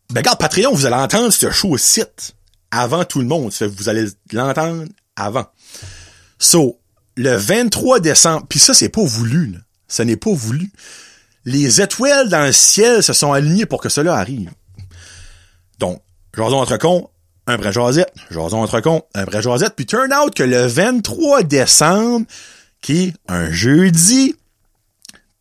Ben 0.10 0.22
regarde, 0.22 0.40
Patreon, 0.40 0.74
vous 0.74 0.86
allez 0.86 0.96
entendre 0.96 1.32
ce 1.34 1.50
show 1.52 1.78
site 1.78 2.36
avant 2.72 3.04
tout 3.04 3.20
le 3.20 3.26
monde. 3.26 3.52
Vous 3.52 3.90
allez 3.90 4.08
l'entendre 4.32 4.86
avant. 5.16 5.48
So, 6.40 6.80
le 7.16 7.36
23 7.36 8.00
décembre, 8.00 8.46
puis 8.48 8.60
ça, 8.60 8.74
c'est 8.74 8.90
pas 8.90 9.04
voulu, 9.04 9.48
là. 9.48 9.60
Ce 9.88 10.02
n'est 10.02 10.18
pas 10.18 10.34
voulu 10.34 10.72
les 11.46 11.82
étoiles 11.82 12.30
dans 12.30 12.46
le 12.46 12.52
ciel 12.52 13.04
se 13.04 13.14
sont 13.14 13.34
alignées 13.34 13.66
pour 13.66 13.82
que 13.82 13.90
cela 13.90 14.16
arrive. 14.16 14.52
Donc, 15.80 16.02
jason 16.36 16.58
entre 16.58 16.78
con, 16.78 17.10
un 17.48 17.58
vrai 17.58 17.74
jasette, 17.74 18.14
jason 18.32 18.62
entre 18.62 18.80
con, 18.80 19.04
un 19.14 19.26
vrai 19.26 19.42
jasette, 19.42 19.76
puis 19.76 19.86
turn 19.86 20.14
out 20.14 20.34
que 20.34 20.44
le 20.44 20.66
23 20.66 21.44
décembre, 21.44 22.26
qui 22.82 23.06
est 23.06 23.14
un 23.28 23.52
jeudi, 23.52 24.36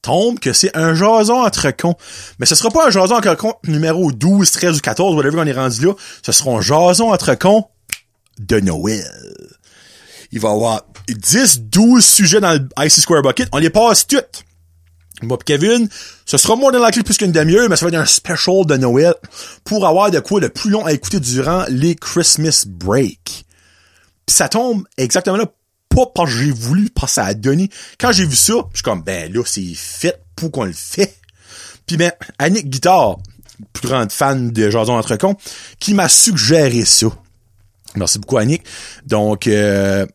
tombe 0.02 0.38
que 0.38 0.52
c'est 0.52 0.76
un 0.76 0.94
jason 0.94 1.44
entre 1.44 1.70
con. 1.70 1.94
Mais 2.38 2.46
ce 2.46 2.54
sera 2.54 2.70
pas 2.70 2.88
un 2.88 2.90
jason 2.90 3.14
entre 3.14 3.34
con 3.36 3.54
numéro 3.64 4.12
12, 4.12 4.50
13 4.50 4.76
ou 4.76 4.80
14, 4.80 5.16
whatever 5.16 5.38
on 5.38 5.46
est 5.46 5.52
rendu 5.52 5.86
là. 5.86 5.92
Ce 6.22 6.32
sera 6.32 6.50
un 6.50 6.60
jason 6.60 7.12
entre 7.12 7.34
con 7.36 7.66
de 8.38 8.60
Noël. 8.60 9.04
Il 10.32 10.40
va 10.40 10.48
y 10.48 10.52
avoir 10.52 10.82
10, 11.08 11.62
12 11.62 12.04
sujets 12.04 12.40
dans 12.40 12.52
le 12.52 12.88
Square 12.88 13.22
Bucket. 13.22 13.48
On 13.52 13.58
les 13.58 13.70
passe 13.70 14.06
toutes. 14.06 14.44
Moi 15.22 15.38
Kevin, 15.44 15.88
ce 16.26 16.36
sera 16.36 16.56
moins 16.56 16.72
dans 16.72 16.80
la 16.80 16.90
clé 16.90 17.04
plus 17.04 17.16
qu'une 17.16 17.30
demi-heure, 17.30 17.68
mais 17.68 17.76
ça 17.76 17.86
va 17.86 17.90
être 17.90 18.02
un 18.02 18.06
special 18.06 18.66
de 18.66 18.76
Noël 18.76 19.14
pour 19.62 19.86
avoir 19.86 20.10
de 20.10 20.18
quoi 20.18 20.40
de 20.40 20.48
plus 20.48 20.70
long 20.70 20.84
à 20.84 20.92
écouter 20.92 21.20
durant 21.20 21.64
les 21.68 21.94
Christmas 21.94 22.64
break. 22.66 23.44
Puis 24.26 24.36
ça 24.36 24.48
tombe 24.48 24.84
exactement 24.96 25.36
là, 25.36 25.46
pas 25.94 26.06
parce 26.14 26.30
que 26.30 26.38
j'ai 26.38 26.50
voulu, 26.50 26.88
ça 27.06 27.24
a 27.24 27.34
donné. 27.34 27.68
Quand 27.98 28.12
j'ai 28.12 28.26
vu 28.26 28.36
ça, 28.36 28.54
je 28.72 28.78
suis 28.78 28.82
comme, 28.82 29.02
ben 29.02 29.32
là, 29.32 29.42
c'est 29.44 29.74
fait 29.74 30.22
pour 30.36 30.50
qu'on 30.50 30.64
le 30.64 30.72
fait. 30.72 31.16
Puis 31.86 31.96
ben, 31.96 32.12
Annick 32.38 32.68
Guitare, 32.68 33.18
plus 33.72 33.88
grande 33.88 34.12
fan 34.12 34.50
de 34.50 34.70
Jason 34.70 34.94
Entrecon, 34.94 35.36
qui 35.78 35.94
m'a 35.94 36.08
suggéré 36.08 36.84
ça. 36.84 37.08
Merci 37.96 38.18
beaucoup, 38.18 38.38
Annick. 38.38 38.62
Donc, 39.06 39.46
euh, 39.46 40.06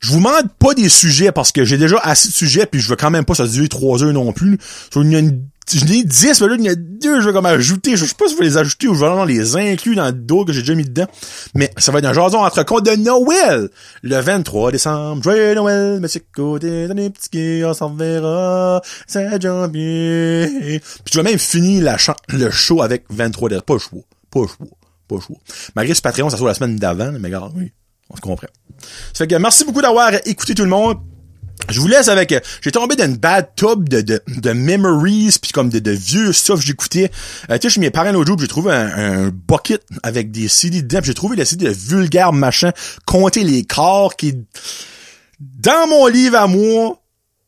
je 0.00 0.10
vous 0.10 0.18
demande 0.18 0.50
pas 0.58 0.74
des 0.74 0.88
sujets 0.88 1.32
parce 1.32 1.52
que 1.52 1.64
j'ai 1.64 1.78
déjà 1.78 1.98
assez 1.98 2.28
de 2.28 2.34
sujets 2.34 2.66
puis 2.66 2.80
je 2.80 2.88
veux 2.88 2.96
quand 2.96 3.10
même 3.10 3.24
pas 3.24 3.34
ça 3.34 3.46
durer 3.46 3.68
trois 3.68 4.02
heures 4.02 4.12
non 4.12 4.32
plus. 4.32 4.58
il 4.94 5.12
y 5.12 5.16
a 5.16 5.18
une, 5.20 5.40
10, 5.68 6.40
mais 6.40 6.46
là, 6.46 6.56
il 6.58 6.64
y 6.64 6.68
a 6.68 6.74
deux, 6.76 7.20
je 7.20 7.26
vais 7.26 7.32
comme 7.32 7.46
ajouter. 7.46 7.96
Je 7.96 8.04
sais 8.04 8.14
pas 8.14 8.28
si 8.28 8.36
vais 8.36 8.44
les 8.44 8.56
ajouter 8.56 8.86
ou 8.86 8.94
je 8.94 9.04
vais 9.04 9.26
les 9.26 9.56
inclure 9.56 9.96
dans 9.96 10.12
d'autres 10.12 10.46
que 10.46 10.52
j'ai 10.52 10.60
déjà 10.60 10.74
mis 10.74 10.84
dedans. 10.84 11.06
Mais 11.54 11.70
ça 11.76 11.90
va 11.90 11.98
être 11.98 12.04
un 12.04 12.12
jason 12.12 12.38
entre 12.38 12.80
de 12.82 12.96
Noël. 12.96 13.68
Le 14.02 14.20
23 14.20 14.70
décembre, 14.70 15.22
joyeux 15.24 15.54
Noël, 15.54 16.00
monsieur 16.00 16.22
côté 16.32 16.86
d'un 16.86 16.94
petit 17.10 17.30
qui, 17.30 17.62
on 17.64 17.74
s'en 17.74 17.94
verra, 17.94 18.80
c'est 19.08 19.42
janvier. 19.42 20.80
Puis 21.04 21.12
je 21.12 21.20
vais 21.20 21.30
même 21.30 21.38
finir 21.38 21.82
la 21.82 21.96
le 22.28 22.50
show 22.50 22.82
avec 22.82 23.04
23 23.10 23.48
décembre. 23.48 23.64
Pas 23.64 23.74
le 23.74 23.80
choix. 23.80 24.02
Pas 24.30 24.40
le 24.42 24.46
choix. 24.46 24.66
Pas 25.08 25.16
le 25.16 25.20
choix. 25.20 25.36
Malgré 25.74 25.94
ce 25.94 26.02
Patreon, 26.02 26.30
ça 26.30 26.36
soit 26.36 26.48
la 26.48 26.54
semaine 26.54 26.76
d'avant, 26.76 27.10
mais 27.12 27.26
regarde, 27.26 27.52
oui. 27.56 27.72
On 28.10 28.16
se 28.16 28.20
comprend. 28.20 28.48
Ça 29.12 29.24
fait 29.24 29.26
que 29.26 29.34
merci 29.36 29.64
beaucoup 29.64 29.82
d'avoir 29.82 30.12
écouté 30.26 30.54
tout 30.54 30.64
le 30.64 30.70
monde. 30.70 30.98
Je 31.70 31.80
vous 31.80 31.88
laisse 31.88 32.08
avec, 32.08 32.34
j'ai 32.60 32.70
tombé 32.70 32.94
dans 32.96 33.06
une 33.06 33.16
bad 33.16 33.48
tub 33.56 33.88
de, 33.88 34.00
de, 34.00 34.22
de 34.28 34.52
memories 34.52 35.36
puis 35.40 35.52
comme 35.52 35.68
de, 35.68 35.78
de 35.78 35.90
vieux 35.90 36.32
stuff 36.32 36.60
j'écoutais. 36.60 37.10
Euh, 37.50 37.58
tu 37.58 37.68
sais, 37.68 37.74
chez 37.74 37.80
mes 37.80 37.90
parents 37.90 38.12
l'autre 38.12 38.28
jour, 38.28 38.38
j'ai 38.38 38.46
trouvé 38.46 38.72
un, 38.72 39.30
bucket 39.30 39.82
avec 40.02 40.30
des 40.30 40.48
CD 40.48 40.82
dedans, 40.82 41.00
j'ai 41.02 41.14
trouvé 41.14 41.34
le 41.34 41.44
CD 41.44 41.64
de 41.64 41.70
vulgaire 41.70 42.32
machin, 42.32 42.72
compter 43.04 43.42
les 43.42 43.64
corps 43.64 44.14
qui, 44.16 44.34
dans 45.40 45.88
mon 45.88 46.06
livre 46.06 46.36
à 46.36 46.46
moi, 46.46 47.00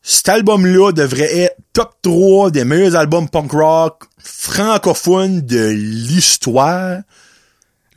cet 0.02 0.28
album-là 0.30 0.92
devrait 0.92 1.38
être 1.38 1.56
top 1.72 1.94
3 2.02 2.50
des 2.50 2.64
meilleurs 2.64 2.96
albums 2.96 3.28
punk 3.28 3.52
rock 3.52 4.04
francophones 4.18 5.42
de 5.42 5.68
l'histoire. 5.68 7.02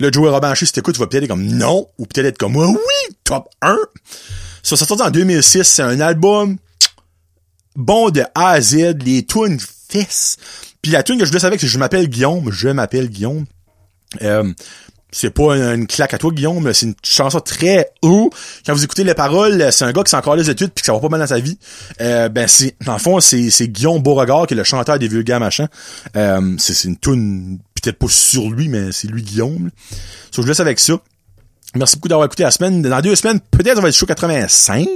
Le 0.01 0.11
Joey 0.11 0.31
Robin 0.31 0.55
si 0.55 0.71
t'écoutes, 0.71 0.95
tu 0.95 0.99
vas 0.99 1.05
peut-être 1.05 1.25
être 1.25 1.29
comme 1.29 1.45
non, 1.45 1.87
ou 1.99 2.07
peut-être 2.07 2.25
être 2.25 2.37
comme 2.39 2.55
oui, 2.55 3.15
top 3.23 3.47
1. 3.61 3.77
Ça, 4.63 4.75
ça 4.75 4.85
sort 4.87 4.99
en 4.99 5.11
2006, 5.11 5.63
c'est 5.63 5.83
un 5.83 5.99
album 5.99 6.57
bon 7.75 8.09
de 8.09 8.23
A 8.33 8.49
à 8.49 8.61
Z, 8.61 8.95
les 9.05 9.23
tunes 9.23 9.59
fess. 9.89 10.37
Puis 10.81 10.91
la 10.91 11.03
tune 11.03 11.19
que 11.19 11.25
je 11.25 11.31
laisse 11.31 11.43
avec, 11.43 11.61
c'est 11.61 11.67
Je 11.67 11.77
m'appelle 11.77 12.07
Guillaume, 12.07 12.51
je 12.51 12.69
m'appelle 12.69 13.09
Guillaume. 13.09 13.45
Euh, 14.23 14.51
c'est 15.11 15.29
pas 15.29 15.55
une, 15.55 15.85
claque 15.85 16.15
à 16.15 16.17
toi, 16.17 16.31
Guillaume, 16.31 16.63
mais 16.63 16.73
c'est 16.73 16.87
une 16.87 16.95
chanson 17.03 17.39
très 17.39 17.91
haut. 18.01 18.31
Quand 18.65 18.73
vous 18.73 18.83
écoutez 18.83 19.03
les 19.03 19.13
paroles, 19.13 19.71
c'est 19.71 19.85
un 19.85 19.91
gars 19.91 20.01
qui 20.01 20.09
s'est 20.09 20.17
encore 20.17 20.35
les 20.35 20.49
études 20.49 20.71
puis 20.71 20.81
que 20.81 20.85
ça 20.87 20.93
va 20.93 20.99
pas 20.99 21.09
mal 21.09 21.19
dans 21.19 21.27
sa 21.27 21.39
vie. 21.39 21.59
Euh, 21.99 22.27
ben 22.27 22.47
c'est, 22.47 22.75
dans 22.83 22.93
le 22.93 22.99
fond, 22.99 23.19
c'est, 23.19 23.51
c'est 23.51 23.67
Guillaume 23.67 24.01
Beauregard 24.01 24.47
qui 24.47 24.55
est 24.55 24.57
le 24.57 24.63
chanteur 24.63 24.97
des 24.97 25.07
vieux 25.07 25.21
gars 25.21 25.37
machin. 25.37 25.67
Euh, 26.15 26.55
c'est, 26.57 26.73
c'est 26.73 26.87
une 26.87 26.97
tune 26.97 27.59
peut-être 27.81 27.97
pas 27.97 28.07
sur 28.07 28.49
lui, 28.49 28.67
mais 28.67 28.91
c'est 28.91 29.07
lui 29.07 29.21
Guillaume. 29.21 29.71
So, 30.31 30.41
je 30.41 30.47
laisse 30.47 30.59
avec 30.59 30.79
ça. 30.79 30.99
Merci 31.75 31.95
beaucoup 31.95 32.09
d'avoir 32.09 32.25
écouté 32.25 32.43
la 32.43 32.51
semaine. 32.51 32.81
Dans 32.81 33.01
deux 33.01 33.15
semaines, 33.15 33.39
peut-être 33.39 33.77
on 33.77 33.81
va 33.81 33.89
être 33.89 33.95
chaud 33.95 34.05
85. 34.05 34.87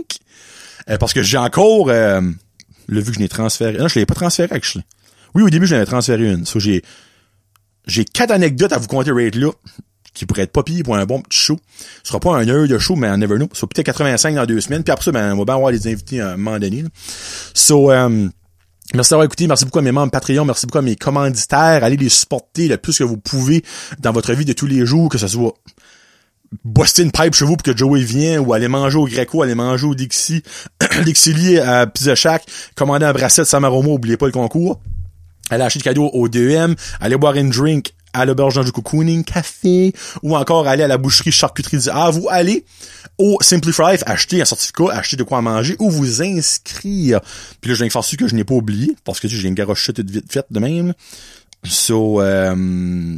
Euh, 0.89 0.97
parce 0.97 1.13
que 1.13 1.23
j'ai 1.23 1.37
encore 1.37 1.89
euh, 1.89 2.21
le 2.87 2.99
vu 2.99 3.11
que 3.11 3.15
je 3.15 3.19
l'ai 3.19 3.29
transféré. 3.29 3.77
Non, 3.77 3.87
je 3.87 3.97
l'ai 3.97 4.05
pas 4.05 4.13
transféré 4.13 4.53
actually. 4.53 4.83
Oui, 5.33 5.43
au 5.43 5.49
début, 5.49 5.65
je 5.67 5.73
l'avais 5.73 5.85
transféré 5.85 6.31
une. 6.31 6.45
So, 6.45 6.59
j'ai 6.59 6.83
j'ai 7.87 8.03
quatre 8.03 8.31
anecdotes 8.31 8.73
à 8.73 8.77
vous 8.77 8.87
conter 8.87 9.11
rate 9.11 9.35
là 9.35 9.51
qui 10.15 10.25
pourraient 10.25 10.43
être 10.43 10.51
pas 10.51 10.63
pire 10.63 10.83
pour 10.83 10.95
un 10.95 11.05
bon 11.05 11.21
petit 11.21 11.37
show. 11.37 11.59
Ce 12.01 12.07
sera 12.07 12.19
pas 12.19 12.35
un 12.35 12.47
heure 12.47 12.67
de 12.67 12.77
show, 12.77 12.95
mais 12.95 13.07
un 13.07 13.17
never 13.17 13.35
know. 13.35 13.49
So, 13.53 13.67
peut-être 13.67 13.85
85 13.85 14.35
dans 14.35 14.45
deux 14.45 14.61
semaines. 14.61 14.83
Puis 14.83 14.91
après 14.91 15.03
ça, 15.03 15.11
ben, 15.11 15.33
on 15.33 15.39
va 15.39 15.45
bien 15.45 15.55
avoir 15.55 15.71
les 15.71 15.87
invités 15.87 16.21
à 16.21 16.31
un 16.31 16.37
moment 16.37 16.57
donné. 16.57 16.85
So, 17.53 17.91
euh, 17.91 18.29
Merci 18.93 19.09
d'avoir 19.09 19.25
écouté. 19.25 19.47
Merci 19.47 19.65
beaucoup 19.65 19.79
à 19.79 19.81
mes 19.81 19.91
membres 19.91 20.11
Patreon. 20.11 20.45
Merci 20.45 20.67
beaucoup 20.67 20.77
à 20.77 20.81
mes 20.81 20.95
commanditaires. 20.95 21.83
Allez 21.83 21.97
les 21.97 22.09
supporter 22.09 22.67
le 22.67 22.77
plus 22.77 22.97
que 22.97 23.03
vous 23.03 23.17
pouvez 23.17 23.63
dans 23.99 24.11
votre 24.11 24.33
vie 24.33 24.45
de 24.45 24.53
tous 24.53 24.67
les 24.67 24.85
jours, 24.85 25.09
que 25.09 25.17
ce 25.17 25.27
soit 25.27 25.53
buster 26.63 27.03
une 27.03 27.11
pipe 27.11 27.33
chez 27.33 27.45
vous 27.45 27.57
pour 27.57 27.63
que 27.63 27.75
Joey 27.75 28.01
vienne 28.01 28.39
ou 28.39 28.53
aller 28.53 28.67
manger 28.67 28.97
au 28.97 29.05
Greco, 29.05 29.41
aller 29.41 29.55
manger 29.55 29.87
au 29.87 29.95
Dixie, 29.95 30.43
Dixili 31.03 31.59
à 31.59 31.87
Pizza 31.87 32.15
Shack, 32.15 32.43
commander 32.75 33.05
un 33.05 33.13
bracelet 33.13 33.43
de 33.43 33.47
Samaromo, 33.47 33.93
oubliez 33.93 34.17
pas 34.17 34.27
le 34.27 34.31
concours. 34.31 34.79
Allez 35.49 35.63
acheter 35.63 35.79
du 35.79 35.83
cadeau 35.83 36.09
au 36.13 36.27
2M, 36.27 36.75
allez 36.99 37.17
boire 37.17 37.35
une 37.35 37.49
drink 37.49 37.93
à 38.15 38.25
l'auberge 38.25 38.63
du 38.63 38.71
cocooning 38.71 39.23
café 39.23 39.93
ou 40.23 40.35
encore 40.35 40.67
aller 40.67 40.83
à 40.83 40.87
la 40.87 40.97
boucherie 40.97 41.31
charcuterie 41.31 41.77
du 41.77 41.89
Ah, 41.91 42.09
vous 42.09 42.27
allez 42.29 42.65
au 43.17 43.37
Simplify 43.41 43.91
Life 43.91 44.03
acheter 44.05 44.41
un 44.41 44.45
certificat, 44.45 44.91
acheter 44.91 45.17
de 45.17 45.23
quoi 45.23 45.41
manger 45.41 45.75
ou 45.79 45.89
vous 45.89 46.21
inscrire. 46.21 47.21
Puis 47.61 47.69
là, 47.69 47.75
je 47.75 47.79
viens 47.79 47.87
de 47.87 47.91
faire 47.91 48.03
sûr 48.03 48.17
que 48.17 48.27
je 48.27 48.35
n'ai 48.35 48.43
pas 48.43 48.55
oublié 48.55 48.95
parce 49.03 49.19
que 49.19 49.27
j'ai 49.27 49.47
une 49.47 49.53
garoche 49.53 49.85
toute 49.85 50.09
vite 50.09 50.31
faite 50.31 50.47
de 50.49 50.59
même. 50.59 50.93
So, 51.63 52.21
euh, 52.21 53.17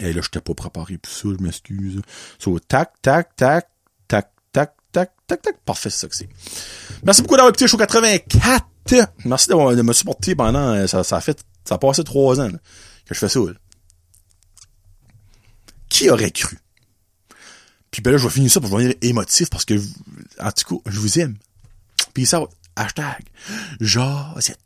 et 0.00 0.12
là, 0.12 0.20
je 0.22 0.28
t'ai 0.28 0.40
pas 0.40 0.54
préparé 0.54 0.98
pour 0.98 1.12
ça, 1.12 1.28
je 1.38 1.42
m'excuse. 1.42 2.00
So, 2.38 2.58
tac, 2.58 2.92
tac, 3.02 3.34
tac, 3.36 3.68
tac, 4.08 4.30
tac, 4.52 4.74
tac, 4.92 5.12
tac, 5.26 5.42
tac. 5.42 5.56
Parfait, 5.64 5.90
c'est 5.90 6.00
ça 6.00 6.08
que 6.08 6.16
c'est. 6.16 6.28
Merci 7.02 7.22
beaucoup 7.22 7.36
d'avoir 7.36 7.50
écouté 7.50 7.66
Show 7.66 7.78
84. 7.78 8.66
Merci 9.24 9.48
de 9.48 9.82
me 9.82 9.92
supporter 9.92 10.34
pendant, 10.34 10.74
euh, 10.74 10.86
ça, 10.86 11.02
ça 11.02 11.16
a 11.16 11.20
fait, 11.20 11.38
ça 11.64 11.76
a 11.76 11.78
passé 11.78 12.04
trois 12.04 12.40
ans, 12.40 12.50
que 12.50 13.14
je 13.14 13.18
fais 13.18 13.28
ça, 13.28 13.40
qui 15.96 16.10
aurait 16.10 16.30
cru? 16.30 16.58
Puis 17.90 18.02
ben 18.02 18.10
là, 18.10 18.18
je 18.18 18.24
vais 18.24 18.30
finir 18.30 18.50
ça 18.50 18.60
pour 18.60 18.68
devenir 18.68 18.94
émotif 19.00 19.48
parce 19.48 19.64
que, 19.64 19.74
en 20.38 20.52
tout 20.52 20.76
cas, 20.76 20.90
je 20.90 21.00
vous 21.00 21.18
aime. 21.18 21.36
Peace 22.12 22.34
out. 22.34 22.50
Hashtag 22.76 23.24
Josette. 23.80 24.58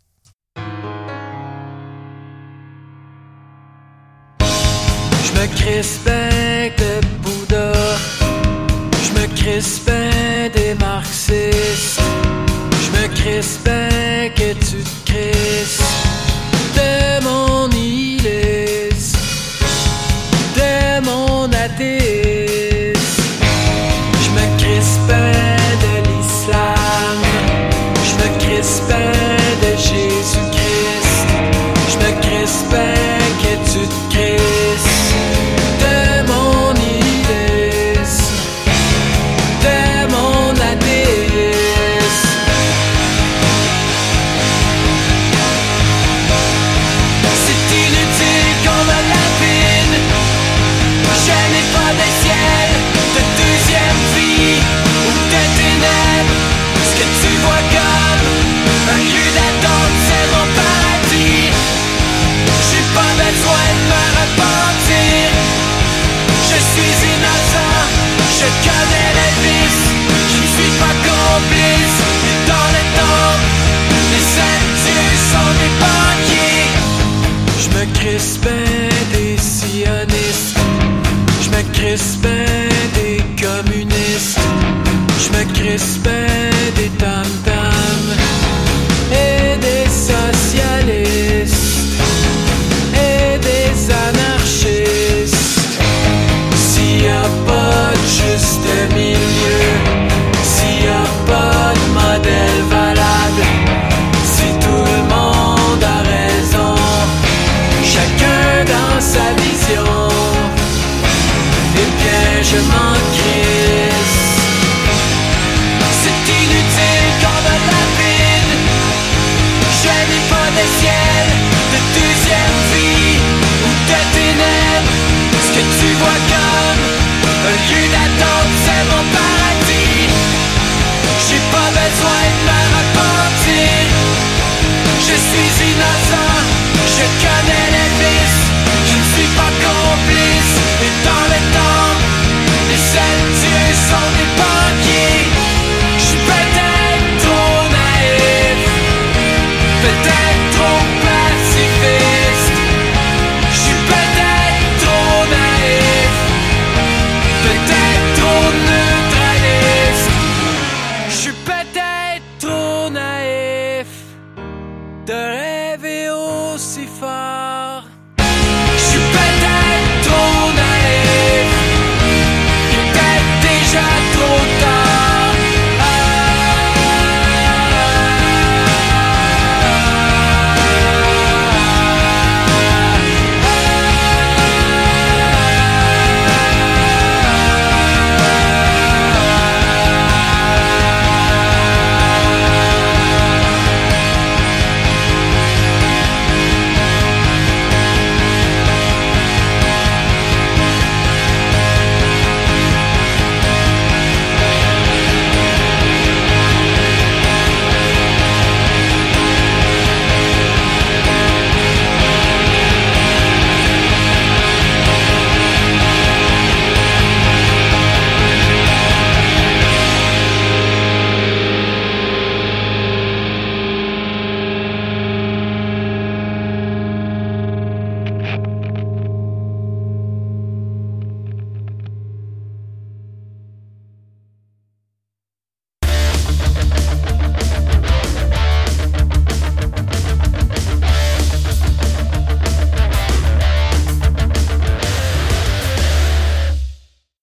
Je 5.26 5.32
me 5.38 5.46
crispin 5.54 6.70
de 6.76 7.06
Bouddha. 7.22 7.72
Je 9.04 9.20
me 9.20 9.26
crispin 9.36 10.48
des 10.52 10.74
marxistes. 10.74 12.00
Je 12.82 12.90
me 12.98 13.06
crispin 13.14 14.30
que 14.34 14.52
tu 14.54 14.82
te 14.82 15.12
crisses 15.12 15.89